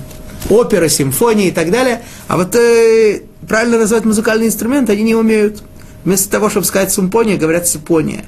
оперы, 0.49 0.89
симфонии 0.89 1.49
и 1.49 1.51
так 1.51 1.69
далее. 1.69 2.01
А 2.27 2.37
вот 2.37 2.55
э, 2.55 3.21
правильно 3.47 3.77
назвать 3.77 4.05
музыкальный 4.05 4.47
инструмент 4.47 4.89
они 4.89 5.03
не 5.03 5.13
умеют. 5.13 5.61
Вместо 6.05 6.31
того, 6.31 6.49
чтобы 6.49 6.65
сказать 6.65 6.91
симфония, 6.91 7.37
говорят 7.37 7.67
симфония. 7.67 8.25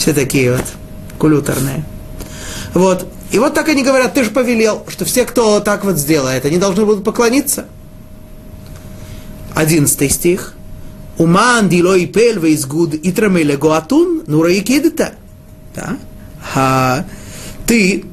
Все 0.00 0.14
такие 0.14 0.52
вот 0.52 0.64
культурные. 1.18 1.84
Вот. 2.72 3.06
И 3.32 3.38
вот 3.38 3.52
так 3.52 3.68
они 3.68 3.82
говорят, 3.82 4.14
ты 4.14 4.24
же 4.24 4.30
повелел, 4.30 4.82
что 4.88 5.04
все, 5.04 5.26
кто 5.26 5.60
так 5.60 5.84
вот 5.84 5.98
сделает, 5.98 6.46
они 6.46 6.56
должны 6.56 6.86
будут 6.86 7.04
поклониться. 7.04 7.66
Одиннадцатый 9.54 10.08
стих. 10.08 10.54
Уман 11.18 11.68
дилой 11.68 12.06
пель 12.06 12.38
вейзгуд 12.38 12.94
итрамеле 12.94 13.58
гоатун 13.58 14.22
нура 14.26 14.50
икидета. 14.54 15.12
Да? 15.74 15.98
А 16.54 17.04
ты, 17.66 18.06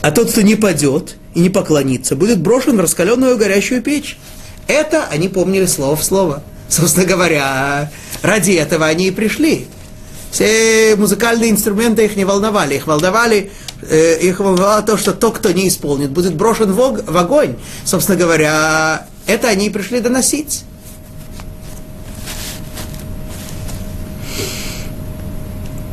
а 0.00 0.10
тот, 0.10 0.30
кто 0.30 0.40
не 0.40 0.54
падет 0.54 1.16
и 1.34 1.40
не 1.40 1.50
поклонится, 1.50 2.16
будет 2.16 2.40
брошен 2.40 2.78
в 2.78 2.80
раскаленную 2.80 3.36
горящую 3.36 3.82
печь. 3.82 4.18
Это 4.68 5.04
они 5.10 5.28
помнили 5.28 5.66
слово 5.66 5.96
в 5.96 6.02
слово. 6.02 6.42
Собственно 6.70 7.04
говоря, 7.04 7.90
ради 8.22 8.52
этого 8.52 8.86
они 8.86 9.08
и 9.08 9.10
пришли. 9.10 9.66
Все 10.30 10.94
музыкальные 10.96 11.50
инструменты 11.50 12.04
их 12.04 12.14
не 12.16 12.24
волновали. 12.24 12.76
Их 12.76 12.86
волновали, 12.86 13.50
э, 13.82 14.20
их 14.20 14.38
волновало 14.38 14.80
то, 14.82 14.96
что 14.96 15.12
тот, 15.12 15.38
кто 15.38 15.50
не 15.50 15.66
исполнит, 15.66 16.10
будет 16.10 16.34
брошен 16.34 16.72
в, 16.72 17.02
в 17.04 17.16
огонь. 17.16 17.56
Собственно 17.84 18.16
говоря, 18.16 19.06
это 19.26 19.48
они 19.48 19.66
и 19.66 19.70
пришли 19.70 20.00
доносить. 20.00 20.62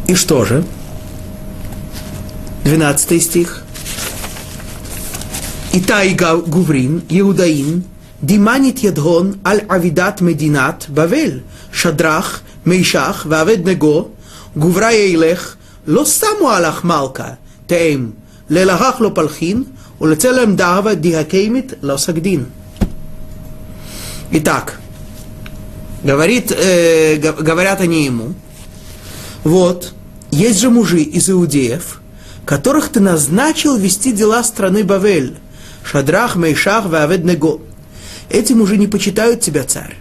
И 0.08 0.13
что 0.13 0.46
же? 0.46 0.63
12 2.63 3.24
стих. 3.24 3.63
Итай 5.74 6.13
Гуврин, 6.13 7.04
Иудаин, 7.10 7.84
Диманит 8.20 8.79
Ядгон 8.79 9.40
аль 9.44 9.64
Авидат 9.68 10.20
Мединат 10.20 10.87
Бавель, 10.88 11.42
Шадрах, 11.72 12.42
Мейшах, 12.64 13.27
Вавед 13.27 13.64
Него, 13.64 14.11
גוברה 14.57 14.92
ילך, 14.92 15.57
לא 15.87 16.05
שמו 16.05 16.51
עלך 16.51 16.85
מלכה, 16.85 17.29
תאם, 17.66 18.11
ללהך 18.51 19.01
לא 19.01 19.11
פלחין, 19.14 19.64
ולצלם 20.01 20.57
דהבה 20.57 20.94
дихакеймит 20.94 21.75
לא 21.83 21.96
сагдин. 21.96 22.44
Итак, 24.33 24.81
говорит, 26.03 26.51
э, 26.53 27.16
говорят 27.18 27.81
они 27.81 28.07
ему, 28.07 28.35
вот, 29.44 29.92
есть 30.31 30.59
же 30.59 30.70
мужи 30.70 31.03
из 31.03 31.29
иудеев, 31.29 32.01
которых 32.46 32.88
ты 32.88 33.01
назначил 33.01 33.77
вести 33.77 34.11
дела 34.12 34.42
страны 34.42 34.85
Бавель, 34.85 35.37
Шадрах, 35.85 36.37
Мейшах, 36.37 36.87
Ваведнего. 36.87 37.61
Эти 38.30 38.54
мужи 38.54 38.78
не 38.78 38.88
почитают 38.88 39.42
тебя, 39.42 39.63
царь. 39.63 39.98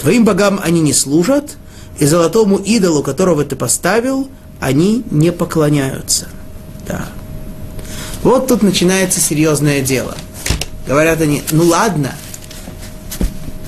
Твоим 0.00 0.24
богам 0.24 0.60
они 0.62 0.80
не 0.80 0.92
служат, 0.92 1.56
и 1.98 2.06
золотому 2.06 2.56
идолу, 2.56 3.02
которого 3.02 3.44
ты 3.44 3.56
поставил, 3.56 4.28
они 4.60 5.04
не 5.10 5.32
поклоняются. 5.32 6.28
Да. 6.86 7.08
Вот 8.22 8.48
тут 8.48 8.62
начинается 8.62 9.20
серьезное 9.20 9.80
дело. 9.80 10.16
Говорят 10.86 11.20
они, 11.20 11.42
ну 11.52 11.64
ладно, 11.64 12.14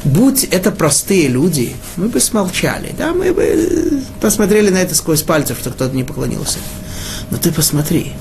будь 0.05 0.45
это 0.45 0.71
простые 0.71 1.29
люди, 1.29 1.75
мы 1.97 2.09
бы 2.09 2.21
смолчали, 2.21 2.95
да, 2.97 3.13
мы 3.13 3.33
бы 3.33 4.03
посмотрели 4.21 4.71
на 4.71 4.79
это 4.79 4.95
сквозь 4.95 5.23
пальцы, 5.23 5.55
что 5.55 5.71
кто-то 5.71 5.95
не 5.95 6.05
поклонился. 6.05 6.59
Но 7.31 7.37
ты 7.37 7.53
посмотри, 7.53 8.13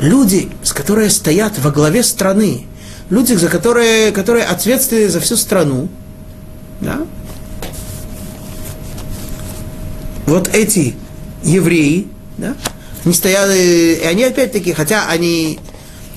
люди, 0.00 0.50
с 0.62 0.72
которые 0.72 1.10
стоят 1.10 1.58
во 1.58 1.70
главе 1.70 2.02
страны, 2.02 2.66
люди, 3.10 3.34
за 3.34 3.48
которые, 3.48 4.12
которые 4.12 4.44
ответственны 4.44 5.08
за 5.08 5.20
всю 5.20 5.36
страну, 5.36 5.88
да, 6.80 7.00
вот 10.26 10.48
эти 10.54 10.94
евреи, 11.42 12.08
да, 12.38 12.54
они 13.04 13.14
стояли, 13.14 13.98
и 14.02 14.04
они 14.04 14.24
опять-таки, 14.24 14.72
хотя 14.72 15.08
они 15.08 15.58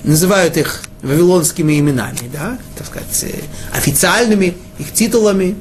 называют 0.04 0.58
их 0.58 0.84
вавилонскими 1.02 1.80
именами, 1.80 2.30
да, 2.32 2.58
так 2.78 2.88
сказать, 2.88 3.24
э, 3.24 3.42
официальными 3.76 4.56
их 4.80 4.92
титулами, 4.94 5.56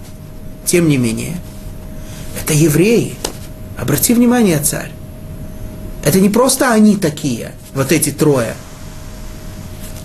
тем 0.65 0.89
не 0.89 0.97
менее, 0.97 1.37
это 2.41 2.53
евреи. 2.53 3.17
Обрати 3.77 4.15
внимание, 4.15 4.61
царь. 4.61 4.93
Это 6.05 6.21
не 6.21 6.29
просто 6.29 6.71
они 6.71 6.97
такие, 6.97 7.53
вот 7.75 7.91
эти 7.93 8.11
трое. 8.11 8.55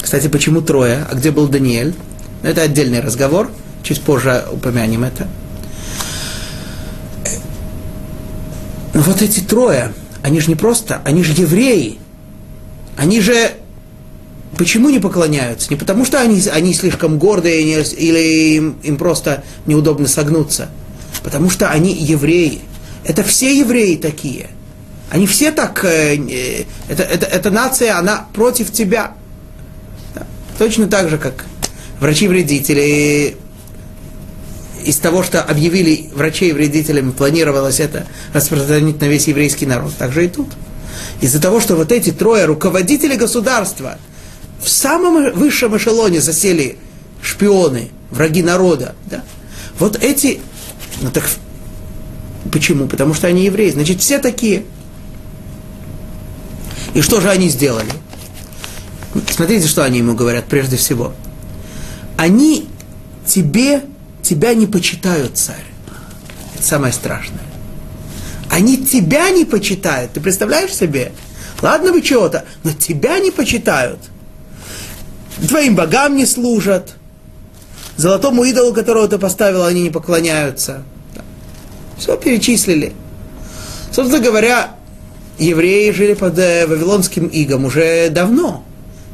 Кстати, 0.10 0.28
почему 0.28 0.63
трое? 0.63 1.06
А 1.08 1.13
где 1.13 1.30
был 1.30 1.48
Даниэль? 1.48 1.93
Это 2.41 2.63
отдельный 2.63 3.00
разговор, 3.00 3.52
чуть 3.84 4.02
позже 4.02 4.43
упомянем 4.52 5.04
это. 5.04 5.28
Но 8.95 9.02
вот 9.02 9.22
эти 9.22 9.39
трое, 9.41 9.93
они 10.24 10.39
же 10.39 10.48
не 10.48 10.56
просто, 10.56 11.00
они 11.06 11.22
же 11.22 11.34
евреи. 11.34 12.00
Они 12.98 13.22
же 13.22 13.52
почему 14.58 14.89
не 14.89 14.98
поклоняются? 14.98 15.67
Не 15.69 15.76
потому 15.76 16.06
что 16.06 16.19
они, 16.19 16.41
они 16.52 16.74
слишком 16.74 17.19
гордые 17.19 17.62
или 17.62 18.56
им, 18.56 18.80
им 18.82 18.98
просто 18.98 19.43
неудобно 19.67 20.08
согнуться. 20.08 20.69
Потому 21.22 21.52
что 21.52 21.69
они 21.69 21.93
евреи. 21.93 22.62
Это 23.04 23.22
все 23.22 23.56
евреи 23.60 23.95
такие. 23.95 24.50
Они 25.12 25.28
все 25.28 25.52
так... 25.52 25.86
Э, 25.86 26.15
э, 26.15 26.63
это, 26.88 27.04
это, 27.04 27.28
эта 27.28 27.52
нация, 27.52 27.95
она 27.95 28.26
против 28.34 28.72
тебя. 28.72 29.13
Точно 30.60 30.88
так 30.88 31.10
же, 31.10 31.17
как 31.17 31.45
врачи-вредители 32.02 33.38
из 34.84 34.98
того, 34.98 35.24
что 35.24 35.41
объявили 35.41 36.10
врачей 36.13 36.52
вредителями, 36.52 37.12
планировалось 37.12 37.80
это 37.80 38.06
распространить 38.34 39.00
на 39.00 39.06
весь 39.06 39.30
еврейский 39.30 39.65
народ. 39.65 39.93
Так 39.98 40.12
же 40.12 40.26
и 40.26 40.28
тут. 40.28 40.50
Из-за 41.22 41.41
того, 41.41 41.62
что 41.62 41.78
вот 41.78 41.93
эти 41.93 42.12
трое 42.12 42.43
руководители 42.43 43.15
государства 43.15 43.98
в 44.62 44.67
самом 44.67 45.31
высшем 45.31 45.77
эшелоне 45.77 46.19
засели 46.19 46.77
шпионы, 47.21 47.90
враги 48.12 48.44
народа, 48.44 48.96
да? 49.06 49.23
вот 49.79 49.96
эти, 50.04 50.42
ну 51.02 51.10
так 51.10 51.23
почему? 52.52 52.88
Потому 52.88 53.13
что 53.13 53.27
они 53.27 53.46
евреи, 53.46 53.69
значит 53.69 54.02
все 54.02 54.19
такие. 54.19 54.65
И 56.94 57.02
что 57.02 57.21
же 57.21 57.29
они 57.29 57.48
сделали? 57.48 57.92
Смотрите, 59.29 59.67
что 59.67 59.83
они 59.83 59.99
ему 59.99 60.15
говорят 60.15 60.45
прежде 60.45 60.77
всего. 60.77 61.13
Они 62.17 62.67
тебе 63.25 63.83
тебя 64.21 64.53
не 64.53 64.67
почитают, 64.67 65.37
царь. 65.37 65.65
Это 66.55 66.63
самое 66.63 66.93
страшное. 66.93 67.39
Они 68.49 68.77
тебя 68.77 69.29
не 69.31 69.45
почитают. 69.45 70.13
Ты 70.13 70.21
представляешь 70.21 70.73
себе? 70.73 71.12
Ладно 71.62 71.91
бы 71.91 72.01
чего-то, 72.01 72.45
но 72.63 72.71
тебя 72.71 73.19
не 73.19 73.31
почитают. 73.31 73.99
Твоим 75.47 75.75
богам 75.75 76.15
не 76.15 76.25
служат. 76.25 76.95
Золотому 77.97 78.43
идолу, 78.43 78.73
которого 78.73 79.07
ты 79.07 79.17
поставил, 79.17 79.63
они 79.63 79.81
не 79.81 79.89
поклоняются. 79.89 80.83
Все 81.97 82.15
перечислили. 82.17 82.93
Собственно 83.91 84.23
говоря, 84.23 84.71
евреи 85.37 85.91
жили 85.91 86.13
под 86.13 86.37
э, 86.39 86.65
вавилонским 86.65 87.27
игом 87.27 87.65
уже 87.65 88.10
давно. 88.10 88.63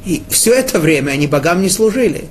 И 0.05 0.23
все 0.29 0.53
это 0.53 0.79
время 0.79 1.11
они 1.11 1.27
богам 1.27 1.61
не 1.61 1.69
служили. 1.69 2.25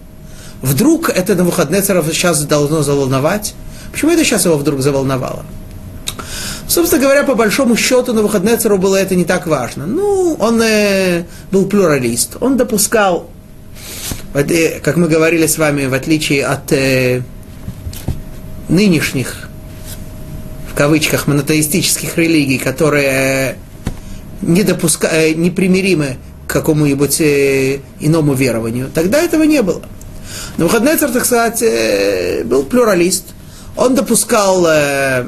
Вдруг 0.62 1.10
это 1.10 1.34
на 1.34 1.44
выходные 1.44 1.82
сейчас 1.82 2.44
должно 2.44 2.82
заволновать? 2.82 3.54
Почему 3.92 4.12
это 4.12 4.24
сейчас 4.24 4.44
его 4.44 4.56
вдруг 4.56 4.80
заволновало? 4.80 5.44
Собственно 6.66 7.02
говоря, 7.02 7.24
по 7.24 7.34
большому 7.34 7.76
счету, 7.76 8.12
на 8.12 8.22
выходные 8.22 8.56
цару 8.56 8.78
было 8.78 8.96
это 8.96 9.14
не 9.14 9.24
так 9.24 9.46
важно. 9.46 9.86
Ну, 9.86 10.34
он 10.38 10.62
э, 10.62 11.24
был 11.50 11.66
плюралист, 11.66 12.36
он 12.40 12.56
допускал, 12.56 13.28
э, 14.32 14.80
как 14.80 14.96
мы 14.96 15.08
говорили 15.08 15.46
с 15.46 15.58
вами, 15.58 15.86
в 15.86 15.94
отличие 15.94 16.46
от 16.46 16.72
э, 16.72 17.22
нынешних, 18.68 19.50
в 20.72 20.74
кавычках, 20.74 21.26
монотеистических 21.26 22.16
религий, 22.16 22.58
которые 22.58 23.58
не 24.40 24.62
допуска, 24.62 25.08
э, 25.08 25.34
непримиримы 25.34 26.16
какому-нибудь 26.54 27.20
э, 27.20 27.80
иному 27.98 28.34
верованию, 28.34 28.88
тогда 28.94 29.20
этого 29.20 29.42
не 29.42 29.60
было. 29.60 29.82
Но 30.56 30.66
выходный 30.66 30.96
царь, 30.96 31.10
так 31.10 31.24
сказать, 31.24 31.62
э, 31.62 32.44
был 32.44 32.62
плюралист. 32.62 33.24
Он 33.76 33.96
допускал 33.96 34.64
э, 34.68 35.26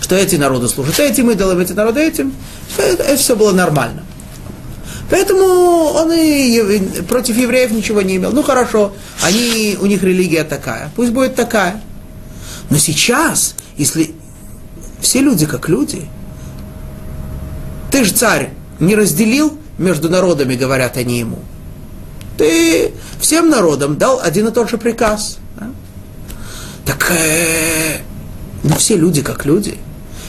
что 0.00 0.14
эти 0.14 0.36
народы 0.36 0.68
служат 0.68 1.00
этим 1.00 1.30
идолам, 1.30 1.60
эти 1.60 1.72
народы 1.72 2.02
этим. 2.02 2.34
Это 2.76 3.16
все 3.16 3.34
было 3.34 3.52
нормально. 3.52 4.04
Поэтому 5.08 5.44
он 5.94 6.12
и 6.12 7.02
против 7.08 7.38
евреев 7.38 7.70
ничего 7.70 8.02
не 8.02 8.16
имел. 8.16 8.32
Ну 8.32 8.42
хорошо, 8.42 8.92
они, 9.22 9.78
у 9.80 9.86
них 9.86 10.02
религия 10.02 10.44
такая, 10.44 10.90
пусть 10.94 11.12
будет 11.12 11.36
такая. 11.36 11.80
Но 12.68 12.76
сейчас, 12.76 13.54
если 13.78 14.14
все 15.00 15.20
люди 15.20 15.46
как 15.46 15.70
люди, 15.70 16.06
ты 17.90 18.04
же 18.04 18.12
царь 18.12 18.50
не 18.78 18.94
разделил 18.94 19.58
между 19.78 20.08
народами, 20.08 20.54
говорят 20.54 20.96
они 20.96 21.18
ему. 21.18 21.38
Ты 22.36 22.92
всем 23.20 23.48
народам 23.48 23.96
дал 23.96 24.20
один 24.20 24.48
и 24.48 24.52
тот 24.52 24.70
же 24.70 24.78
приказ. 24.78 25.38
Да? 25.58 25.70
Так, 26.84 27.10
э, 27.10 27.98
ну 28.62 28.76
все 28.76 28.96
люди 28.96 29.22
как 29.22 29.44
люди. 29.46 29.78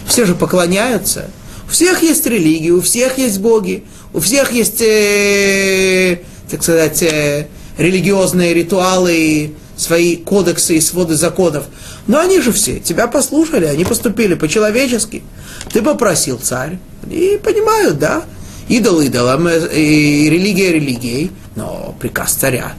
Все 0.05 0.25
же 0.25 0.35
поклоняются. 0.35 1.29
У 1.67 1.71
всех 1.71 2.01
есть 2.01 2.25
религии, 2.25 2.71
у 2.71 2.81
всех 2.81 3.17
есть 3.17 3.39
боги, 3.39 3.83
у 4.13 4.21
всех 4.21 4.53
есть, 4.53 4.81
э, 4.81 6.21
так 6.49 6.63
сказать, 6.63 7.03
э, 7.03 7.47
религиозные 7.77 8.53
ритуалы, 8.53 9.53
свои 9.75 10.15
кодексы 10.15 10.77
и 10.77 10.81
своды 10.81 11.15
законов. 11.15 11.65
Но 12.07 12.19
они 12.19 12.41
же 12.41 12.51
все 12.51 12.79
тебя 12.79 13.07
послушали, 13.07 13.65
они 13.65 13.85
поступили 13.85 14.33
по-человечески. 14.33 15.23
Ты 15.71 15.81
попросил 15.81 16.39
царь, 16.39 16.79
и 17.09 17.39
понимают, 17.43 17.99
да, 17.99 18.23
идол 18.67 19.01
идолом, 19.01 19.47
э, 19.47 19.75
и 19.75 20.29
религия 20.29 20.73
религией, 20.73 21.31
но 21.55 21.95
приказ 21.99 22.33
царя, 22.33 22.73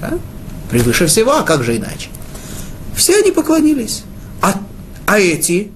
да, 0.00 0.18
превыше 0.70 1.06
всего, 1.06 1.38
а 1.38 1.42
как 1.42 1.62
же 1.64 1.76
иначе? 1.76 2.08
Все 2.94 3.18
они 3.18 3.30
поклонились. 3.30 4.04
А, 4.40 4.54
а 5.06 5.18
эти, 5.18 5.70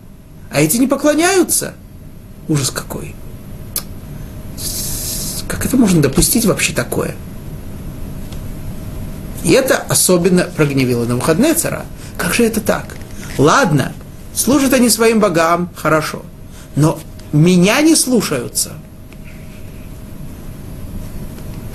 а 0.50 0.60
эти 0.60 0.76
не 0.76 0.86
поклоняются. 0.86 1.74
Ужас 2.48 2.70
какой. 2.70 3.14
Как 5.48 5.64
это 5.64 5.76
можно 5.76 6.00
допустить 6.00 6.44
вообще 6.44 6.72
такое? 6.72 7.16
И 9.44 9.52
это 9.52 9.78
особенно 9.78 10.44
прогневило 10.44 11.04
на 11.04 11.16
выходные 11.16 11.54
цара. 11.54 11.86
Как 12.16 12.34
же 12.34 12.44
это 12.44 12.60
так? 12.60 12.96
Ладно, 13.38 13.92
служат 14.34 14.72
они 14.74 14.90
своим 14.90 15.20
богам, 15.20 15.70
хорошо. 15.74 16.22
Но 16.76 16.98
меня 17.32 17.80
не 17.80 17.94
слушаются. 17.94 18.72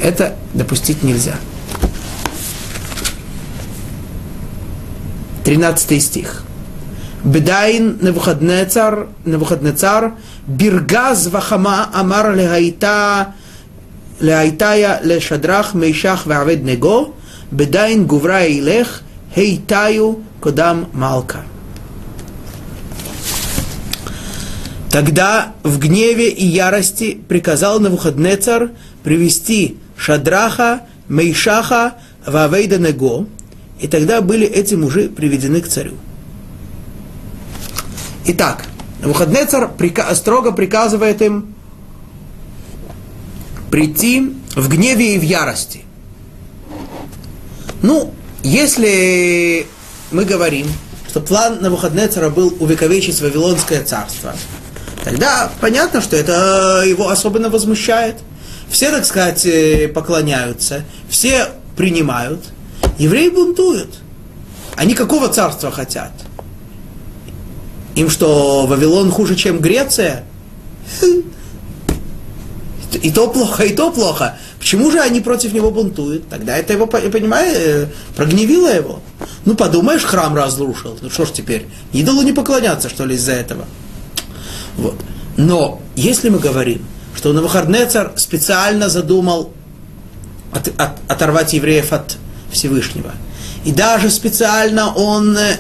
Это 0.02 0.36
допустить 0.54 1.04
нельзя. 1.04 1.36
Тринадцатый 5.44 6.00
стих. 6.00 6.44
Бедайн 7.24 7.98
Навуходнецар, 8.02 9.08
Навуходнецар, 9.24 10.16
Биргаз 10.46 11.28
Вахама 11.28 11.90
Амар 11.94 12.36
Лехайта, 12.36 13.34
Лехайтая 14.20 15.00
Лешадрах 15.04 15.74
Мейшах 15.74 16.26
Вавед 16.26 16.64
Него, 16.64 17.16
Бедайн 17.52 18.06
Гувра 18.06 18.46
Илех, 18.46 19.04
Хейтаю 19.34 20.24
Кодам 20.42 20.90
Малка. 20.94 21.44
Тогда 24.92 25.54
в 25.64 25.80
гневе 25.80 26.30
и 26.30 26.46
ярости 26.46 27.20
приказал 27.28 27.80
Навуходнецар 27.80 28.72
привести 29.04 29.80
Шадраха, 30.04 30.82
Мейшаха, 31.08 31.94
Вавейда 32.26 32.78
Него, 32.78 33.26
и 33.80 33.88
тогда 33.88 34.20
были 34.20 34.46
эти 34.46 34.76
мужи 34.76 35.08
приведены 35.08 35.62
к 35.62 35.70
царю. 35.70 35.94
Итак, 38.26 38.66
Навуходнецар 39.00 39.72
прика- 39.78 40.14
строго 40.14 40.52
приказывает 40.52 41.22
им 41.22 41.56
прийти 43.72 44.34
в 44.56 44.68
гневе 44.68 45.16
и 45.16 45.20
в 45.20 45.24
ярости. 45.24 45.84
Ну, 47.82 48.14
если 48.44 49.66
мы 50.12 50.26
говорим, 50.26 50.68
что 51.08 51.22
план 51.22 51.62
Навуходнецара 51.62 52.30
был 52.30 52.54
увековечить 52.60 53.22
Вавилонское 53.22 53.84
царство, 53.86 54.36
тогда 55.06 55.50
понятно, 55.62 56.02
что 56.02 56.18
это 56.18 56.84
его 56.86 57.08
особенно 57.08 57.50
возмущает. 57.50 58.18
Все, 58.74 58.90
так 58.90 59.06
сказать, 59.06 59.46
э, 59.46 59.88
поклоняются, 59.88 60.84
все 61.08 61.50
принимают. 61.78 62.40
Евреи 62.98 63.30
бунтуют. 63.30 64.00
Они 64.76 64.96
какого 64.96 65.28
царства 65.28 65.70
хотят? 65.70 66.12
Им 67.94 68.10
что, 68.10 68.66
Вавилон 68.66 69.12
хуже, 69.12 69.36
чем 69.36 69.60
Греция? 69.60 70.24
И 73.04 73.12
то 73.12 73.28
плохо, 73.28 73.64
и 73.64 73.76
то 73.76 73.92
плохо. 73.92 74.38
Почему 74.58 74.90
же 74.92 75.00
они 75.00 75.20
против 75.20 75.54
него 75.54 75.70
бунтуют? 75.72 76.30
Тогда 76.30 76.58
это 76.58 76.74
его, 76.74 76.88
понимаешь, 76.88 77.56
э, 77.56 77.88
прогневило 78.16 78.74
его. 78.74 79.02
Ну, 79.46 79.56
подумаешь, 79.56 80.04
храм 80.04 80.36
разрушил. 80.36 80.98
Ну, 81.02 81.10
что 81.12 81.26
ж 81.26 81.32
теперь, 81.32 81.68
идолу 81.92 82.24
не 82.24 82.34
поклоняться, 82.34 82.90
что 82.90 83.06
ли, 83.06 83.16
из-за 83.16 83.34
этого? 83.34 83.66
Вот. 84.78 84.96
Но, 85.38 85.80
если 85.96 86.30
мы 86.30 86.40
говорим, 86.40 86.86
что 87.16 87.34
Навуходнецар 87.34 88.14
специально 88.16 88.90
задумал 88.90 89.52
от, 90.52 90.68
от, 90.80 90.92
оторвать 91.08 91.54
евреев 91.54 91.94
от 91.94 92.18
Всевышнего, 92.52 93.12
и 93.66 93.72
даже 93.72 94.10
специально 94.10 94.94
он 94.94 95.38
э, 95.38 95.58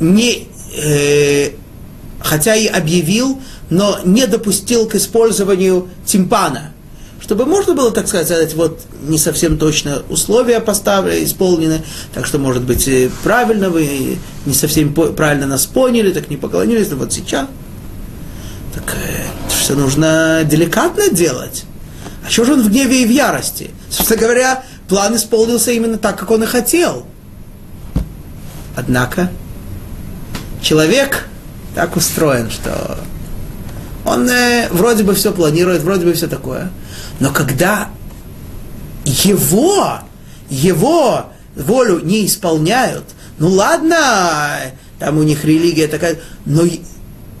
не 0.00 0.48
э, 0.76 1.50
хотя 2.20 2.54
и 2.54 2.66
объявил, 2.66 3.40
но 3.70 3.98
не 4.04 4.26
допустил 4.26 4.86
к 4.88 4.94
использованию 4.94 5.88
тимпана, 6.06 6.72
чтобы 7.20 7.44
можно 7.44 7.74
было, 7.74 7.90
так 7.90 8.08
сказать, 8.08 8.54
вот 8.54 8.80
не 9.02 9.18
совсем 9.18 9.58
точно 9.58 10.02
условия 10.08 10.60
поставлены, 10.60 11.24
исполнены, 11.24 11.82
так 12.14 12.26
что, 12.26 12.38
может 12.38 12.62
быть, 12.62 12.88
правильно 13.22 13.70
вы 13.70 14.18
не 14.46 14.54
совсем 14.54 14.94
правильно 14.94 15.46
нас 15.46 15.66
поняли, 15.66 16.12
так 16.12 16.30
не 16.30 16.36
поклонились, 16.36 16.88
но 16.90 16.96
вот 16.96 17.12
сейчас. 17.12 17.46
Так 18.74 18.94
э, 18.94 19.24
все 19.48 19.74
нужно 19.74 20.42
деликатно 20.44 21.10
делать. 21.10 21.64
А 22.26 22.30
что 22.30 22.44
же 22.44 22.54
он 22.54 22.62
в 22.62 22.68
гневе 22.68 23.02
и 23.02 23.06
в 23.06 23.10
ярости? 23.10 23.70
Собственно 23.90 24.20
говоря, 24.20 24.64
план 24.88 25.16
исполнился 25.16 25.70
именно 25.72 25.98
так, 25.98 26.18
как 26.18 26.30
он 26.30 26.42
и 26.42 26.46
хотел. 26.46 27.06
Однако, 28.76 29.30
человек 30.60 31.28
так 31.74 31.96
устроен, 31.96 32.50
что 32.50 32.98
он 34.04 34.28
э, 34.28 34.68
вроде 34.70 35.04
бы 35.04 35.14
все 35.14 35.32
планирует, 35.32 35.82
вроде 35.82 36.06
бы 36.06 36.12
все 36.12 36.28
такое. 36.28 36.70
Но 37.20 37.30
когда 37.30 37.88
его, 39.04 39.98
его 40.48 41.26
волю 41.56 42.00
не 42.00 42.26
исполняют, 42.26 43.04
ну 43.38 43.48
ладно, 43.48 44.56
там 44.98 45.18
у 45.18 45.22
них 45.22 45.44
религия 45.44 45.88
такая, 45.88 46.18
но 46.44 46.62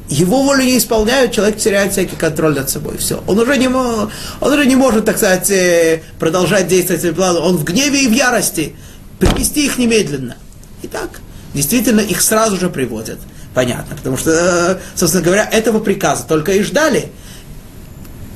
его 0.08 0.42
волю 0.42 0.64
не 0.64 0.78
исполняют, 0.78 1.32
человек 1.32 1.58
теряет 1.58 1.92
всякий 1.92 2.16
контроль 2.16 2.54
над 2.54 2.70
собой. 2.70 2.96
Все. 2.98 3.22
Он 3.26 3.38
уже 3.38 3.56
не, 3.58 3.68
он 3.68 4.10
уже 4.40 4.66
не 4.66 4.76
может, 4.76 5.04
так 5.04 5.18
сказать, 5.18 5.50
э, 5.50 6.02
продолжать 6.18 6.66
действовать 6.66 7.00
своим 7.00 7.14
планом. 7.14 7.44
Он 7.44 7.56
в 7.56 7.64
гневе 7.64 8.04
и 8.04 8.08
в 8.08 8.12
ярости. 8.12 8.74
Привести 9.18 9.66
их 9.66 9.78
немедленно. 9.78 10.36
Итак, 10.82 11.20
действительно, 11.52 12.00
их 12.00 12.22
сразу 12.22 12.56
же 12.56 12.70
приводят 12.70 13.18
понятно. 13.58 13.96
Потому 13.96 14.16
что, 14.16 14.30
э, 14.30 14.78
собственно 14.94 15.24
говоря, 15.24 15.48
этого 15.50 15.80
приказа 15.80 16.22
только 16.22 16.52
и 16.52 16.62
ждали. 16.62 17.10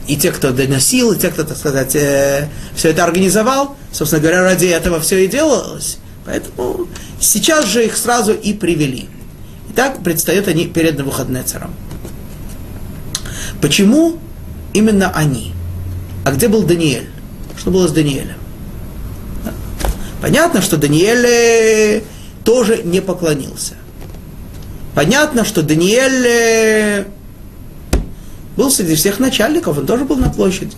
И 0.09 0.17
те, 0.17 0.33
кто 0.33 0.51
доносил, 0.51 1.13
и 1.13 1.19
те, 1.19 1.29
кто, 1.29 1.45
так 1.45 1.57
сказать, 1.57 1.95
э, 1.95 2.49
все 2.75 2.91
это 2.91 3.05
организовал, 3.05 3.77
собственно 3.93 4.21
говоря, 4.21 4.43
ради 4.43 4.67
этого 4.67 4.99
все 4.99 5.25
и 5.25 5.29
делалось. 5.29 5.99
Поэтому 6.27 6.89
сейчас 7.21 7.67
же 7.67 7.85
их 7.85 7.97
сразу 7.97 8.33
и 8.33 8.53
привели. 8.53 9.09
Так 9.75 10.03
предстают 10.03 10.49
они 10.49 10.67
перед 10.67 10.99
Навуходнецером. 10.99 11.75
Почему 13.61 14.19
именно 14.73 15.11
они? 15.15 15.53
А 16.25 16.33
где 16.33 16.49
был 16.49 16.63
Даниэль? 16.63 17.09
Что 17.57 17.71
было 17.71 17.89
с 17.89 17.93
Даниэлем? 17.93 18.37
Понятно, 20.21 20.63
что 20.63 20.77
Даниэль 20.77 21.27
э, 21.27 22.03
тоже 22.45 22.83
не 22.85 23.01
поклонился. 23.01 23.75
понятно, 24.95 25.45
что 25.45 25.63
Даниэль 25.63 26.27
э, 26.27 27.05
был 28.57 28.71
среди 28.71 28.95
всех 28.95 29.19
начальников, 29.19 29.79
он 29.79 29.87
тоже 29.87 30.05
был 30.05 30.17
на 30.17 30.31
площади. 30.31 30.77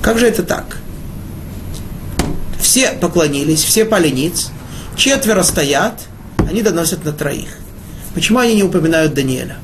Как 0.00 0.18
же 0.18 0.26
это 0.26 0.42
так? 0.42 0.78
Все 2.60 2.92
поклонились, 2.92 3.62
все 3.62 3.84
пали 3.84 4.08
ниц, 4.08 4.50
четверо 4.96 5.42
стоят, 5.42 6.00
они 6.54 6.62
доносят 6.62 7.04
на 7.04 7.12
троих. 7.12 7.48
Почему 8.14 8.38
они 8.38 8.54
не 8.54 8.62
упоминают 8.62 9.12
Даниэля? 9.12 9.56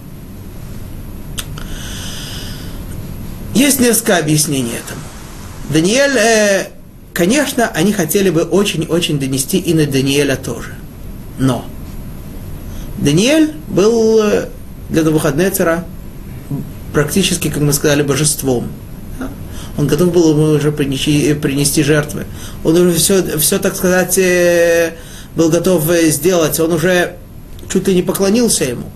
Есть 3.55 3.78
несколько 3.78 4.18
объяснений 4.18 4.72
этому. 4.72 5.01
Даниэль, 5.68 6.18
э, 6.18 6.66
конечно, 7.14 7.68
они 7.68 7.93
хотели 7.93 8.30
бы 8.30 8.43
очень-очень 8.43 9.20
донести 9.20 9.59
и 9.59 9.72
на 9.72 9.86
Даниэля 9.86 10.34
тоже. 10.34 10.74
Но 11.38 11.64
Даниэль 12.99 13.53
был 13.68 14.20
э, 14.24 14.49
для 14.88 15.05
Навуходнецера 15.05 15.84
практически, 16.93 17.51
как 17.51 17.62
мы 17.62 17.72
сказали, 17.72 18.03
божеством. 18.03 18.66
Он 19.78 19.86
готов 19.86 20.12
был 20.12 20.32
ему 20.32 20.43
уже 20.57 20.72
принести, 20.72 21.34
принести 21.34 21.84
жертвы. 21.84 22.26
Он 22.64 22.74
уже 22.74 22.99
все, 22.99 23.38
все, 23.38 23.61
так 23.61 23.76
сказать, 23.76 24.18
э, 24.18 24.95
был 25.37 25.49
готов 25.51 25.89
э, 25.91 26.11
сделать. 26.11 26.59
Он 26.61 26.72
уже 26.72 27.16
чуть 27.70 27.87
ли 27.89 27.95
не 27.95 28.03
поклонился 28.03 28.64
ему. 28.64 28.91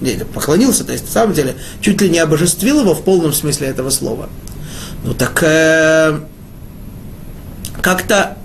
Нет, 0.00 0.26
поклонился, 0.28 0.84
то 0.84 0.92
есть 0.92 1.06
на 1.06 1.10
самом 1.10 1.34
деле 1.34 1.56
чуть 1.80 2.00
ли 2.02 2.10
не 2.10 2.18
обожествил 2.18 2.80
его 2.80 2.94
в 2.94 3.02
полном 3.02 3.32
смысле 3.32 3.68
этого 3.68 3.90
слова. 3.90 4.28
Ну 5.04 5.14
так 5.14 5.42
э, 5.42 6.20
как-то, 7.80 8.36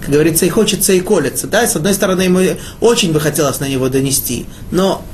как 0.00 0.10
говорится, 0.10 0.46
и 0.46 0.48
хочется, 0.48 0.92
и 0.92 1.00
колется. 1.00 1.46
Да? 1.46 1.66
С 1.66 1.76
одной 1.76 1.92
стороны, 1.94 2.22
ему 2.22 2.40
очень 2.80 3.12
бы 3.12 3.20
хотелось 3.20 3.60
на 3.60 3.68
него 3.68 3.88
донести, 3.88 4.46
но 4.70 5.04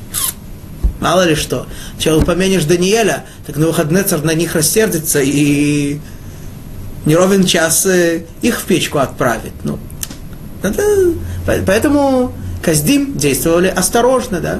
мало 1.01 1.26
ли 1.26 1.34
что. 1.34 1.66
Чем 1.99 2.18
упомянешь 2.18 2.64
Даниэля, 2.64 3.24
так 3.46 3.57
на 3.57 3.66
выходный 3.66 4.05
царь 4.05 4.20
на 4.20 4.34
них 4.34 4.55
рассердится 4.55 5.20
и 5.20 5.99
не 7.05 7.16
ровен 7.16 7.44
час 7.44 7.86
э, 7.86 8.26
их 8.42 8.61
в 8.61 8.64
печку 8.64 8.99
отправит. 8.99 9.53
Ну, 9.64 9.78
надо, 10.62 11.14
поэтому 11.66 12.32
Каздим 12.62 13.16
действовали 13.16 13.68
осторожно, 13.68 14.40
да. 14.40 14.59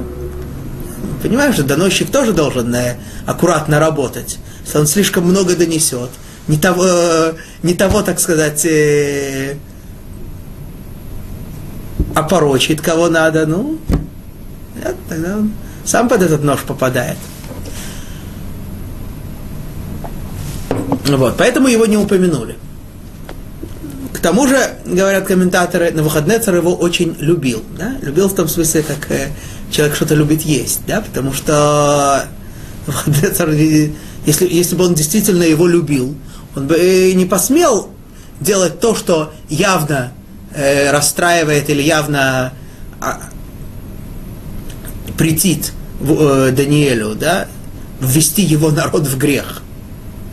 Понимаешь, 1.21 1.55
что 1.55 1.63
доносчик 1.63 2.09
тоже 2.09 2.33
должен 2.33 2.73
э, 2.73 2.95
аккуратно 3.25 3.79
работать. 3.79 4.39
Если 4.65 4.77
он 4.77 4.87
слишком 4.87 5.25
много 5.25 5.55
донесет, 5.55 6.09
не 6.47 6.57
того, 6.57 6.83
э, 6.85 7.33
не 7.61 7.73
того 7.73 8.01
так 8.01 8.19
сказать, 8.19 8.65
э, 8.65 9.57
опорочит 12.15 12.81
кого 12.81 13.09
надо, 13.09 13.45
ну, 13.45 13.79
тогда 15.09 15.37
он 15.37 15.51
сам 15.83 16.07
под 16.07 16.21
этот 16.21 16.43
нож 16.43 16.61
попадает. 16.61 17.17
Вот, 21.05 21.35
поэтому 21.37 21.67
его 21.67 21.85
не 21.85 21.97
упомянули. 21.97 22.55
К 24.19 24.21
тому 24.21 24.47
же, 24.47 24.71
говорят 24.83 25.27
комментаторы, 25.27 25.91
на 25.91 26.03
выходные 26.03 26.39
царь 26.39 26.57
его 26.57 26.75
очень 26.75 27.15
любил. 27.19 27.63
Да? 27.77 27.95
Любил 28.01 28.27
в 28.27 28.35
том 28.35 28.49
смысле, 28.49 28.83
как 28.83 29.09
э, 29.11 29.29
человек 29.71 29.95
что-то 29.95 30.13
любит 30.13 30.41
есть. 30.41 30.81
Да? 30.85 30.99
Потому 30.99 31.31
что 31.31 32.25
царь, 33.33 33.91
если, 34.25 34.45
если 34.45 34.75
бы 34.75 34.83
он 34.83 34.93
действительно 34.93 35.43
его 35.43 35.67
любил, 35.67 36.17
он 36.53 36.67
бы 36.67 36.75
э, 36.75 37.13
не 37.13 37.23
посмел 37.23 37.91
делать 38.41 38.81
то, 38.81 38.93
что 38.93 39.31
явно 39.47 40.11
э, 40.53 40.91
расстраивает 40.91 41.69
или 41.69 41.81
явно 41.81 42.51
а, 42.99 43.21
претит 45.17 45.71
э, 46.01 46.51
Даниэлю, 46.53 47.15
да? 47.15 47.47
ввести 48.01 48.41
его 48.41 48.69
народ 48.69 49.07
в 49.07 49.17
грех. 49.17 49.61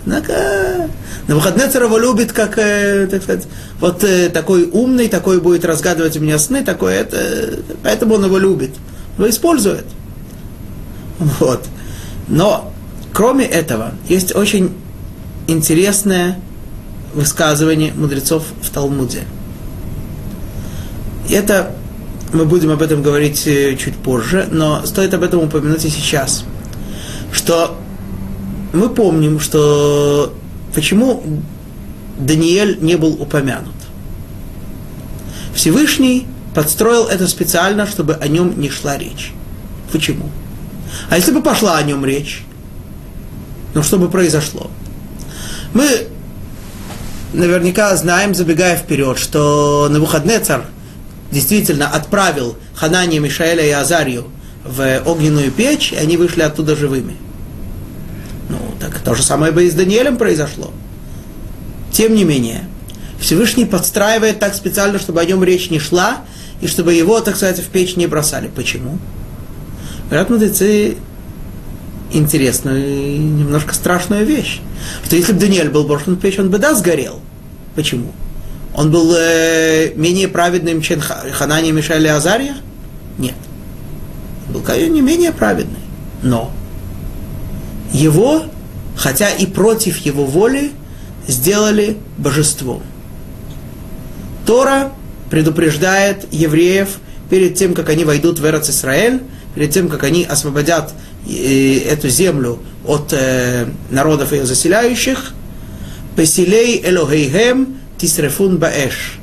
Однако 0.06 0.88
Навуходнецер 1.26 1.82
его 1.82 1.98
любит, 1.98 2.32
как, 2.32 2.58
э, 2.58 3.08
так 3.10 3.24
сказать, 3.24 3.48
вот 3.80 4.04
э, 4.04 4.28
такой 4.28 4.70
умный, 4.70 5.08
такой 5.08 5.40
будет 5.40 5.64
разгадывать 5.64 6.16
у 6.16 6.20
меня 6.20 6.38
сны, 6.38 6.62
такой 6.62 6.94
это, 6.94 7.58
поэтому 7.82 8.14
он 8.14 8.24
его 8.24 8.38
любит. 8.38 8.70
Его 9.18 9.28
использует. 9.28 9.84
Вот. 11.18 11.64
Но, 12.28 12.72
кроме 13.12 13.46
этого, 13.46 13.94
есть 14.08 14.36
очень 14.36 14.74
интересное 15.48 16.38
высказывание 17.12 17.92
мудрецов 17.92 18.44
в 18.62 18.70
Талмуде. 18.70 19.24
Это, 21.28 21.74
мы 22.32 22.44
будем 22.44 22.70
об 22.70 22.80
этом 22.80 23.02
говорить 23.02 23.44
э, 23.48 23.76
чуть 23.76 23.96
позже, 23.96 24.46
но 24.52 24.86
стоит 24.86 25.14
об 25.14 25.24
этом 25.24 25.40
упомянуть 25.40 25.84
и 25.84 25.88
сейчас. 25.88 26.44
Что 27.32 27.76
мы 28.76 28.88
помним, 28.88 29.40
что 29.40 30.32
почему 30.74 31.22
Даниэль 32.18 32.78
не 32.80 32.96
был 32.96 33.20
упомянут. 33.20 33.74
Всевышний 35.54 36.26
подстроил 36.54 37.06
это 37.06 37.26
специально, 37.28 37.86
чтобы 37.86 38.14
о 38.14 38.28
нем 38.28 38.58
не 38.60 38.70
шла 38.70 38.96
речь. 38.96 39.32
Почему? 39.92 40.30
А 41.10 41.16
если 41.16 41.32
бы 41.32 41.42
пошла 41.42 41.76
о 41.76 41.82
нем 41.82 42.04
речь, 42.04 42.44
ну 43.74 43.82
что 43.82 43.98
бы 43.98 44.08
произошло? 44.08 44.70
Мы 45.74 46.06
наверняка 47.32 47.94
знаем, 47.96 48.34
забегая 48.34 48.76
вперед, 48.76 49.18
что 49.18 49.88
на 49.90 50.00
выходные 50.00 50.40
царь 50.40 50.62
действительно 51.30 51.88
отправил 51.88 52.56
Ханания, 52.74 53.20
Мишаэля 53.20 53.66
и 53.66 53.70
Азарию 53.70 54.26
в 54.64 55.02
огненную 55.04 55.50
печь, 55.50 55.92
и 55.92 55.96
они 55.96 56.16
вышли 56.16 56.42
оттуда 56.42 56.74
живыми. 56.76 57.16
Так 58.80 58.98
то 59.00 59.14
же 59.14 59.22
самое 59.22 59.52
бы 59.52 59.64
и 59.64 59.70
с 59.70 59.74
Даниэлем 59.74 60.16
произошло. 60.16 60.72
Тем 61.92 62.14
не 62.14 62.24
менее, 62.24 62.64
Всевышний 63.18 63.64
подстраивает 63.64 64.38
так 64.38 64.54
специально, 64.54 64.98
чтобы 64.98 65.20
о 65.20 65.24
нем 65.24 65.42
речь 65.42 65.70
не 65.70 65.78
шла, 65.78 66.18
и 66.60 66.66
чтобы 66.66 66.92
его, 66.92 67.20
так 67.20 67.36
сказать, 67.36 67.58
в 67.58 67.68
печь 67.68 67.96
не 67.96 68.06
бросали. 68.06 68.50
Почему? 68.54 68.98
Говорят 70.08 70.30
мудрецы 70.30 70.96
интересную 72.12 72.86
и 72.86 73.18
немножко 73.18 73.74
страшную 73.74 74.24
вещь. 74.24 74.60
Что 75.04 75.16
если 75.16 75.32
бы 75.32 75.40
Даниэль 75.40 75.70
был 75.70 75.84
брошен 75.84 76.14
в 76.14 76.20
печь, 76.20 76.38
он 76.38 76.50
бы, 76.50 76.58
да, 76.58 76.74
сгорел. 76.74 77.20
Почему? 77.74 78.12
Он 78.74 78.90
был 78.90 79.14
э, 79.16 79.92
менее 79.96 80.28
праведным, 80.28 80.82
чем 80.82 81.00
Ханани, 81.00 81.72
Мишель 81.72 82.04
и 82.04 82.08
Азария? 82.08 82.56
Нет. 83.18 83.34
Он 84.46 84.54
был, 84.54 84.60
конечно, 84.60 84.92
не 84.92 85.00
менее 85.00 85.32
праведный. 85.32 85.80
Но 86.22 86.52
его, 87.92 88.44
хотя 88.96 89.30
и 89.30 89.46
против 89.46 89.98
его 89.98 90.24
воли, 90.24 90.72
сделали 91.28 91.98
божеством. 92.16 92.82
Тора 94.46 94.92
предупреждает 95.30 96.26
евреев 96.32 96.98
перед 97.28 97.56
тем, 97.56 97.74
как 97.74 97.88
они 97.88 98.04
войдут 98.04 98.38
в 98.38 98.46
Эрец 98.46 98.70
Исраэль, 98.70 99.20
перед 99.54 99.70
тем, 99.72 99.88
как 99.88 100.04
они 100.04 100.24
освободят 100.24 100.92
э, 101.28 101.78
эту 101.78 102.08
землю 102.08 102.60
от 102.84 103.12
э, 103.12 103.66
народов 103.90 104.32
ее 104.32 104.46
заселяющих, 104.46 105.32
«Песелей 106.16 106.80
Элохейхем 106.84 107.78
тисрефун 107.98 108.58
баэш». 108.58 109.18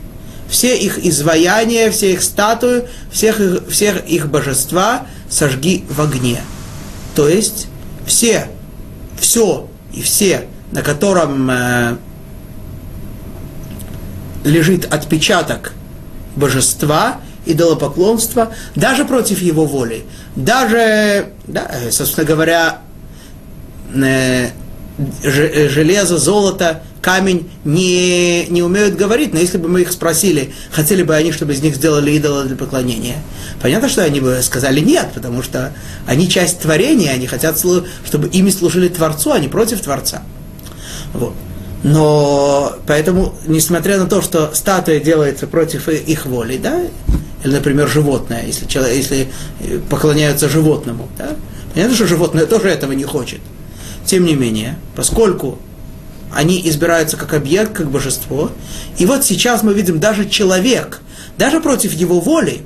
Все 0.49 0.77
их 0.77 1.03
изваяния, 1.03 1.89
все 1.89 2.13
их 2.13 2.21
статуи, 2.21 2.83
всех 3.11 3.39
их, 3.39 3.67
всех 3.69 4.05
их 4.05 4.29
божества 4.29 5.07
сожги 5.29 5.83
в 5.89 5.99
огне. 6.01 6.41
То 7.15 7.27
есть 7.27 7.67
все, 8.05 8.49
все 9.23 9.69
и 9.93 10.01
все, 10.01 10.47
на 10.73 10.81
котором 10.81 11.49
э, 11.49 11.95
лежит 14.43 14.93
отпечаток 14.93 15.71
божества, 16.35 17.21
идолопоклонства, 17.45 18.53
даже 18.75 19.05
против 19.05 19.41
его 19.41 19.65
воли, 19.65 20.03
даже, 20.35 21.29
да, 21.47 21.71
э, 21.71 21.91
собственно 21.91 22.27
говоря, 22.27 22.79
э, 23.95 24.49
э, 25.23 25.69
железо, 25.69 26.17
золото, 26.17 26.83
камень 27.03 27.49
не, 27.65 28.45
не 28.47 28.63
умеют 28.63 28.95
говорить, 28.95 29.33
но 29.33 29.39
если 29.39 29.57
бы 29.57 29.67
мы 29.67 29.81
их 29.81 29.91
спросили, 29.91 30.53
хотели 30.71 31.03
бы 31.03 31.13
они, 31.13 31.33
чтобы 31.33 31.51
из 31.51 31.61
них 31.61 31.75
сделали 31.75 32.11
идола 32.11 32.45
для 32.45 32.55
поклонения, 32.55 33.17
понятно, 33.61 33.89
что 33.89 34.03
они 34.03 34.21
бы 34.21 34.39
сказали 34.41 34.79
нет, 34.79 35.09
потому 35.13 35.43
что 35.43 35.73
они 36.07 36.29
часть 36.29 36.61
творения, 36.61 37.11
они 37.11 37.27
хотят, 37.27 37.59
чтобы 37.59 38.29
ими 38.29 38.49
служили 38.49 38.87
Творцу, 38.87 39.33
а 39.33 39.39
не 39.39 39.49
против 39.49 39.81
Творца. 39.81 40.23
Вот. 41.13 41.33
Но 41.83 42.77
поэтому, 42.87 43.35
несмотря 43.47 43.97
на 43.97 44.05
то, 44.05 44.21
что 44.21 44.51
статуя 44.53 45.01
делается 45.01 45.45
против 45.45 45.89
их 45.89 46.25
воли, 46.25 46.55
да, 46.57 46.83
или, 47.43 47.51
например, 47.51 47.89
животное, 47.89 48.45
если, 48.45 48.65
человек, 48.65 48.95
если 48.95 49.27
поклоняются 49.89 50.47
животному, 50.47 51.09
да, 51.17 51.35
понятно, 51.73 51.95
что 51.97 52.07
животное 52.07 52.45
тоже 52.45 52.69
этого 52.69 52.93
не 52.93 53.03
хочет. 53.03 53.41
Тем 54.05 54.23
не 54.23 54.35
менее, 54.35 54.77
поскольку 54.95 55.59
они 56.33 56.61
избираются 56.67 57.17
как 57.17 57.33
объект, 57.33 57.73
как 57.73 57.89
божество. 57.89 58.51
И 58.97 59.05
вот 59.05 59.23
сейчас 59.25 59.63
мы 59.63 59.73
видим 59.73 59.99
даже 59.99 60.27
человек, 60.27 61.01
даже 61.37 61.59
против 61.59 61.93
его 61.93 62.19
воли, 62.19 62.65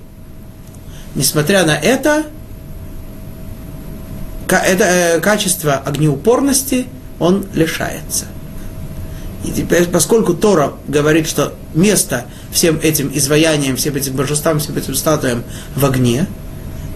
несмотря 1.15 1.65
на 1.65 1.77
это, 1.77 2.25
это 4.47 4.83
э, 4.83 5.19
качество 5.19 5.75
огнеупорности 5.75 6.87
он 7.19 7.45
лишается. 7.53 8.25
И 9.45 9.51
теперь, 9.51 9.85
поскольку 9.87 10.33
Тора 10.33 10.73
говорит, 10.87 11.27
что 11.27 11.53
место 11.73 12.25
всем 12.51 12.79
этим 12.81 13.11
изваяниям, 13.13 13.75
всем 13.75 13.95
этим 13.95 14.13
божествам, 14.13 14.59
всем 14.59 14.75
этим 14.77 14.95
статуям 14.95 15.43
в 15.75 15.85
огне, 15.85 16.27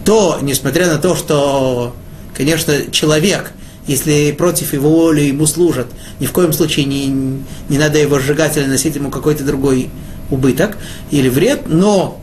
то, 0.05 0.39
несмотря 0.41 0.87
на 0.87 0.97
то, 0.97 1.15
что, 1.15 1.95
конечно, 2.35 2.91
человек, 2.91 3.53
если 3.87 4.31
против 4.31 4.73
его 4.73 4.89
воли 4.89 5.21
ему 5.21 5.45
служат, 5.45 5.87
ни 6.19 6.25
в 6.25 6.31
коем 6.31 6.53
случае 6.53 6.85
не, 6.85 7.07
не 7.07 7.77
надо 7.77 7.97
его 7.97 8.19
сжигать 8.19 8.57
или 8.57 8.65
носить 8.65 8.95
ему 8.95 9.09
какой-то 9.09 9.43
другой 9.43 9.89
убыток 10.29 10.77
или 11.09 11.29
вред, 11.29 11.63
но 11.67 12.21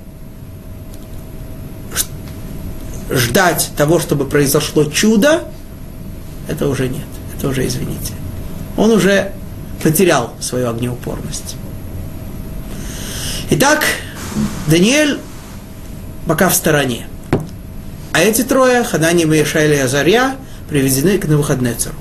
ждать 3.10 3.70
того, 3.76 3.98
чтобы 3.98 4.26
произошло 4.26 4.84
чудо, 4.84 5.44
это 6.48 6.68
уже 6.68 6.88
нет, 6.88 7.06
это 7.36 7.48
уже 7.48 7.66
извините. 7.66 8.14
Он 8.76 8.90
уже 8.90 9.32
потерял 9.82 10.34
свою 10.40 10.68
огнеупорность. 10.70 11.56
Итак, 13.50 13.84
Даниэль 14.66 15.18
пока 16.26 16.48
в 16.48 16.54
стороне. 16.54 17.08
А 18.12 18.20
эти 18.20 18.42
трое, 18.42 18.84
Ханани, 18.84 19.24
Мешаэль 19.24 19.74
и 19.74 19.78
Азарья, 19.78 20.36
приведены 20.69 21.17
к 21.17 21.27
Навуходнецару. 21.27 21.95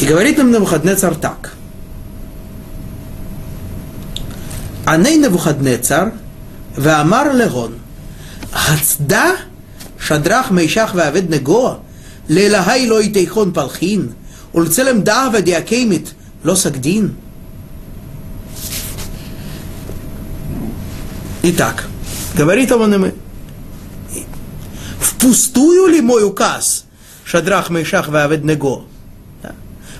И 0.00 0.06
говорит 0.06 0.38
нам 0.38 0.50
Навуходнецар 0.50 1.14
так. 1.14 1.54
Аней 4.84 5.18
Навуходнецар, 5.18 6.14
Веамар 6.76 7.34
Легон, 7.34 7.74
Хацда 8.50 9.36
Шадрах 9.98 10.50
Мейшах 10.50 10.94
Веавед 10.94 11.30
Него, 11.30 11.78
לאלהי 12.28 12.86
לא 12.86 13.02
יתיכון 13.02 13.52
פלחין, 13.54 14.08
ולצלם 14.54 15.00
דאבה 15.00 15.40
דיאקיימית 15.40 16.14
לא 16.44 16.54
סגדין. 16.54 17.08
Итак, 21.44 21.86
говорит 22.36 22.70
он 22.70 22.94
им, 22.94 23.12
впустую 25.17 25.87
ли 25.87 26.01
мой 26.01 26.23
указ 26.23 26.85
Шадрах 27.25 27.69
Мейшах 27.69 28.07
Ваведнего? 28.07 28.83
Да. 29.41 29.53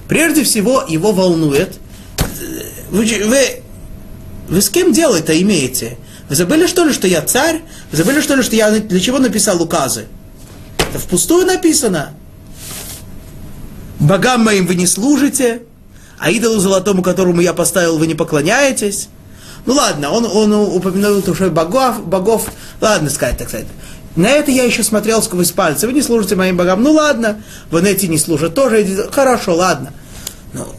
Прежде 0.07 0.43
всего 0.43 0.83
его 0.87 1.11
волнует, 1.11 1.79
вы, 2.89 3.05
вы, 3.25 3.63
вы 4.47 4.61
с 4.61 4.69
кем 4.69 4.93
дело 4.93 5.17
это 5.17 5.39
имеете? 5.41 5.97
Вы 6.29 6.35
забыли, 6.35 6.67
что 6.67 6.85
ли, 6.85 6.93
что 6.93 7.07
я 7.07 7.21
царь? 7.21 7.61
Вы 7.91 7.97
забыли, 7.97 8.21
что 8.21 8.35
ли, 8.35 8.43
что 8.43 8.55
я 8.55 8.71
для 8.71 8.99
чего 8.99 9.19
написал 9.19 9.61
указы? 9.61 10.05
Это 10.77 10.99
впустую 10.99 11.45
написано. 11.45 12.13
Богам 13.99 14.43
моим 14.43 14.67
вы 14.67 14.75
не 14.75 14.85
служите, 14.85 15.63
а 16.19 16.29
идолу 16.29 16.59
золотому, 16.59 17.01
которому 17.01 17.41
я 17.41 17.53
поставил, 17.53 17.97
вы 17.97 18.07
не 18.07 18.15
поклоняетесь. 18.15 19.09
Ну 19.65 19.73
ладно, 19.73 20.11
он, 20.11 20.25
он 20.25 20.53
упомянул 20.53 21.21
уже 21.27 21.49
богов, 21.49 22.05
богов, 22.05 22.47
ладно 22.79 23.09
сказать, 23.09 23.37
так 23.37 23.49
сказать. 23.49 23.67
На 24.17 24.29
это 24.29 24.49
я 24.49 24.63
еще 24.63 24.83
смотрел 24.83 25.21
сквозь 25.21 25.51
пальцы. 25.51 25.85
Вы 25.85 25.93
не 25.93 26.01
служите 26.01 26.35
моим 26.35 26.57
богам. 26.57 26.81
Ну 26.81 26.91
ладно, 26.91 27.41
вон 27.69 27.85
эти 27.85 28.07
не 28.07 28.17
служат 28.17 28.55
тоже. 28.55 29.07
Хорошо, 29.11 29.55
ладно. 29.55 29.93
Но 30.53 30.75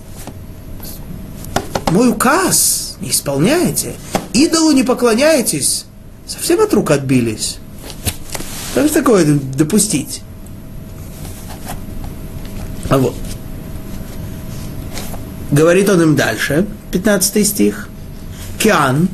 мой 1.92 2.10
указ 2.10 2.96
не 3.00 3.10
исполняете. 3.10 3.94
Идолу 4.34 4.72
не 4.72 4.82
поклоняетесь. 4.82 5.86
Совсем 6.26 6.60
от 6.60 6.74
рук 6.74 6.90
отбились. 6.90 7.58
Как 8.74 8.88
же 8.88 8.92
такое 8.92 9.24
допустить? 9.24 10.22
А 12.90 12.98
вот. 12.98 13.14
Говорит 15.52 15.88
он 15.88 16.02
им 16.02 16.16
дальше, 16.16 16.66
15 16.90 17.46
стих. 17.46 17.88
Киан, 18.58 19.08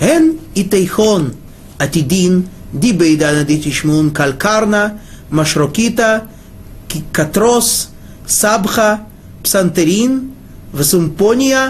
эн 0.00 0.38
и 0.54 0.64
тейхон, 0.64 1.34
атидин, 1.78 2.48
די 2.73 2.93
בעידן 2.93 3.43
תשמעון 3.47 4.09
קלקרנה, 4.09 4.87
משרוקיתא, 5.31 6.17
קטרוס, 7.11 7.87
סבחה, 8.27 8.95
פסנתרין 9.41 10.19
וסומפוניה 10.73 11.69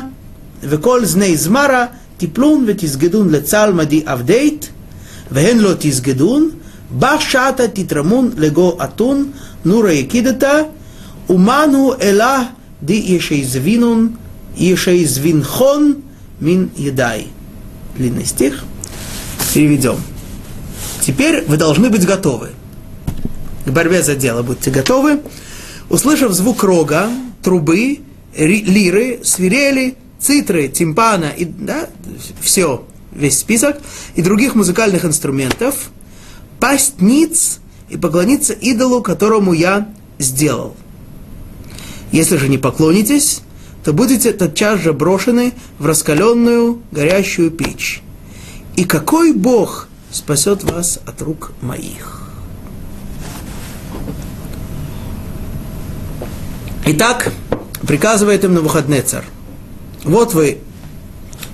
וכל 0.63 1.05
זני 1.05 1.37
זמרה 1.37 1.85
תיפלון 2.17 2.63
ותסגדון 2.67 3.29
לצל 3.29 3.73
מדי 3.73 4.03
עבדית 4.05 4.69
והן 5.31 5.57
לא 5.57 5.73
תסגדון 5.79 6.49
בה 6.91 7.19
שעתה 7.19 7.67
תתרמון 7.67 8.31
לגו 8.37 8.77
אתון 8.83 9.31
נורא 9.65 9.89
יקידתה 9.89 10.61
ומנו 11.29 11.93
אלה 12.01 12.43
די 12.83 13.03
ישייזבינון 13.05 14.09
ישייזבינכון 14.57 15.93
מן 16.41 16.65
ידי. 16.77 17.23
Длинный 17.97 18.25
стих. 18.25 18.63
Переведем. 19.53 19.95
Теперь 21.10 21.44
вы 21.48 21.56
должны 21.56 21.90
быть 21.90 22.06
готовы. 22.06 22.50
К 23.66 23.70
борьбе 23.70 24.00
за 24.00 24.14
дело 24.14 24.44
будьте 24.44 24.70
готовы. 24.70 25.18
Услышав 25.88 26.30
звук 26.30 26.62
рога, 26.62 27.08
трубы, 27.42 27.98
лиры, 28.36 29.18
свирели, 29.24 29.96
цитры, 30.20 30.68
тимпана, 30.68 31.30
и, 31.36 31.44
да, 31.44 31.88
все, 32.40 32.84
весь 33.10 33.40
список, 33.40 33.80
и 34.14 34.22
других 34.22 34.54
музыкальных 34.54 35.04
инструментов, 35.04 35.90
пасть 36.60 37.00
ниц 37.00 37.58
и 37.88 37.96
поклониться 37.96 38.52
идолу, 38.52 39.02
которому 39.02 39.52
я 39.52 39.88
сделал. 40.20 40.76
Если 42.12 42.36
же 42.36 42.48
не 42.48 42.58
поклонитесь, 42.58 43.40
то 43.82 43.92
будете 43.92 44.32
тотчас 44.32 44.78
же 44.78 44.92
брошены 44.92 45.54
в 45.80 45.86
раскаленную 45.86 46.80
горящую 46.92 47.50
печь. 47.50 48.00
И 48.76 48.84
какой 48.84 49.32
Бог 49.32 49.88
спасет 50.12 50.64
вас 50.64 50.98
от 51.06 51.22
рук 51.22 51.52
моих. 51.60 52.22
Итак, 56.86 57.32
приказывает 57.86 58.44
им 58.44 58.54
на 58.54 58.60
выходный 58.60 59.02
царь. 59.02 59.24
Вот 60.04 60.34
вы 60.34 60.58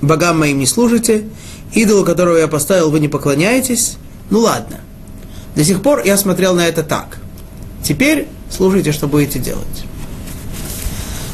богам 0.01 0.39
моим 0.39 0.59
не 0.59 0.67
служите, 0.67 1.29
идолу, 1.73 2.05
которого 2.05 2.37
я 2.37 2.49
поставил, 2.49 2.91
вы 2.91 3.01
не 3.01 3.09
поклоняетесь. 3.09 3.97
Ну 4.31 4.41
ладно. 4.41 4.81
До 5.55 5.65
сих 5.65 5.83
пор 5.83 6.03
я 6.05 6.17
смотрел 6.17 6.55
на 6.55 6.67
это 6.67 6.83
так. 6.83 7.19
Теперь 7.83 8.29
слушайте, 8.51 8.93
что 8.93 9.09
будете 9.09 9.39
делать. 9.39 9.85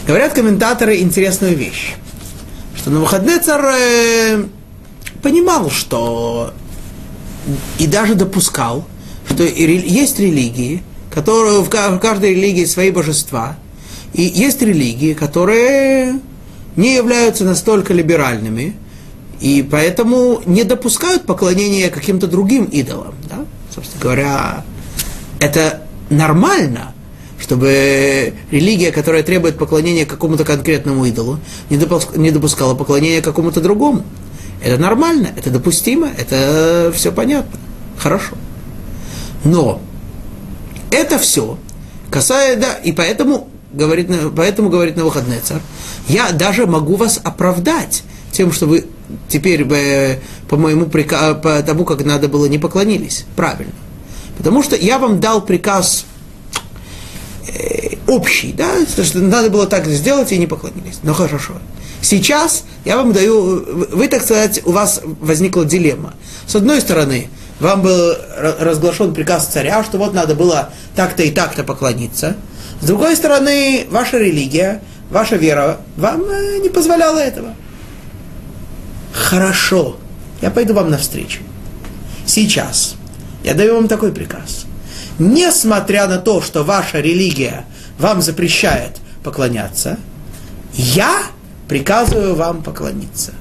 Говорят 0.06 0.32
комментаторы 0.32 1.00
интересную 1.00 1.56
вещь, 1.56 1.94
что 2.76 2.90
на 2.90 3.00
выходные 3.00 3.38
царь 3.38 3.62
э, 3.64 4.44
понимал, 5.22 5.70
что 5.70 6.52
и 7.78 7.86
даже 7.86 8.14
допускал, 8.14 8.84
что 9.28 9.44
есть 9.44 10.18
религии, 10.18 10.82
которые 11.10 11.60
в 11.60 11.68
каждой 11.68 12.34
религии 12.34 12.64
свои 12.64 12.90
божества, 12.90 13.56
и 14.12 14.22
есть 14.22 14.62
религии, 14.62 15.14
которые 15.14 16.20
не 16.76 16.94
являются 16.94 17.44
настолько 17.44 17.94
либеральными, 17.94 18.74
и 19.40 19.66
поэтому 19.68 20.40
не 20.46 20.64
допускают 20.64 21.24
поклонения 21.26 21.90
каким-то 21.90 22.26
другим 22.26 22.64
идолам. 22.64 23.14
Да? 23.28 23.44
Собственно 23.74 24.02
говоря, 24.02 24.64
это 25.40 25.82
нормально, 26.10 26.94
чтобы 27.40 28.34
религия, 28.50 28.92
которая 28.92 29.22
требует 29.22 29.58
поклонения 29.58 30.06
какому-то 30.06 30.44
конкретному 30.44 31.04
идолу, 31.06 31.40
не 31.68 32.30
допускала 32.30 32.74
поклонения 32.74 33.20
какому-то 33.20 33.60
другому. 33.60 34.04
Это 34.62 34.80
нормально, 34.80 35.30
это 35.36 35.50
допустимо, 35.50 36.08
это 36.16 36.92
все 36.94 37.10
понятно. 37.12 37.58
Хорошо. 37.98 38.36
Но 39.44 39.80
это 40.90 41.18
все 41.18 41.58
касается, 42.10 42.60
да, 42.60 42.74
и 42.74 42.92
поэтому 42.92 43.48
говорит, 43.72 44.08
поэтому 44.36 44.68
говорит 44.68 44.96
на 44.96 45.04
выходный 45.04 45.40
царь, 45.42 45.62
я 46.08 46.30
даже 46.32 46.66
могу 46.66 46.96
вас 46.96 47.20
оправдать 47.22 48.02
тем, 48.30 48.52
что 48.52 48.66
вы 48.66 48.86
теперь 49.28 49.66
по 50.48 50.56
моему 50.56 50.86
прика... 50.86 51.34
по 51.34 51.62
тому, 51.62 51.84
как 51.84 52.04
надо 52.04 52.28
было, 52.28 52.46
не 52.46 52.58
поклонились. 52.58 53.24
Правильно. 53.36 53.72
Потому 54.38 54.62
что 54.62 54.76
я 54.76 54.98
вам 54.98 55.20
дал 55.20 55.42
приказ 55.44 56.04
э, 57.48 57.96
общий, 58.06 58.52
да, 58.52 58.86
что 58.86 59.18
надо 59.18 59.50
было 59.50 59.66
так 59.66 59.86
сделать 59.86 60.32
и 60.32 60.38
не 60.38 60.46
поклонились. 60.46 61.00
Но 61.02 61.14
хорошо. 61.14 61.54
Сейчас 62.02 62.64
я 62.84 62.96
вам 62.96 63.12
даю, 63.12 63.64
вы, 63.92 64.08
так 64.08 64.22
сказать, 64.22 64.60
у 64.64 64.72
вас 64.72 65.00
возникла 65.04 65.64
дилемма. 65.64 66.14
С 66.46 66.56
одной 66.56 66.80
стороны, 66.80 67.28
вам 67.60 67.82
был 67.82 68.14
разглашен 68.36 69.14
приказ 69.14 69.46
царя, 69.46 69.84
что 69.84 69.98
вот 69.98 70.12
надо 70.12 70.34
было 70.34 70.70
так-то 70.96 71.22
и 71.22 71.30
так-то 71.30 71.62
поклониться. 71.62 72.36
С 72.80 72.86
другой 72.86 73.14
стороны, 73.14 73.86
ваша 73.88 74.18
религия, 74.18 74.82
ваша 75.10 75.36
вера 75.36 75.78
вам 75.96 76.24
э, 76.24 76.58
не 76.58 76.68
позволяла 76.68 77.20
этого. 77.20 77.54
Хорошо, 79.12 79.96
я 80.40 80.50
пойду 80.50 80.74
вам 80.74 80.90
навстречу. 80.90 81.40
сейчас 82.26 82.96
я 83.44 83.54
даю 83.54 83.76
вам 83.76 83.86
такой 83.86 84.12
приказ. 84.12 84.66
Несмотря 85.18 86.08
на 86.08 86.18
то, 86.18 86.42
что 86.42 86.64
ваша 86.64 87.00
религия 87.00 87.64
вам 87.98 88.22
запрещает 88.22 88.98
поклоняться, 89.22 89.98
я 90.74 91.22
приказываю 91.72 92.34
вам 92.34 92.62
поклониться. 92.62 93.32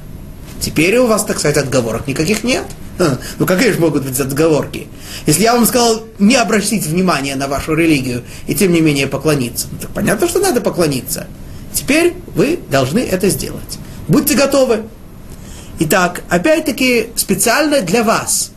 Теперь 0.62 0.96
у 1.00 1.06
вас, 1.06 1.26
так 1.26 1.38
сказать, 1.38 1.58
отговорок 1.58 2.08
никаких 2.08 2.46
нет. 2.46 2.64
Ну 3.40 3.46
какие 3.46 3.74
же 3.74 3.80
могут 3.82 4.06
быть 4.06 4.18
отговорки? 4.22 4.88
Если 5.26 5.42
я 5.42 5.54
вам 5.54 5.66
сказал 5.66 6.04
не 6.18 6.36
обратить 6.36 6.86
внимания 6.86 7.36
на 7.36 7.50
вашу 7.50 7.74
религию 7.74 8.24
и 8.48 8.56
тем 8.56 8.72
не 8.72 8.80
менее 8.80 9.08
поклониться, 9.08 9.68
ну, 9.70 9.80
так 9.80 9.90
понятно, 9.90 10.30
что 10.30 10.40
надо 10.40 10.62
поклониться. 10.62 11.28
Теперь 11.74 12.14
вы 12.34 12.58
должны 12.70 13.00
это 13.00 13.28
сделать. 13.28 13.80
Будьте 14.08 14.36
готовы. 14.36 14.84
Итак, 15.80 16.24
опять-таки 16.30 17.10
специально 17.18 17.82
для 17.82 18.02
вас. 18.02 18.52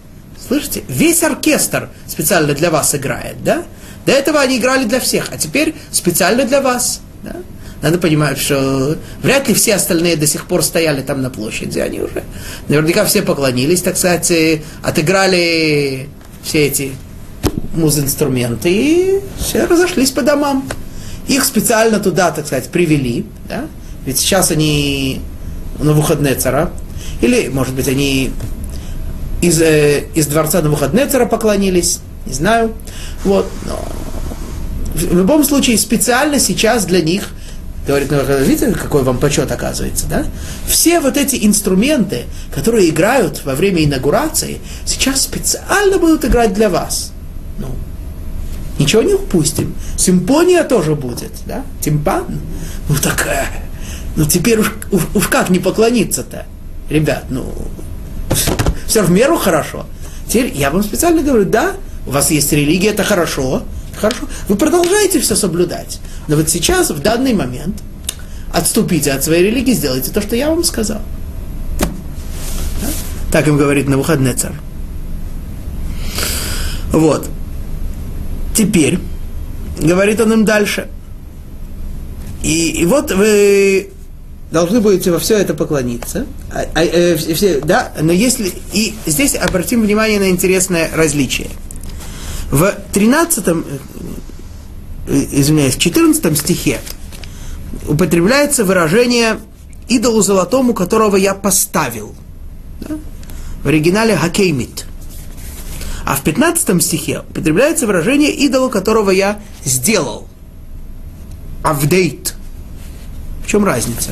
Слышите? 0.47 0.85
Весь 0.87 1.25
оркестр 1.25 1.89
специально 2.07 2.55
для 2.55 2.70
вас 2.70 2.95
играет, 2.95 3.43
да? 3.43 3.64
До 4.07 4.12
этого 4.12 4.41
они 4.41 4.59
играли 4.59 4.85
для 4.85 5.01
всех, 5.01 5.31
а 5.33 5.37
теперь 5.37 5.75
специально 5.91 6.45
для 6.45 6.61
вас. 6.61 7.01
Да? 7.25 7.35
Надо 7.85 7.99
понимать, 7.99 8.39
что 8.39 8.97
вряд 9.22 9.47
ли 9.47 9.53
все 9.53 9.74
остальные 9.74 10.16
до 10.16 10.26
сих 10.26 10.47
пор 10.47 10.64
стояли 10.64 11.03
там 11.03 11.20
на 11.20 11.28
площади, 11.28 11.80
они 11.80 12.01
уже 12.01 12.24
наверняка 12.66 13.05
все 13.05 13.20
поклонились, 13.20 13.82
так 13.82 13.99
сказать, 13.99 14.32
отыграли 14.82 16.09
все 16.43 16.66
эти 16.66 16.93
муз-инструменты 17.74 18.70
и 18.72 19.20
все 19.39 19.66
разошлись 19.66 20.12
по 20.12 20.22
домам. 20.22 20.66
Их 21.28 21.45
специально 21.45 22.01
туда, 22.01 22.30
так 22.30 22.47
сказать, 22.47 22.70
привели, 22.70 23.26
да? 23.51 23.66
ведь 24.07 24.18
сейчас 24.18 24.51
они 24.51 25.20
на 25.78 25.93
выходные 25.93 26.37
цара, 26.37 26.72
или, 27.20 27.49
может 27.49 27.74
быть, 27.74 27.87
они 27.87 28.30
из, 29.43 29.61
э, 29.61 30.05
из 30.14 30.26
дворца 30.26 30.62
на 30.62 30.70
выходные 30.70 31.05
цара 31.05 31.26
поклонились, 31.26 32.01
не 32.24 32.32
знаю. 32.32 32.72
Вот. 33.24 33.47
Но 33.66 33.78
в 34.95 35.18
любом 35.18 35.45
случае, 35.45 35.76
специально 35.76 36.39
сейчас 36.39 36.87
для 36.87 37.03
них– 37.03 37.28
Говорит, 37.87 38.11
ну, 38.11 38.22
видите, 38.43 38.72
какой 38.72 39.03
вам 39.03 39.18
почет 39.18 39.53
оказывается, 39.53 40.07
да? 40.07 40.24
Все 40.66 41.01
вот 41.01 41.18
эти 41.18 41.45
инструменты, 41.45 42.24
которые 42.55 42.89
играют 42.89 43.45
во 43.45 43.55
время 43.55 43.85
инаугурации, 43.85 44.61
сейчас 44.87 45.22
специально 45.22 45.99
будут 45.99 46.24
играть 46.24 46.55
для 46.55 46.70
вас. 46.70 47.12
Ну, 47.59 47.68
ничего 48.78 49.03
не 49.03 49.12
упустим. 49.12 49.74
Симфония 49.99 50.64
тоже 50.64 50.95
будет, 50.95 51.32
да? 51.47 51.62
Тимпан. 51.82 52.41
Ну, 52.89 52.97
такая. 52.97 53.49
Ну, 54.16 54.24
теперь 54.24 54.61
уж, 54.61 54.72
уж, 55.14 55.28
как 55.28 55.51
не 55.51 55.59
поклониться-то? 55.59 56.47
Ребят, 56.89 57.24
ну, 57.28 57.53
все 58.87 59.03
в 59.03 59.11
меру 59.11 59.37
хорошо. 59.37 59.87
Теперь 60.26 60.53
я 60.55 60.70
вам 60.70 60.82
специально 60.82 61.22
говорю, 61.22 61.45
да, 61.45 61.72
у 62.07 62.11
вас 62.12 62.30
есть 62.30 62.53
религия, 62.53 62.91
это 62.91 63.05
хорошо, 63.05 63.62
хорошо. 63.97 64.29
Вы 64.49 64.57
продолжаете 64.57 65.21
все 65.21 65.37
соблюдать. 65.37 66.01
Но 66.29 66.37
вот 66.37 66.49
сейчас, 66.49 66.91
в 66.91 67.01
данный 67.01 67.35
момент, 67.35 67.83
отступите 68.53 69.13
от 69.13 69.25
своей 69.25 69.51
религии, 69.51 69.73
сделайте 69.73 70.11
то, 70.11 70.21
что 70.21 70.37
я 70.37 70.51
вам 70.51 70.65
сказал. 70.65 71.03
Да? 72.81 72.89
Так 73.33 73.49
им 73.49 73.57
говорит 73.57 73.89
на 73.89 73.99
выходные 73.99 74.35
царь. 74.35 74.55
Вот. 76.93 77.29
Теперь, 78.55 79.01
говорит 79.81 80.21
он 80.21 80.33
им 80.33 80.45
дальше. 80.45 80.89
И, 82.43 82.71
и 82.71 82.85
вот 82.85 83.11
вы 83.11 83.91
должны 84.53 84.81
будете 84.81 85.11
во 85.11 85.19
все 85.19 85.37
это 85.39 85.55
поклониться. 85.55 86.27
А, 86.53 86.65
а, 86.75 86.85
э, 86.85 87.17
все, 87.17 87.61
да? 87.61 87.93
Но 88.01 88.13
если... 88.13 88.53
И 88.73 88.95
здесь 89.07 89.35
обратим 89.35 89.83
внимание 89.83 90.21
на 90.21 90.31
интересное 90.31 90.89
различие. 90.95 91.49
В 92.51 92.75
13 92.93 93.47
Э, 95.07 95.27
извиняюсь, 95.33 95.77
в 95.77 95.79
14 95.79 96.39
стихе 96.39 96.81
употребляется 97.87 98.65
выражение 98.65 99.39
идолу 99.89 100.23
золотому, 100.23 100.73
которого 100.73 101.17
я 101.17 101.35
поставил. 101.35 102.15
Да? 102.81 102.97
В 103.63 103.69
оригинале 103.69 104.17
хакеймит. 104.17 104.87
А 106.07 106.17
в 106.17 106.23
15 106.23 106.83
стихе 106.83 107.23
употребляется 107.31 107.87
выражение 107.87 108.31
идолу, 108.33 108.71
которого 108.71 109.11
я 109.11 109.41
сделал. 109.65 110.27
Авдейт. 111.63 112.35
В 113.45 113.47
чем 113.47 113.65
разница? 113.65 114.11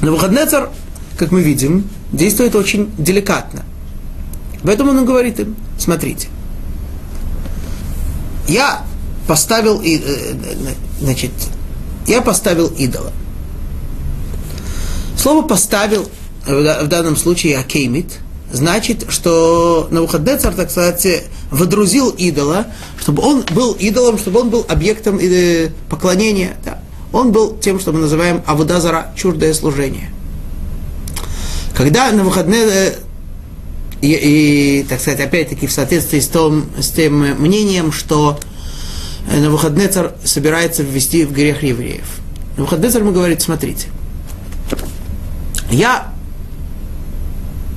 Но 0.00 0.06
Навуходнецар, 0.06 0.70
как 1.16 1.32
мы 1.32 1.42
видим, 1.42 1.88
действует 2.12 2.54
очень 2.54 2.92
деликатно. 2.98 3.64
Поэтому 4.66 4.90
он 4.90 5.04
говорит 5.04 5.38
им, 5.38 5.54
смотрите, 5.78 6.28
я 8.48 8.84
поставил, 9.28 9.80
э, 9.80 9.96
э, 9.96 10.34
значит, 11.00 11.30
я 12.08 12.20
поставил 12.20 12.66
идола. 12.66 13.12
Слово 15.16 15.46
«поставил» 15.46 16.08
в 16.46 16.86
данном 16.86 17.16
случае 17.16 17.58
«акеймит» 17.58 18.18
значит, 18.52 19.06
что 19.08 19.88
на 19.90 19.96
Навуходнецар, 19.96 20.54
так 20.54 20.70
сказать, 20.70 21.24
водрузил 21.50 22.10
идола, 22.10 22.66
чтобы 23.00 23.22
он 23.22 23.44
был 23.52 23.72
идолом, 23.72 24.18
чтобы 24.18 24.40
он 24.40 24.50
был 24.50 24.64
объектом 24.68 25.18
э, 25.18 25.70
поклонения. 25.88 26.56
Да. 26.64 26.80
Он 27.12 27.32
был 27.32 27.56
тем, 27.56 27.80
что 27.80 27.92
мы 27.92 28.00
называем 28.00 28.42
авудазара, 28.46 29.12
чуждое 29.16 29.54
служение. 29.54 30.10
Когда 31.74 32.10
на 32.12 32.24
выходные 32.24 32.96
и, 34.00 34.80
и, 34.80 34.82
так 34.88 35.00
сказать, 35.00 35.20
опять-таки 35.20 35.66
в 35.66 35.72
соответствии 35.72 36.20
с, 36.20 36.28
том, 36.28 36.66
с 36.78 36.90
тем 36.90 37.18
мнением, 37.40 37.92
что 37.92 38.38
на 39.26 39.50
выходные 39.50 39.88
царь 39.88 40.10
собирается 40.24 40.82
ввести 40.82 41.24
в 41.24 41.32
грех 41.32 41.62
евреев. 41.62 42.20
На 42.56 42.64
выходные 42.64 42.90
царь 42.90 43.02
ему 43.02 43.12
говорит, 43.12 43.42
смотрите, 43.42 43.88
я 45.70 46.12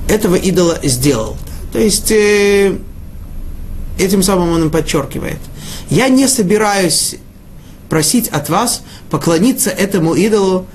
этого 0.09 0.36
идола 0.36 0.80
сделал. 0.84 1.38
То 1.72 1.80
есть 1.80 2.11
э, 2.11 2.76
этим 3.97 4.24
самым 4.24 4.51
он 4.51 4.70
подчеркивает. 4.72 5.39
Я 5.89 6.09
не 6.09 6.28
собираюсь 6.28 7.15
просить 7.89 8.28
от 8.28 8.49
вас 8.49 8.82
поклониться 9.09 9.70
этому 9.70 10.15
идолу. 10.15 10.67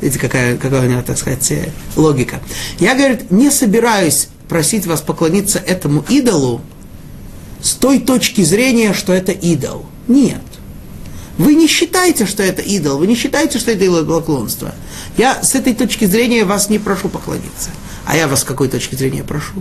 Видите, 0.00 0.18
какая, 0.18 0.56
какая 0.56 0.86
у 0.86 0.90
него, 0.90 1.02
так 1.02 1.18
сказать, 1.18 1.50
э, 1.50 1.70
логика. 1.96 2.40
Я, 2.78 2.94
говорит, 2.94 3.30
не 3.30 3.50
собираюсь 3.50 4.28
просить 4.50 4.84
вас 4.84 5.00
поклониться 5.00 5.60
этому 5.60 6.04
идолу 6.08 6.60
с 7.62 7.72
той 7.74 8.00
точки 8.00 8.42
зрения, 8.42 8.92
что 8.92 9.12
это 9.12 9.30
идол. 9.30 9.86
Нет. 10.08 10.42
Вы 11.38 11.54
не 11.54 11.68
считаете, 11.68 12.26
что 12.26 12.42
это 12.42 12.60
идол, 12.60 12.98
вы 12.98 13.06
не 13.06 13.14
считаете, 13.14 13.58
что 13.60 13.70
это 13.70 13.86
идолопоклонство. 13.86 14.74
Я 15.16 15.42
с 15.42 15.54
этой 15.54 15.72
точки 15.72 16.04
зрения 16.04 16.44
вас 16.44 16.68
не 16.68 16.80
прошу 16.80 17.08
поклониться. 17.08 17.70
А 18.04 18.16
я 18.16 18.26
вас 18.26 18.40
с 18.40 18.44
какой 18.44 18.68
точки 18.68 18.96
зрения 18.96 19.22
прошу? 19.22 19.54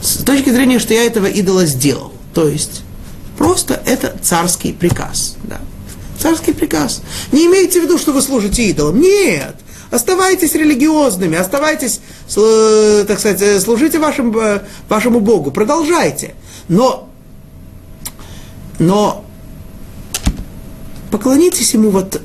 С 0.00 0.22
точки 0.22 0.50
зрения, 0.50 0.78
что 0.78 0.94
я 0.94 1.04
этого 1.04 1.26
идола 1.26 1.66
сделал. 1.66 2.12
То 2.32 2.48
есть, 2.48 2.82
просто 3.36 3.82
это 3.84 4.16
царский 4.22 4.72
приказ. 4.72 5.34
Да. 5.42 5.60
Царский 6.20 6.52
приказ. 6.52 7.02
Не 7.32 7.46
имейте 7.46 7.80
в 7.80 7.84
виду, 7.84 7.98
что 7.98 8.12
вы 8.12 8.22
служите 8.22 8.62
идолам. 8.62 9.00
Нет. 9.00 9.56
Оставайтесь 9.90 10.54
религиозными, 10.54 11.36
оставайтесь, 11.38 12.00
так 12.26 13.18
сказать, 13.18 13.62
служите 13.62 13.98
вашим, 13.98 14.36
э, 14.38 14.62
вашему 14.88 15.20
Богу, 15.20 15.50
продолжайте. 15.50 16.34
Но, 16.68 17.08
но 18.78 19.24
поклонитесь 21.10 21.72
ему 21.72 21.90
вот 21.90 22.20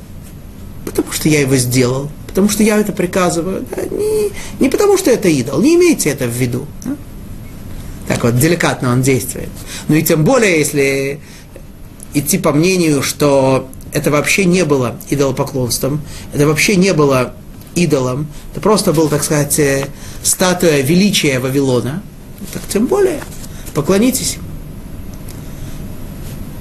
потому, 0.84 1.10
что 1.12 1.30
я 1.30 1.40
его 1.40 1.56
сделал, 1.56 2.10
потому 2.26 2.50
что 2.50 2.62
я 2.62 2.76
это 2.76 2.92
приказываю, 2.92 3.64
да, 3.74 3.82
не, 3.84 4.30
не 4.60 4.68
потому, 4.68 4.98
что 4.98 5.10
это 5.10 5.28
идол, 5.28 5.62
не 5.62 5.76
имейте 5.76 6.10
это 6.10 6.26
в 6.26 6.32
виду. 6.32 6.66
Да? 6.84 6.96
Так 8.08 8.24
вот, 8.24 8.38
деликатно 8.38 8.92
он 8.92 9.00
действует. 9.00 9.48
Ну 9.88 9.94
и 9.94 10.02
тем 10.02 10.24
более, 10.24 10.58
если 10.58 11.20
идти 12.12 12.36
по 12.36 12.52
мнению, 12.52 13.02
что 13.02 13.68
это 13.92 14.10
вообще 14.10 14.44
не 14.44 14.64
было 14.64 14.96
идолопоклонством, 15.08 16.02
это 16.34 16.46
вообще 16.46 16.76
не 16.76 16.92
было 16.92 17.34
идолом, 17.74 18.26
это 18.52 18.60
просто 18.60 18.92
был, 18.92 19.08
так 19.08 19.22
сказать, 19.22 19.58
э, 19.58 19.88
статуя 20.22 20.80
величия 20.80 21.38
Вавилона, 21.38 22.02
так 22.52 22.62
тем 22.68 22.86
более 22.86 23.20
поклонитесь 23.74 24.34
ему. 24.34 24.44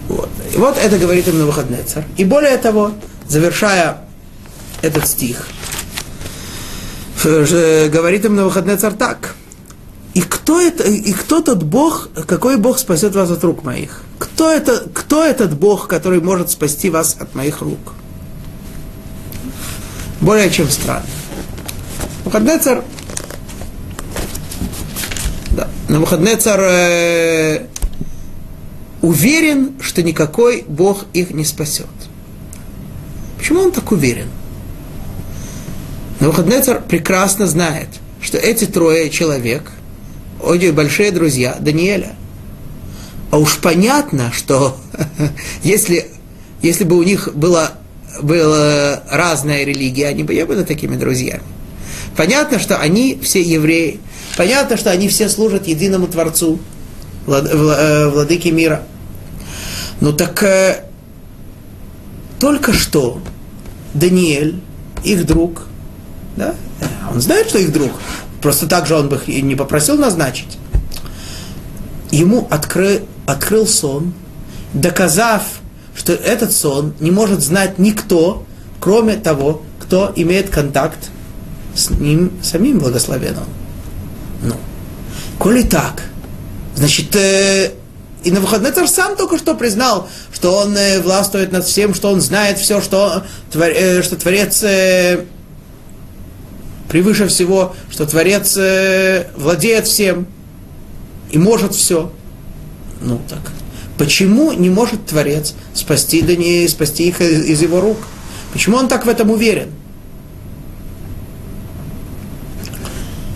Вот. 0.10 0.30
И 0.54 0.58
вот 0.58 0.78
это 0.78 0.98
говорит 0.98 1.28
им 1.28 1.40
на 1.40 1.46
выходные 1.46 1.84
царь. 1.84 2.06
И 2.18 2.26
более 2.26 2.58
того, 2.58 2.92
завершая 3.28 4.02
этот 4.82 5.08
стих, 5.08 5.48
э, 7.24 7.90
говорит 7.90 8.26
им 8.26 8.36
на 8.36 8.46
выходные 8.46 8.78
царь 8.78 8.94
так. 8.94 9.36
И 10.14 10.22
кто, 10.22 10.62
это, 10.62 10.84
и 10.84 11.12
кто 11.14 11.42
тот 11.42 11.64
Бог, 11.64 12.10
какой 12.28 12.58
Бог 12.58 12.78
спасет 12.78 13.16
вас 13.16 13.32
от 13.32 13.44
рук 13.44 13.64
моих? 13.64 14.04
Кто, 14.20 14.52
это, 14.52 14.84
кто 14.94 15.24
этот 15.24 15.58
Бог, 15.58 15.88
который 15.88 16.22
может 16.22 16.52
спасти 16.52 16.92
вас 16.92 17.16
от 17.20 17.34
моих 17.34 17.62
рук? 17.62 17.94
Более 20.24 20.50
чем 20.50 20.70
странно. 20.70 21.06
Мухаднецер 22.26 22.84
Навуходнецар 25.94 26.60
э, 26.60 27.68
уверен, 29.04 29.74
что 29.80 30.02
никакой 30.02 30.64
Бог 30.68 31.06
их 31.14 31.30
не 31.30 31.46
спасет. 31.46 31.86
Почему 33.38 33.60
он 33.60 33.72
так 33.72 33.92
уверен? 33.92 34.28
Навуходнецар 36.20 36.82
прекрасно 36.82 37.46
знает, 37.46 37.90
что 38.22 38.40
эти 38.40 38.66
трое 38.66 39.12
человек, 39.12 39.72
очень 40.42 40.74
большие 40.74 41.12
друзья 41.12 41.58
Даниэля. 41.60 42.16
А 43.30 43.38
уж 43.38 43.60
понятно, 43.60 44.32
что 44.32 44.76
если, 45.64 46.08
если 46.64 46.86
бы 46.86 46.98
у 46.98 47.04
них 47.04 47.30
была, 47.36 47.74
была 48.22 49.04
разная 49.10 49.64
религия, 49.64 50.08
они 50.08 50.24
бы 50.24 50.34
не 50.34 50.46
были 50.46 50.64
такими 50.64 50.96
друзьями. 50.96 51.44
Понятно, 52.16 52.60
что 52.60 52.78
они 52.78 53.20
все 53.22 53.42
евреи. 53.42 54.00
Понятно, 54.38 54.78
что 54.78 54.92
они 54.92 55.08
все 55.08 55.30
служат 55.30 55.68
единому 55.68 56.08
Творцу, 56.08 56.60
э, 57.28 58.10
владыке 58.10 58.52
мира. 58.52 58.84
Ну 60.00 60.14
так 60.14 60.44
э, 60.44 60.86
только 62.40 62.74
что 62.74 63.22
Даниэль, 63.94 64.60
их 65.04 65.26
друг, 65.26 65.64
да? 66.36 66.56
Он 67.12 67.22
знает, 67.22 67.50
что 67.50 67.60
их 67.60 67.72
друг. 67.72 67.92
Просто 68.42 68.68
так 68.68 68.88
же 68.88 68.96
он 68.96 69.10
бы 69.10 69.16
их 69.16 69.44
не 69.44 69.56
попросил 69.56 69.98
назначить. 69.98 70.58
Ему 72.12 72.48
откры, 72.50 73.04
открыл 73.26 73.66
сон, 73.66 74.14
доказав, 74.74 75.44
что 75.96 76.14
этот 76.14 76.52
сон 76.52 76.94
не 77.00 77.12
может 77.12 77.42
знать 77.42 77.80
никто, 77.80 78.46
кроме 78.80 79.16
того, 79.16 79.62
кто 79.80 80.12
имеет 80.16 80.50
контакт 80.50 81.10
с 81.76 81.90
ним 81.90 82.32
самим 82.42 82.80
благословенным. 82.80 83.46
Ну, 84.42 84.56
коли 85.38 85.64
так, 85.64 86.04
значит, 86.76 87.16
э, 87.16 87.72
и 88.24 88.32
на 88.32 88.40
выходный 88.40 88.72
царь 88.72 88.88
сам 88.88 89.16
только 89.16 89.38
что 89.38 89.56
признал, 89.56 90.08
что 90.34 90.58
он 90.58 90.76
э, 90.78 91.02
властвует 91.02 91.52
над 91.52 91.66
всем, 91.66 91.94
что 91.94 92.12
он 92.12 92.22
знает 92.22 92.58
все, 92.58 92.82
что, 92.82 93.24
э, 93.54 94.02
что 94.02 94.16
Творец 94.16 94.64
э, 94.64 95.26
превыше 96.90 97.28
всего, 97.28 97.76
что 97.90 98.06
Творец 98.06 98.56
э, 98.58 99.28
владеет 99.36 99.88
всем 99.88 100.28
и 101.32 101.38
может 101.38 101.74
все. 101.74 102.12
Ну 103.02 103.20
так, 103.28 103.42
почему 103.98 104.52
не 104.52 104.70
может 104.70 105.06
Творец 105.06 105.54
спасти, 105.74 106.22
да 106.22 106.36
не 106.36 106.68
спасти 106.68 107.08
их 107.08 107.22
из 107.22 107.62
его 107.62 107.82
рук? 107.82 107.98
Почему 108.52 108.78
он 108.78 108.88
так 108.88 109.06
в 109.06 109.10
этом 109.10 109.32
уверен? 109.32 109.70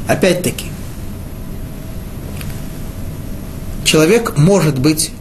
Опять-таки, 0.08 0.66
человек 3.84 4.38
может 4.38 4.80
быть, 4.80 5.12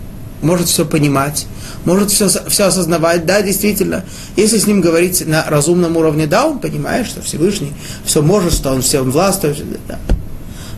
может 0.42 0.68
все 0.68 0.84
понимать, 0.84 1.46
может 1.84 2.10
все, 2.10 2.28
все 2.28 2.64
осознавать, 2.64 3.26
да, 3.26 3.42
действительно. 3.42 4.04
Если 4.36 4.58
с 4.58 4.66
ним 4.66 4.80
говорить 4.80 5.26
на 5.26 5.44
разумном 5.44 5.96
уровне, 5.96 6.26
да, 6.26 6.46
он 6.46 6.58
понимает, 6.58 7.06
что 7.06 7.22
Всевышний 7.22 7.72
все 8.04 8.22
может, 8.22 8.52
что 8.52 8.72
он 8.72 8.82
всем 8.82 9.10
властвует, 9.10 9.64
да. 9.88 9.98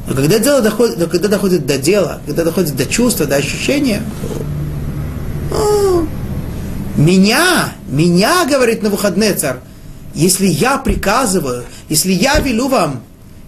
Но 0.09 0.15
когда 0.15 0.39
дело 0.39 0.63
доходит, 0.63 1.11
когда 1.11 1.29
доходит 1.29 1.67
до 1.67 1.77
дела, 1.77 2.21
когда 2.27 2.45
доходит 2.45 2.75
до 2.77 2.87
чувства, 2.87 3.27
до 3.27 3.37
ощущения, 3.37 4.03
о, 5.53 6.07
меня, 6.97 7.75
меня, 7.89 8.47
говорит 8.47 8.83
на 8.83 8.89
выходные 8.89 9.35
царь, 9.35 9.57
если 10.15 10.47
я 10.47 10.79
приказываю, 10.79 11.65
если 11.91 12.13
я 12.13 12.41
велю 12.41 12.69
вам 12.69 13.03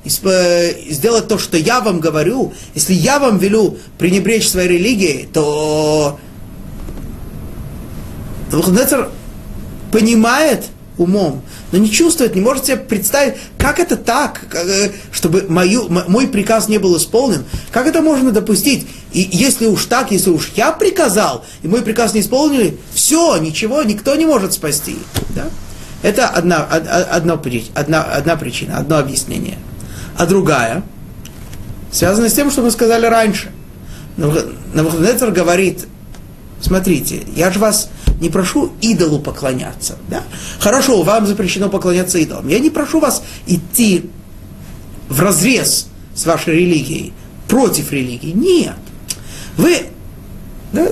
сделать 0.05 1.29
то, 1.29 1.39
что 1.39 1.57
я 1.57 1.81
вам 1.81 2.01
говорю, 2.01 2.53
если 2.75 2.93
я 2.93 3.19
вам 3.19 3.39
велю 3.39 3.79
пренебречь 3.99 4.49
своей 4.49 4.69
религией, 4.69 5.29
то 5.33 6.19
Навуходоносор 8.51 9.11
понимает 9.93 10.67
умом, 11.01 11.43
но 11.73 11.79
не 11.79 11.91
чувствует, 11.91 12.35
не 12.35 12.41
может 12.41 12.67
себе 12.67 12.77
представить, 12.77 13.35
как 13.59 13.81
это 13.81 13.97
так, 13.97 14.47
э, 14.55 14.91
чтобы 15.11 15.47
мою, 15.49 15.89
мой 15.89 16.29
приказ 16.29 16.69
не 16.69 16.79
был 16.79 16.97
исполнен. 16.97 17.45
Как 17.73 17.87
это 17.87 18.03
можно 18.03 18.33
допустить? 18.33 18.87
И 19.13 19.29
если 19.33 19.67
уж 19.67 19.87
так, 19.87 20.13
если 20.13 20.31
уж 20.31 20.53
я 20.57 20.73
приказал, 20.73 21.45
и 21.63 21.69
мой 21.69 21.83
приказ 21.83 22.15
не 22.15 22.21
исполнили, 22.21 22.77
все, 22.93 23.39
ничего, 23.39 23.83
никто 23.83 24.15
не 24.15 24.27
может 24.27 24.53
спасти. 24.53 24.99
Да? 25.31 25.47
Это 26.03 26.29
одна, 26.29 26.65
одна, 26.65 27.41
одна, 27.75 28.03
одна 28.03 28.37
причина, 28.37 28.79
одно 28.79 28.99
объяснение. 28.99 29.59
А 30.17 30.27
другая 30.27 30.83
связана 31.91 32.29
с 32.29 32.35
тем, 32.35 32.51
что 32.51 32.63
мы 32.63 32.71
сказали 32.71 33.07
раньше. 33.07 33.51
Навуходоносор 34.17 35.31
говорит, 35.31 35.87
смотрите, 36.61 37.23
я 37.35 37.51
же 37.51 37.59
вас 37.59 37.89
не 38.21 38.29
прошу 38.29 38.73
идолу 38.81 39.19
поклоняться. 39.19 39.97
Да? 40.09 40.23
Хорошо, 40.59 41.03
вам 41.03 41.27
запрещено 41.27 41.69
поклоняться 41.69 42.19
идолам. 42.19 42.49
Я 42.49 42.59
не 42.59 42.71
прошу 42.71 43.01
вас 43.01 43.23
идти 43.47 44.11
в 45.09 45.21
разрез 45.21 45.89
с 46.15 46.27
вашей 46.27 46.55
религией, 46.55 47.13
против 47.49 47.93
религии. 47.93 48.31
Нет. 48.31 48.77
Вы, 49.57 49.79
да, 50.73 50.89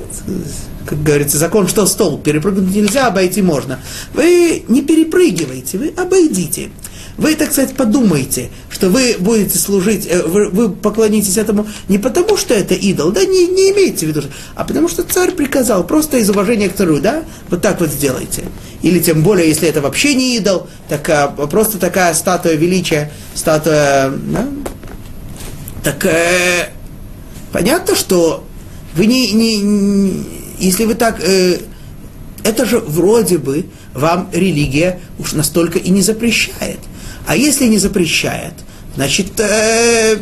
как 0.87 1.03
говорится, 1.03 1.39
закон, 1.39 1.69
что 1.69 1.87
стол, 1.87 2.19
перепрыгнуть 2.19 2.75
нельзя, 2.75 3.07
обойти 3.07 3.43
можно. 3.43 3.79
Вы 4.15 4.65
не 4.69 4.83
перепрыгивайте, 4.83 5.79
вы 5.79 5.89
обойдите 5.97 6.71
вы, 7.19 7.35
так 7.35 7.53
сказать, 7.53 7.75
подумайте, 7.75 8.49
что 8.71 8.89
вы 8.89 9.17
будете 9.19 9.59
служить, 9.59 10.07
э, 10.09 10.23
вы, 10.23 10.71
поклонитесь 10.71 11.37
этому 11.37 11.67
не 11.89 11.99
потому, 11.99 12.37
что 12.37 12.55
это 12.55 12.75
идол, 12.75 13.11
да, 13.11 13.25
не, 13.25 13.49
не 13.49 13.73
имейте 13.73 14.07
в 14.07 14.09
виду, 14.09 14.23
а 14.55 14.65
потому 14.65 14.89
что 14.89 15.03
царь 15.03 15.33
приказал, 15.33 15.85
просто 15.85 16.19
из 16.19 16.31
уважения 16.31 16.69
к 16.69 16.77
царю, 16.77 17.01
да, 17.01 17.25
вот 17.51 17.61
так 17.61 17.81
вот 17.81 17.91
сделайте. 17.91 18.45
Или 18.83 19.01
тем 19.01 19.23
более, 19.23 19.49
если 19.49 19.69
это 19.69 19.81
вообще 19.81 20.15
не 20.15 20.37
идол, 20.37 20.69
так 20.89 21.09
а, 21.11 21.27
просто 21.27 21.79
такая 21.79 22.15
статуя 22.15 22.55
величия, 22.55 23.13
статуя, 23.35 24.11
да, 24.11 24.47
так 25.83 26.07
э, 26.07 26.71
понятно, 27.53 27.97
что 27.97 28.45
вы 28.95 29.07
не, 29.07 29.33
не, 29.33 29.57
не 29.57 30.25
если 30.61 30.85
вы 30.85 30.95
так, 30.95 31.21
э, 31.21 31.59
это 32.45 32.65
же 32.65 32.79
вроде 32.79 33.39
бы 33.39 33.67
вам 33.93 34.29
религия 34.33 35.01
уж 35.19 35.33
настолько 35.33 35.81
и 35.81 35.91
не 35.91 36.03
запрещает. 36.03 36.79
А 37.27 37.37
если 37.37 37.67
не 37.67 37.79
запрещает, 37.79 38.55
значит, 38.95 39.39
э, 39.39 40.19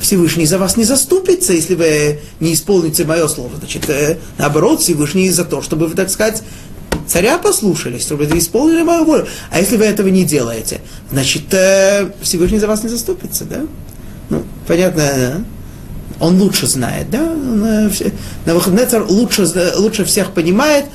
Всевышний 0.00 0.46
за 0.46 0.58
вас 0.58 0.76
не 0.76 0.84
заступится, 0.84 1.52
если 1.52 1.74
вы 1.74 2.20
не 2.40 2.54
исполните 2.54 3.04
мое 3.04 3.26
слово. 3.28 3.56
Значит, 3.58 3.88
э, 3.90 4.18
наоборот, 4.38 4.80
Всевышний 4.80 5.30
за 5.30 5.44
то, 5.44 5.62
чтобы 5.62 5.86
вы, 5.86 5.94
так 5.94 6.10
сказать, 6.10 6.42
царя 7.06 7.38
послушались, 7.38 8.02
чтобы 8.02 8.24
вы 8.24 8.38
исполнили 8.38 8.82
мою 8.82 9.04
волю. 9.04 9.26
А 9.50 9.58
если 9.58 9.76
вы 9.76 9.84
этого 9.84 10.08
не 10.08 10.24
делаете, 10.24 10.80
значит, 11.10 11.52
э, 11.52 12.12
Всевышний 12.22 12.58
за 12.58 12.68
вас 12.68 12.82
не 12.82 12.88
заступится, 12.88 13.44
да? 13.44 13.62
Ну, 14.30 14.44
понятно, 14.66 15.02
да? 15.16 15.44
Он 16.20 16.40
лучше 16.40 16.66
знает, 16.66 17.10
да? 17.10 17.32
На 17.32 17.88
э, 17.88 18.54
выходные 18.54 18.86
лучше, 19.08 19.48
лучше 19.76 20.04
всех 20.04 20.32
понимает, 20.32 20.86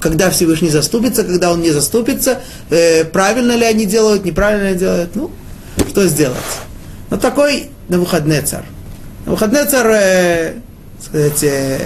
когда 0.00 0.30
Всевышний 0.30 0.70
заступится, 0.70 1.22
когда 1.24 1.52
он 1.52 1.60
не 1.60 1.70
заступится, 1.70 2.40
э, 2.70 3.04
правильно 3.04 3.52
ли 3.52 3.64
они 3.64 3.84
делают, 3.84 4.24
неправильно 4.24 4.72
ли 4.72 4.78
делают, 4.78 5.14
ну, 5.14 5.30
что 5.88 6.06
сделать. 6.08 6.36
Но 7.10 7.16
ну, 7.16 7.22
такой 7.22 7.70
на 7.88 7.98
выходные 7.98 8.42
царь. 8.42 8.64
На 9.26 9.32
выходные 9.32 9.66
царь, 9.66 9.86
э, 9.92 10.52
сказать, 11.00 11.44
э, 11.44 11.80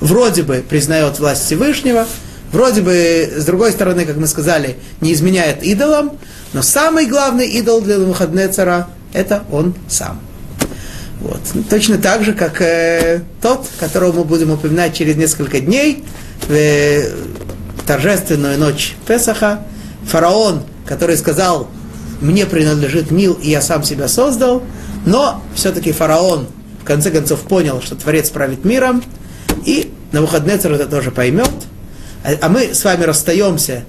вроде 0.00 0.42
бы 0.42 0.64
признает 0.66 1.18
власть 1.18 1.44
Всевышнего, 1.44 2.06
вроде 2.52 2.80
бы, 2.80 3.28
с 3.36 3.44
другой 3.44 3.72
стороны, 3.72 4.06
как 4.06 4.16
мы 4.16 4.26
сказали, 4.26 4.76
не 5.00 5.12
изменяет 5.12 5.62
идолам, 5.62 6.12
но 6.52 6.62
самый 6.62 7.06
главный 7.06 7.48
идол 7.48 7.80
для 7.80 7.98
выходные 7.98 8.48
цара– 8.48 8.88
это 9.12 9.44
он 9.52 9.74
сам. 9.88 10.20
Вот. 11.20 11.40
Точно 11.68 11.98
так 11.98 12.24
же, 12.24 12.32
как 12.32 12.62
э, 12.62 13.20
тот, 13.42 13.66
которого 13.78 14.18
мы 14.18 14.24
будем 14.24 14.50
упоминать 14.52 14.94
через 14.94 15.16
несколько 15.16 15.60
дней, 15.60 16.02
в 16.50 17.86
торжественную 17.86 18.58
ночь 18.58 18.94
Песаха, 19.06 19.64
фараон, 20.04 20.62
который 20.86 21.16
сказал, 21.16 21.68
мне 22.20 22.44
принадлежит 22.46 23.10
мил, 23.10 23.38
и 23.40 23.50
я 23.50 23.62
сам 23.62 23.82
себя 23.82 24.08
создал, 24.08 24.62
но 25.06 25.42
все-таки 25.54 25.92
фараон 25.92 26.46
в 26.82 26.84
конце 26.84 27.10
концов 27.10 27.40
понял, 27.40 27.80
что 27.80 27.94
Творец 27.94 28.30
правит 28.30 28.64
миром, 28.64 29.02
и 29.64 29.92
на 30.12 30.20
выходные 30.20 30.56
это 30.56 30.86
тоже 30.86 31.10
поймет. 31.10 31.50
А, 32.24 32.48
мы 32.48 32.74
с 32.74 32.84
вами 32.84 33.04
расстаемся, 33.04 33.84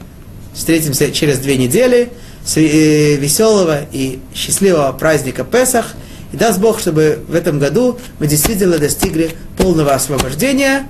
встретимся 0.54 1.12
через 1.12 1.40
две 1.40 1.58
недели, 1.58 2.12
э, 2.56 3.16
веселого 3.16 3.82
и 3.92 4.20
счастливого 4.34 4.92
праздника 4.94 5.44
Песах– 5.44 5.94
и 6.32 6.38
даст 6.38 6.60
Бог, 6.60 6.80
чтобы 6.80 7.20
в 7.28 7.36
этом 7.36 7.60
году 7.60 8.00
мы 8.20 8.28
действительно 8.28 8.78
достигли 8.78 9.32
полного 9.58 9.94
освобождения. 9.94 10.88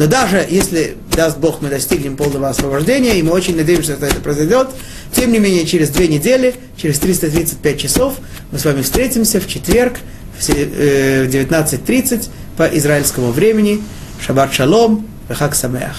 Но 0.00 0.06
даже 0.06 0.46
если, 0.48 0.96
даст 1.14 1.36
Бог, 1.36 1.60
мы 1.60 1.68
достигнем 1.68 2.16
полного 2.16 2.48
освобождения, 2.48 3.18
и 3.18 3.22
мы 3.22 3.32
очень 3.32 3.54
надеемся, 3.54 3.96
что 3.96 4.06
это 4.06 4.18
произойдет, 4.22 4.68
тем 5.14 5.30
не 5.30 5.38
менее, 5.38 5.66
через 5.66 5.90
две 5.90 6.08
недели, 6.08 6.54
через 6.78 6.98
335 7.00 7.78
часов, 7.78 8.14
мы 8.50 8.58
с 8.58 8.64
вами 8.64 8.80
встретимся 8.80 9.40
в 9.42 9.46
четверг, 9.46 9.98
в 10.38 10.42
се- 10.42 10.54
э, 10.74 11.24
в 11.26 11.28
19.30 11.28 12.30
по 12.56 12.62
израильскому 12.62 13.30
времени. 13.30 13.82
Шаббат 14.26 14.54
шалом, 14.54 15.06
вехак 15.28 15.54
самеах. 15.54 15.98